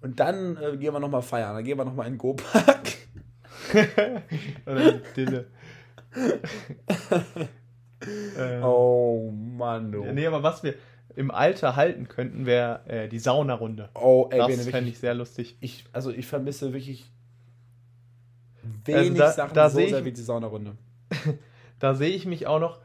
Und 0.01 0.19
dann 0.19 0.57
äh, 0.57 0.77
gehen 0.77 0.93
wir 0.93 0.99
nochmal 0.99 1.21
feiern, 1.21 1.55
dann 1.55 1.63
gehen 1.63 1.77
wir 1.77 1.85
nochmal 1.85 2.07
in 2.07 2.13
den 2.13 2.19
Go-Park. 2.19 2.93
Oder 4.65 4.93
Dille. 5.15 5.47
ähm, 8.37 8.63
oh 8.63 9.31
Mann, 9.31 9.91
du. 9.91 10.05
Nee, 10.05 10.27
aber 10.27 10.43
was 10.43 10.63
wir 10.63 10.75
im 11.15 11.31
Alter 11.31 11.75
halten 11.75 12.07
könnten, 12.07 12.45
wäre 12.45 12.81
äh, 12.87 13.07
die 13.07 13.19
Saunarunde. 13.19 13.89
Oh, 13.95 14.27
ey, 14.31 14.39
das 14.39 14.67
fände 14.67 14.89
ich 14.89 14.99
sehr 14.99 15.13
lustig. 15.13 15.57
Ich, 15.61 15.85
also 15.93 16.11
ich 16.11 16.27
vermisse 16.27 16.73
wirklich 16.73 17.11
wenig 18.85 19.11
also 19.11 19.17
da, 19.17 19.31
Sachen 19.31 19.53
da 19.53 19.69
so 19.69 19.77
sehr 19.77 19.99
ich, 19.99 20.05
wie 20.05 20.11
die 20.11 20.21
Saunarunde. 20.21 20.75
da 21.79 21.93
sehe 21.93 22.09
ich 22.09 22.25
mich 22.25 22.47
auch 22.47 22.59
noch, 22.59 22.79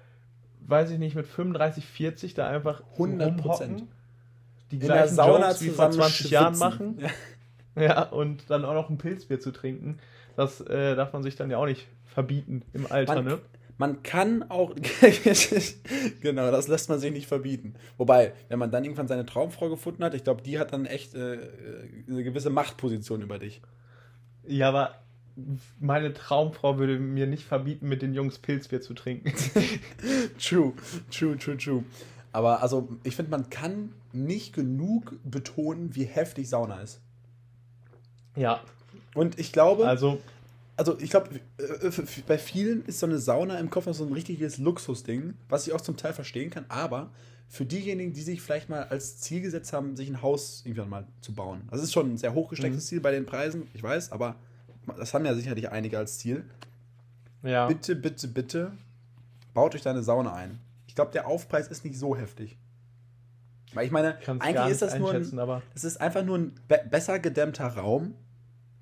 weiß 0.67 0.91
ich 0.91 0.99
nicht, 0.99 1.15
mit 1.15 1.27
35, 1.27 1.85
40 1.85 2.35
da 2.35 2.49
einfach 2.49 2.83
100 2.93 3.37
Prozent. 3.37 3.85
Die 4.71 4.77
In 4.77 4.83
gleichen 4.83 5.15
Sauna 5.15 5.49
Jokes 5.49 5.63
wie 5.63 5.69
vor 5.71 5.91
20 5.91 6.15
schwitzen. 6.15 6.33
Jahren 6.33 6.59
machen. 6.59 6.99
Ja. 7.77 7.83
ja. 7.83 8.03
und 8.03 8.51
dann 8.51 8.65
auch 8.65 8.75
noch 8.75 8.91
ein 8.91 8.99
Pilzbier 8.99 9.41
zu 9.41 9.51
trinken. 9.51 9.99
Das 10.37 10.61
äh, 10.61 10.95
darf 10.95 11.13
man 11.13 11.23
sich 11.23 11.37
dann 11.37 11.51
ja 11.51 11.59
auch 11.59 11.67
nicht 11.67 11.87
verbieten 12.07 12.63
im 12.73 12.91
Alter, 12.91 13.17
man, 13.17 13.25
ne? 13.25 13.39
Man 13.81 14.03
kann 14.03 14.45
auch, 14.51 14.75
genau, 16.21 16.51
das 16.51 16.69
lässt 16.69 16.91
man 16.91 16.99
sich 16.99 17.13
nicht 17.13 17.27
verbieten. 17.27 17.77
Wobei, 17.97 18.35
wenn 18.51 18.59
man 18.59 18.71
dann 18.71 18.85
irgendwann 18.85 19.09
seine 19.09 19.25
Traumfrau 19.25 19.71
gefunden 19.71 20.05
hat, 20.05 20.13
ich 20.13 20.23
glaube, 20.23 20.43
die 20.43 20.59
hat 20.59 20.75
dann 20.75 20.85
echt 20.85 21.15
äh, 21.15 21.39
eine 22.07 22.23
gewisse 22.23 22.51
Machtposition 22.51 23.23
über 23.23 23.39
dich. 23.39 23.63
Ja, 24.47 24.69
aber 24.69 24.97
meine 25.79 26.13
Traumfrau 26.13 26.79
würde 26.79 26.99
mir 26.99 27.27
nicht 27.27 27.45
verbieten, 27.45 27.89
mit 27.89 28.03
den 28.03 28.15
Jungs 28.15 28.39
Pilzbier 28.39 28.81
zu 28.81 28.95
trinken. 28.95 29.33
true, 30.39 30.73
true, 31.11 31.37
true, 31.39 31.57
true. 31.57 31.85
Aber 32.33 32.63
also, 32.63 32.89
ich 33.03 33.17
finde, 33.17 33.31
man 33.31 33.51
kann 33.51 33.93
nicht 34.13 34.55
genug 34.55 35.15
betonen, 35.25 35.95
wie 35.95 36.05
heftig 36.05 36.49
Sauna 36.49 36.81
ist. 36.81 37.01
Ja. 38.37 38.61
Und 39.15 39.39
ich 39.39 39.53
glaube, 39.53 39.87
also, 39.87 40.21
also 40.77 40.99
ich 40.99 41.11
glaube, 41.11 41.41
äh, 41.59 41.91
bei 42.27 42.39
vielen 42.39 42.85
ist 42.85 43.01
so 43.01 43.07
eine 43.07 43.19
Sauna 43.19 43.59
im 43.59 43.71
Kopf 43.71 43.87
noch 43.87 43.95
so 43.95 44.05
ein 44.05 44.13
richtiges 44.13 44.59
Luxusding, 44.59 45.35
was 45.49 45.67
ich 45.67 45.73
auch 45.73 45.81
zum 45.81 45.97
Teil 45.97 46.13
verstehen 46.13 46.51
kann, 46.51 46.65
aber 46.69 47.11
für 47.49 47.67
diejenigen, 47.67 48.13
die 48.13 48.23
sich 48.23 48.41
vielleicht 48.41 48.69
mal 48.69 48.85
als 48.85 49.19
Ziel 49.19 49.41
gesetzt 49.41 49.73
haben, 49.73 49.97
sich 49.97 50.09
ein 50.09 50.23
Haus 50.23 50.63
irgendwann 50.65 50.89
mal 50.89 51.07
zu 51.21 51.35
bauen. 51.35 51.63
Das 51.71 51.83
ist 51.83 51.93
schon 51.93 52.13
ein 52.13 52.17
sehr 52.17 52.33
hochgestecktes 52.33 52.85
mhm. 52.85 52.87
Ziel 52.87 53.01
bei 53.01 53.11
den 53.11 53.27
Preisen, 53.27 53.67
ich 53.75 53.83
weiß, 53.83 54.13
aber 54.13 54.37
das 54.99 55.15
haben 55.15 55.25
ja 55.25 55.35
sicherlich 55.35 55.71
einige 55.71 55.99
als 55.99 56.19
Ziel. 56.19 56.45
Ja. 57.43 57.67
Bitte, 57.67 57.97
bitte, 57.97 58.29
bitte, 58.29 58.73
baut 59.55 59.75
euch 59.75 59.83
deine 59.83 60.03
Sauna 60.03 60.35
ein. 60.35 60.61
Ich 60.87 60.95
glaube, 60.95 61.13
der 61.13 61.27
Aufpreis 61.27 61.69
ist 61.69 61.85
nicht 61.85 61.99
so 61.99 62.17
heftig. 62.17 62.59
Weil 63.73 63.87
ich 63.87 63.93
meine, 63.93 64.19
eigentlich 64.41 64.73
ist 64.73 64.83
das 64.83 64.99
nur 64.99 65.13
ein, 65.13 65.63
es 65.75 65.85
ist 65.85 66.01
einfach 66.01 66.25
nur 66.25 66.39
ein 66.39 66.55
be 66.67 66.81
besser 66.91 67.21
gedämmter 67.21 67.69
Raum, 67.69 68.15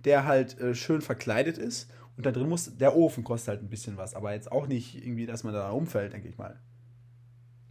der 0.04 0.24
halt 0.24 0.58
äh, 0.60 0.74
schön 0.74 1.02
verkleidet 1.02 1.58
ist. 1.58 1.90
Und 2.16 2.24
da 2.26 2.32
drin 2.32 2.48
muss, 2.48 2.76
der 2.76 2.96
Ofen 2.96 3.22
kostet 3.22 3.48
halt 3.48 3.62
ein 3.62 3.68
bisschen 3.68 3.96
was, 3.96 4.14
aber 4.14 4.32
jetzt 4.32 4.50
auch 4.50 4.66
nicht 4.66 4.96
irgendwie, 4.96 5.26
dass 5.26 5.44
man 5.44 5.52
da 5.52 5.70
umfällt, 5.70 6.14
denke 6.14 6.28
ich 6.28 6.38
mal. 6.38 6.58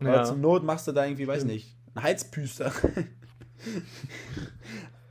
Ja. 0.01 0.13
Aber 0.13 0.23
zum 0.23 0.39
Not 0.39 0.63
machst 0.63 0.87
du 0.87 0.91
da 0.91 1.05
irgendwie, 1.05 1.27
weiß 1.27 1.43
nicht, 1.45 1.75
einen 1.95 2.03
Heizpüster. 2.03 2.71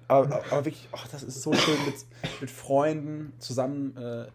Aber, 0.09 0.45
aber 0.51 0.65
wirklich, 0.65 0.89
oh, 0.93 0.99
das 1.11 1.23
ist 1.23 1.43
so 1.43 1.53
schön, 1.53 1.77
mit, 1.85 1.95
mit 2.41 2.51
Freunden 2.51 3.33
zusammen 3.39 3.97
äh, 3.97 4.27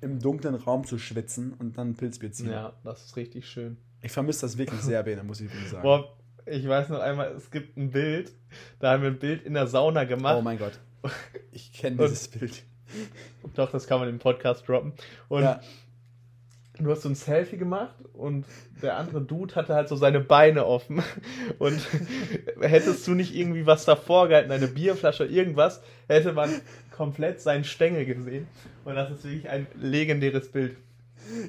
im 0.00 0.18
dunklen 0.18 0.54
Raum 0.54 0.84
zu 0.86 0.98
schwitzen 0.98 1.54
und 1.54 1.76
dann 1.76 1.94
Pilzbier 1.94 2.32
ziehen. 2.32 2.50
Ja, 2.50 2.72
das 2.84 3.04
ist 3.04 3.16
richtig 3.16 3.46
schön. 3.46 3.76
Ich 4.02 4.12
vermisse 4.12 4.42
das 4.42 4.56
wirklich 4.56 4.80
sehr, 4.80 5.02
Bene, 5.02 5.22
muss 5.22 5.40
ich 5.40 5.50
sagen. 5.68 5.82
Boah, 5.82 6.16
ich 6.46 6.66
weiß 6.66 6.88
noch 6.88 7.00
einmal, 7.00 7.32
es 7.32 7.50
gibt 7.50 7.76
ein 7.76 7.90
Bild, 7.90 8.32
da 8.78 8.92
haben 8.92 9.02
wir 9.02 9.10
ein 9.10 9.18
Bild 9.18 9.42
in 9.42 9.54
der 9.54 9.66
Sauna 9.66 10.04
gemacht. 10.04 10.36
Oh 10.38 10.42
mein 10.42 10.58
Gott. 10.58 10.78
Ich 11.52 11.72
kenne 11.72 11.96
dieses 11.96 12.28
Bild. 12.28 12.62
Doch, 13.54 13.70
das 13.70 13.86
kann 13.86 14.00
man 14.00 14.08
im 14.08 14.18
Podcast 14.18 14.68
droppen. 14.68 14.92
Und 15.28 15.42
ja 15.42 15.60
du 16.84 16.90
hast 16.90 17.02
so 17.02 17.08
ein 17.08 17.14
Selfie 17.14 17.56
gemacht 17.56 17.94
und 18.14 18.44
der 18.82 18.96
andere 18.96 19.20
Dude 19.20 19.54
hatte 19.54 19.74
halt 19.74 19.88
so 19.88 19.96
seine 19.96 20.20
Beine 20.20 20.66
offen. 20.66 21.02
Und 21.58 21.80
hättest 22.60 23.06
du 23.06 23.12
nicht 23.12 23.34
irgendwie 23.34 23.66
was 23.66 23.84
davor 23.84 24.28
gehalten, 24.28 24.50
eine 24.50 24.68
Bierflasche, 24.68 25.24
irgendwas, 25.24 25.82
hätte 26.08 26.32
man 26.32 26.50
komplett 26.96 27.40
seinen 27.40 27.64
Stängel 27.64 28.04
gesehen. 28.04 28.46
Und 28.84 28.94
das 28.94 29.10
ist 29.10 29.24
wirklich 29.24 29.48
ein 29.48 29.66
legendäres 29.80 30.50
Bild. 30.50 30.76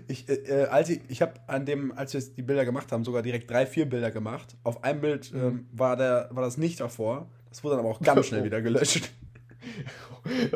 Ich, 0.07 0.29
äh, 0.29 0.67
als 0.69 0.89
ich, 0.89 1.01
ich 1.07 1.21
habe 1.21 1.33
an 1.47 1.65
dem, 1.65 1.91
als 1.97 2.13
wir 2.13 2.21
die 2.21 2.41
Bilder 2.41 2.65
gemacht 2.65 2.91
haben, 2.91 3.03
sogar 3.03 3.21
direkt 3.21 3.49
drei, 3.49 3.65
vier 3.65 3.89
Bilder 3.89 4.11
gemacht. 4.11 4.55
Auf 4.63 4.83
einem 4.83 5.01
Bild 5.01 5.33
mhm. 5.33 5.41
ähm, 5.41 5.65
war, 5.71 5.97
der, 5.97 6.29
war 6.31 6.43
das 6.43 6.57
nicht 6.57 6.79
davor. 6.79 7.27
Das 7.49 7.63
wurde 7.63 7.75
dann 7.75 7.85
aber 7.85 7.95
auch 7.95 8.01
ganz 8.01 8.27
schnell 8.27 8.41
oh. 8.43 8.45
wieder 8.45 8.61
gelöscht. 8.61 9.09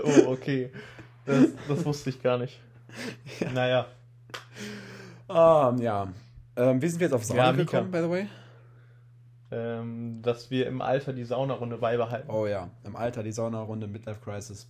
oh, 0.03 0.27
okay. 0.27 0.71
Das, 1.25 1.47
das 1.67 1.85
wusste 1.85 2.09
ich 2.09 2.21
gar 2.21 2.37
nicht. 2.37 2.59
Ja. 3.41 3.51
Naja. 3.51 3.87
Ah, 5.27 5.75
ja. 5.79 6.13
Ähm, 6.55 6.81
wie 6.81 6.87
sind 6.87 6.99
wir 6.99 7.07
jetzt 7.07 7.13
auf 7.13 7.23
Sauna 7.25 7.45
Ja, 7.47 7.51
gekommen, 7.51 7.91
by 7.91 7.97
the 7.99 8.09
way? 8.09 8.27
Ähm, 9.51 10.21
dass 10.21 10.49
wir 10.49 10.67
im 10.67 10.81
Alter 10.81 11.13
die 11.13 11.23
Saunarunde 11.23 11.77
beibehalten. 11.77 12.29
Oh 12.29 12.47
ja, 12.47 12.69
im 12.83 12.95
Alter 12.95 13.23
die 13.23 13.31
Saunarunde, 13.31 13.87
Midlife 13.87 14.19
Crisis. 14.21 14.67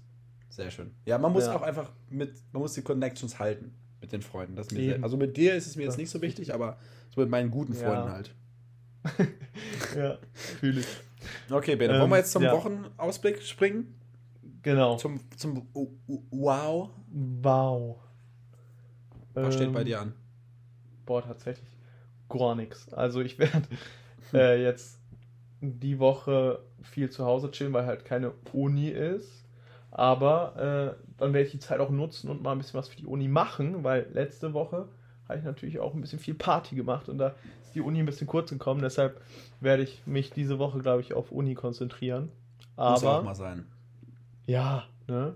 Sehr 0.50 0.70
schön. 0.72 0.94
Ja, 1.06 1.18
man 1.18 1.32
muss 1.34 1.46
Ja. 1.48 1.56
auch 1.56 1.62
einfach 1.62 1.92
mit, 2.10 2.34
man 2.52 2.62
muss 2.62 2.74
die 2.74 2.82
Connections 2.82 3.40
halten 3.40 3.74
mit 4.02 4.12
den 4.12 4.22
Freunden. 4.22 4.56
Das 4.56 4.68
sehr, 4.68 5.02
also 5.04 5.18
mit 5.18 5.38
dir 5.38 5.56
ist 5.56 5.68
es 5.68 5.76
mir 5.76 5.84
jetzt 5.84 5.98
nicht 5.98 6.10
so 6.10 6.22
wichtig, 6.22 6.54
aber 6.54 6.78
so 7.14 7.22
mit 7.22 7.30
meinen 7.30 7.52
guten 7.52 7.74
Ja. 7.74 7.80
Freunden 7.80 8.12
halt. 8.12 8.36
ja, 9.96 10.18
fühle 10.32 10.82
ich. 10.82 10.88
Okay, 11.50 11.76
Bene, 11.76 11.94
Ähm, 11.94 12.02
wollen 12.02 12.12
wir 12.12 12.18
jetzt 12.18 12.32
zum 12.32 12.44
ja. 12.44 12.52
Wochenausblick 12.52 13.42
springen? 13.44 14.00
Genau. 14.62 14.98
Zum, 14.98 15.20
zum 15.38 15.68
U- 15.74 15.92
U- 16.08 16.24
Wow. 16.32 16.90
Wow. 17.12 17.98
Was 19.34 19.54
steht 19.56 19.68
Ähm, 19.68 19.74
bei 19.74 19.84
dir 19.84 20.02
an? 20.02 20.14
Boah, 21.06 21.24
tatsächlich 21.24 21.70
gar 22.30 22.56
nichts. 22.56 22.94
Also 22.94 23.22
ich 23.22 23.40
werde 23.40 23.68
äh, 24.34 24.62
jetzt 24.64 25.00
die 25.62 26.00
Woche 26.00 26.60
viel 26.82 27.10
zu 27.10 27.26
Hause 27.26 27.52
chillen, 27.52 27.74
weil 27.74 27.86
halt 27.86 28.06
keine 28.06 28.32
Uni 28.54 28.90
ist. 28.90 29.46
Aber 29.92 30.98
äh, 31.00 31.06
dann 31.18 31.34
werde 31.34 31.46
ich 31.46 31.52
die 31.52 31.60
Zeit 31.60 31.80
auch 31.80 31.90
nutzen 31.90 32.30
und 32.30 32.42
mal 32.44 32.52
ein 32.52 32.58
bisschen 32.58 32.78
was 32.78 32.90
für 32.90 32.98
die 32.98 33.06
Uni 33.06 33.28
machen, 33.28 33.84
weil 33.84 34.08
letzte 34.14 34.54
Woche 34.54 34.90
habe 35.28 35.40
ich 35.40 35.46
natürlich 35.46 35.80
auch 35.80 35.94
ein 35.94 36.02
bisschen 36.02 36.20
viel 36.20 36.34
Party 36.36 36.76
gemacht 36.76 37.08
und 37.10 37.18
da 37.18 37.36
ist 37.64 37.74
die 37.76 37.82
Uni 37.82 38.00
ein 38.00 38.06
bisschen 38.06 38.28
kurz 38.28 38.50
gekommen. 38.50 38.82
Deshalb 38.82 39.22
werde 39.62 39.84
ich 39.84 40.02
mich 40.06 40.32
diese 40.32 40.60
Woche, 40.60 40.80
glaube 40.80 41.02
ich, 41.02 41.14
auf 41.14 41.32
Uni 41.32 41.56
konzentrieren. 41.56 42.30
Muss 42.84 43.02
ja 43.02 43.10
auch 43.10 43.20
Aber 43.20 43.22
mal 43.22 43.36
sein. 43.36 43.66
ja, 44.48 44.84
ne? 45.08 45.36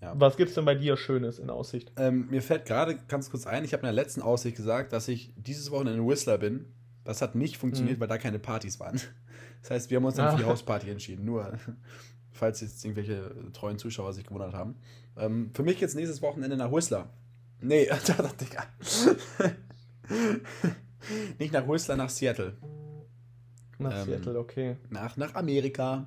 Ja. 0.00 0.14
Was 0.18 0.36
gibt's 0.36 0.54
denn 0.54 0.64
bei 0.64 0.74
dir 0.74 0.96
Schönes 0.96 1.38
in 1.38 1.50
Aussicht? 1.50 1.92
Ähm, 1.96 2.28
mir 2.30 2.40
fällt 2.42 2.64
gerade 2.64 2.96
ganz 3.08 3.30
kurz 3.30 3.46
ein, 3.46 3.64
ich 3.64 3.72
habe 3.74 3.82
in 3.82 3.86
der 3.86 3.92
letzten 3.92 4.22
Aussicht 4.22 4.56
gesagt, 4.56 4.92
dass 4.94 5.08
ich 5.08 5.34
dieses 5.36 5.70
Wochenende 5.70 6.00
in 6.00 6.08
Whistler 6.08 6.38
bin. 6.38 6.72
Das 7.04 7.20
hat 7.22 7.34
nicht 7.34 7.58
funktioniert, 7.58 7.96
Mhm. 7.98 8.00
weil 8.00 8.08
da 8.08 8.16
keine 8.18 8.38
Partys 8.38 8.80
waren. 8.80 8.98
Das 9.62 9.70
heißt, 9.70 9.90
wir 9.90 9.96
haben 9.98 10.04
uns 10.06 10.16
dann 10.16 10.26
Ah. 10.28 10.30
für 10.32 10.38
die 10.38 10.44
Hausparty 10.44 10.90
entschieden. 10.90 11.24
Nur, 11.26 11.52
falls 12.32 12.60
jetzt 12.62 12.82
irgendwelche 12.84 13.34
treuen 13.52 13.78
Zuschauer 13.78 14.12
sich 14.14 14.24
gewundert 14.26 14.54
haben. 14.54 14.76
Ähm, 15.18 15.50
für 15.54 15.62
mich 15.62 15.78
geht's 15.78 15.94
nächstes 15.94 16.22
Wochenende 16.22 16.56
nach 16.56 16.72
Whistler. 16.72 17.10
Nee, 17.60 17.86
da 18.06 18.30
ich. 18.40 18.50
Nicht 21.38 21.52
nach 21.52 21.66
Whistler, 21.68 21.96
nach 21.96 22.08
Seattle. 22.10 22.54
Nach 23.78 23.92
Ähm, 24.00 24.04
Seattle, 24.06 24.38
okay. 24.38 24.76
Nach, 24.88 25.16
nach 25.16 25.34
Amerika. 25.34 26.06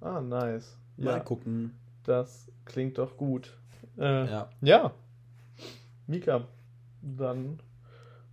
Ah, 0.00 0.20
nice. 0.20 0.76
Mal 0.96 1.12
Ja, 1.16 1.20
gucken. 1.20 1.72
das 2.04 2.48
klingt 2.66 2.98
doch 2.98 3.16
gut. 3.16 3.56
Äh, 3.98 4.26
Ja. 4.26 4.50
ja. 4.60 4.94
Mika, 6.06 6.46
dann 7.02 7.60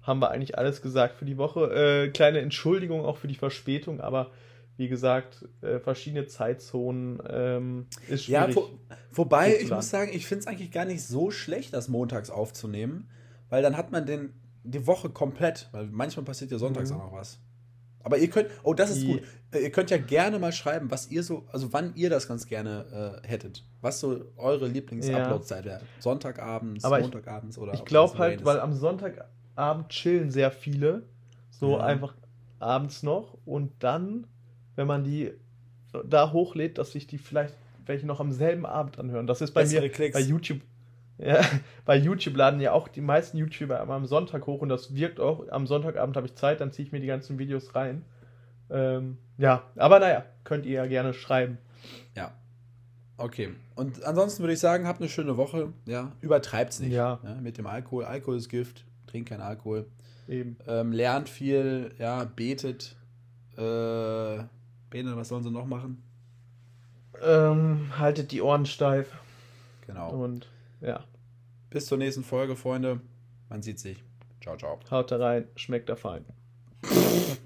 haben 0.01 0.19
wir 0.19 0.29
eigentlich 0.31 0.57
alles 0.57 0.81
gesagt 0.81 1.15
für 1.15 1.25
die 1.25 1.37
Woche. 1.37 1.71
Äh, 2.05 2.09
kleine 2.09 2.39
Entschuldigung 2.39 3.05
auch 3.05 3.17
für 3.17 3.27
die 3.27 3.35
Verspätung, 3.35 4.01
aber 4.01 4.31
wie 4.75 4.87
gesagt, 4.89 5.47
äh, 5.61 5.79
verschiedene 5.79 6.25
Zeitzonen 6.27 7.21
ähm, 7.29 7.87
ist 8.09 8.27
Ja, 8.27 8.43
schwierig. 8.45 8.55
wo, 8.57 8.69
wobei, 9.11 9.55
ich 9.55 9.69
muss 9.71 9.89
sagen. 9.89 10.07
sagen, 10.07 10.11
ich 10.17 10.25
finde 10.27 10.41
es 10.41 10.47
eigentlich 10.47 10.71
gar 10.71 10.85
nicht 10.85 11.03
so 11.03 11.31
schlecht, 11.31 11.73
das 11.73 11.87
montags 11.87 12.29
aufzunehmen, 12.29 13.07
weil 13.49 13.61
dann 13.61 13.77
hat 13.77 13.91
man 13.91 14.05
den, 14.05 14.33
die 14.63 14.85
Woche 14.87 15.09
komplett, 15.09 15.69
weil 15.71 15.85
manchmal 15.87 16.25
passiert 16.25 16.51
ja 16.51 16.57
sonntags 16.57 16.89
Mhm. 16.91 16.97
auch 16.97 17.05
noch 17.05 17.13
was. 17.13 17.39
Aber 18.03 18.17
ihr 18.17 18.29
könnt, 18.29 18.49
oh, 18.63 18.73
das 18.73 18.91
ist 18.91 19.05
gut. 19.05 19.21
Äh, 19.51 19.59
Ihr 19.63 19.71
könnt 19.71 19.89
ja 19.91 19.97
gerne 19.97 20.39
mal 20.39 20.51
schreiben, 20.51 20.91
was 20.91 21.09
ihr 21.09 21.23
so, 21.23 21.45
also 21.51 21.71
wann 21.73 21.95
ihr 21.95 22.09
das 22.09 22.27
ganz 22.27 22.47
gerne 22.47 23.21
äh, 23.23 23.27
hättet. 23.27 23.63
Was 23.81 23.99
so 23.99 24.25
eure 24.37 24.67
Lieblings-Upload-Zeit 24.67 25.63
wäre. 25.65 25.81
Sonntagabends, 25.99 26.83
Aber 26.83 26.97
ich- 26.99 27.03
Montagabends 27.03 27.57
oder 27.57 27.73
ich 27.73 27.85
glaube 27.85 28.17
halt, 28.17 28.43
weil 28.45 28.59
am 28.59 28.73
Sonntagabend 28.73 29.89
chillen 29.89 30.31
sehr 30.31 30.51
viele, 30.51 31.03
so 31.51 31.77
Ja. 31.77 31.83
einfach 31.85 32.13
abends 32.59 33.03
noch 33.03 33.37
und 33.45 33.71
dann, 33.79 34.27
wenn 34.75 34.87
man 34.87 35.03
die 35.03 35.31
da 36.05 36.31
hochlädt, 36.31 36.77
dass 36.79 36.91
sich 36.93 37.05
die 37.07 37.17
vielleicht 37.19 37.53
welche 37.85 38.07
noch 38.07 38.19
am 38.19 38.31
selben 38.31 38.65
Abend 38.65 38.97
anhören. 38.97 39.27
Das 39.27 39.41
ist 39.41 39.51
bei 39.53 39.61
Bessere 39.61 39.81
mir 39.83 39.89
Klicks. 39.89 40.13
bei 40.13 40.21
YouTube. 40.21 40.61
Ja, 41.17 41.41
bei 41.85 41.95
YouTube 41.95 42.35
laden 42.35 42.59
ja 42.59 42.71
auch 42.71 42.87
die 42.87 43.01
meisten 43.01 43.37
YouTuber 43.37 43.79
am 43.79 44.05
Sonntag 44.05 44.45
hoch 44.47 44.61
und 44.61 44.69
das 44.69 44.95
wirkt 44.95 45.19
auch. 45.19 45.47
Am 45.49 45.67
Sonntagabend 45.67 46.15
habe 46.17 46.27
ich 46.27 46.35
Zeit, 46.35 46.61
dann 46.61 46.71
ziehe 46.71 46.85
ich 46.85 46.91
mir 46.91 46.99
die 46.99 47.07
ganzen 47.07 47.37
Videos 47.39 47.75
rein. 47.75 48.03
Ähm, 48.69 49.17
ja, 49.37 49.63
aber 49.75 49.99
naja, 49.99 50.25
könnt 50.43 50.65
ihr 50.65 50.73
ja 50.73 50.85
gerne 50.87 51.13
schreiben. 51.13 51.57
Ja. 52.15 52.31
Okay. 53.17 53.49
Und 53.75 54.03
ansonsten 54.03 54.41
würde 54.41 54.53
ich 54.53 54.59
sagen, 54.59 54.87
habt 54.87 54.99
eine 54.99 55.09
schöne 55.09 55.37
Woche. 55.37 55.71
Ja, 55.85 56.11
übertreibt's 56.21 56.79
nicht. 56.79 56.93
Ja. 56.93 57.19
mit 57.41 57.57
dem 57.57 57.67
Alkohol. 57.67 58.05
Alkohol 58.05 58.37
ist 58.37 58.49
Gift. 58.49 58.85
Trinkt 59.07 59.29
kein 59.29 59.41
Alkohol. 59.41 59.85
Eben. 60.27 60.57
Ähm, 60.67 60.91
lernt 60.91 61.29
viel, 61.29 61.91
ja, 61.99 62.23
betet. 62.23 62.95
Äh, 63.55 64.43
Bene, 64.89 65.15
was 65.15 65.27
sollen 65.27 65.43
sie 65.43 65.51
noch 65.51 65.65
machen? 65.65 66.01
Ähm, 67.23 67.91
haltet 67.97 68.31
die 68.31 68.41
Ohren 68.41 68.65
steif 68.65 69.11
Genau. 69.85 70.09
und 70.11 70.47
ja, 70.83 71.03
Bis 71.73 71.87
zur 71.87 71.97
nächsten 71.97 72.23
Folge, 72.23 72.55
Freunde. 72.55 73.01
Man 73.49 73.63
sieht 73.63 73.79
sich. 73.79 74.03
Ciao, 74.41 74.55
ciao. 74.57 74.79
haut 74.91 75.11
da 75.11 75.17
rein, 75.17 75.47
schmeckt 75.55 75.89
da 75.89 75.95
fein. 75.95 76.23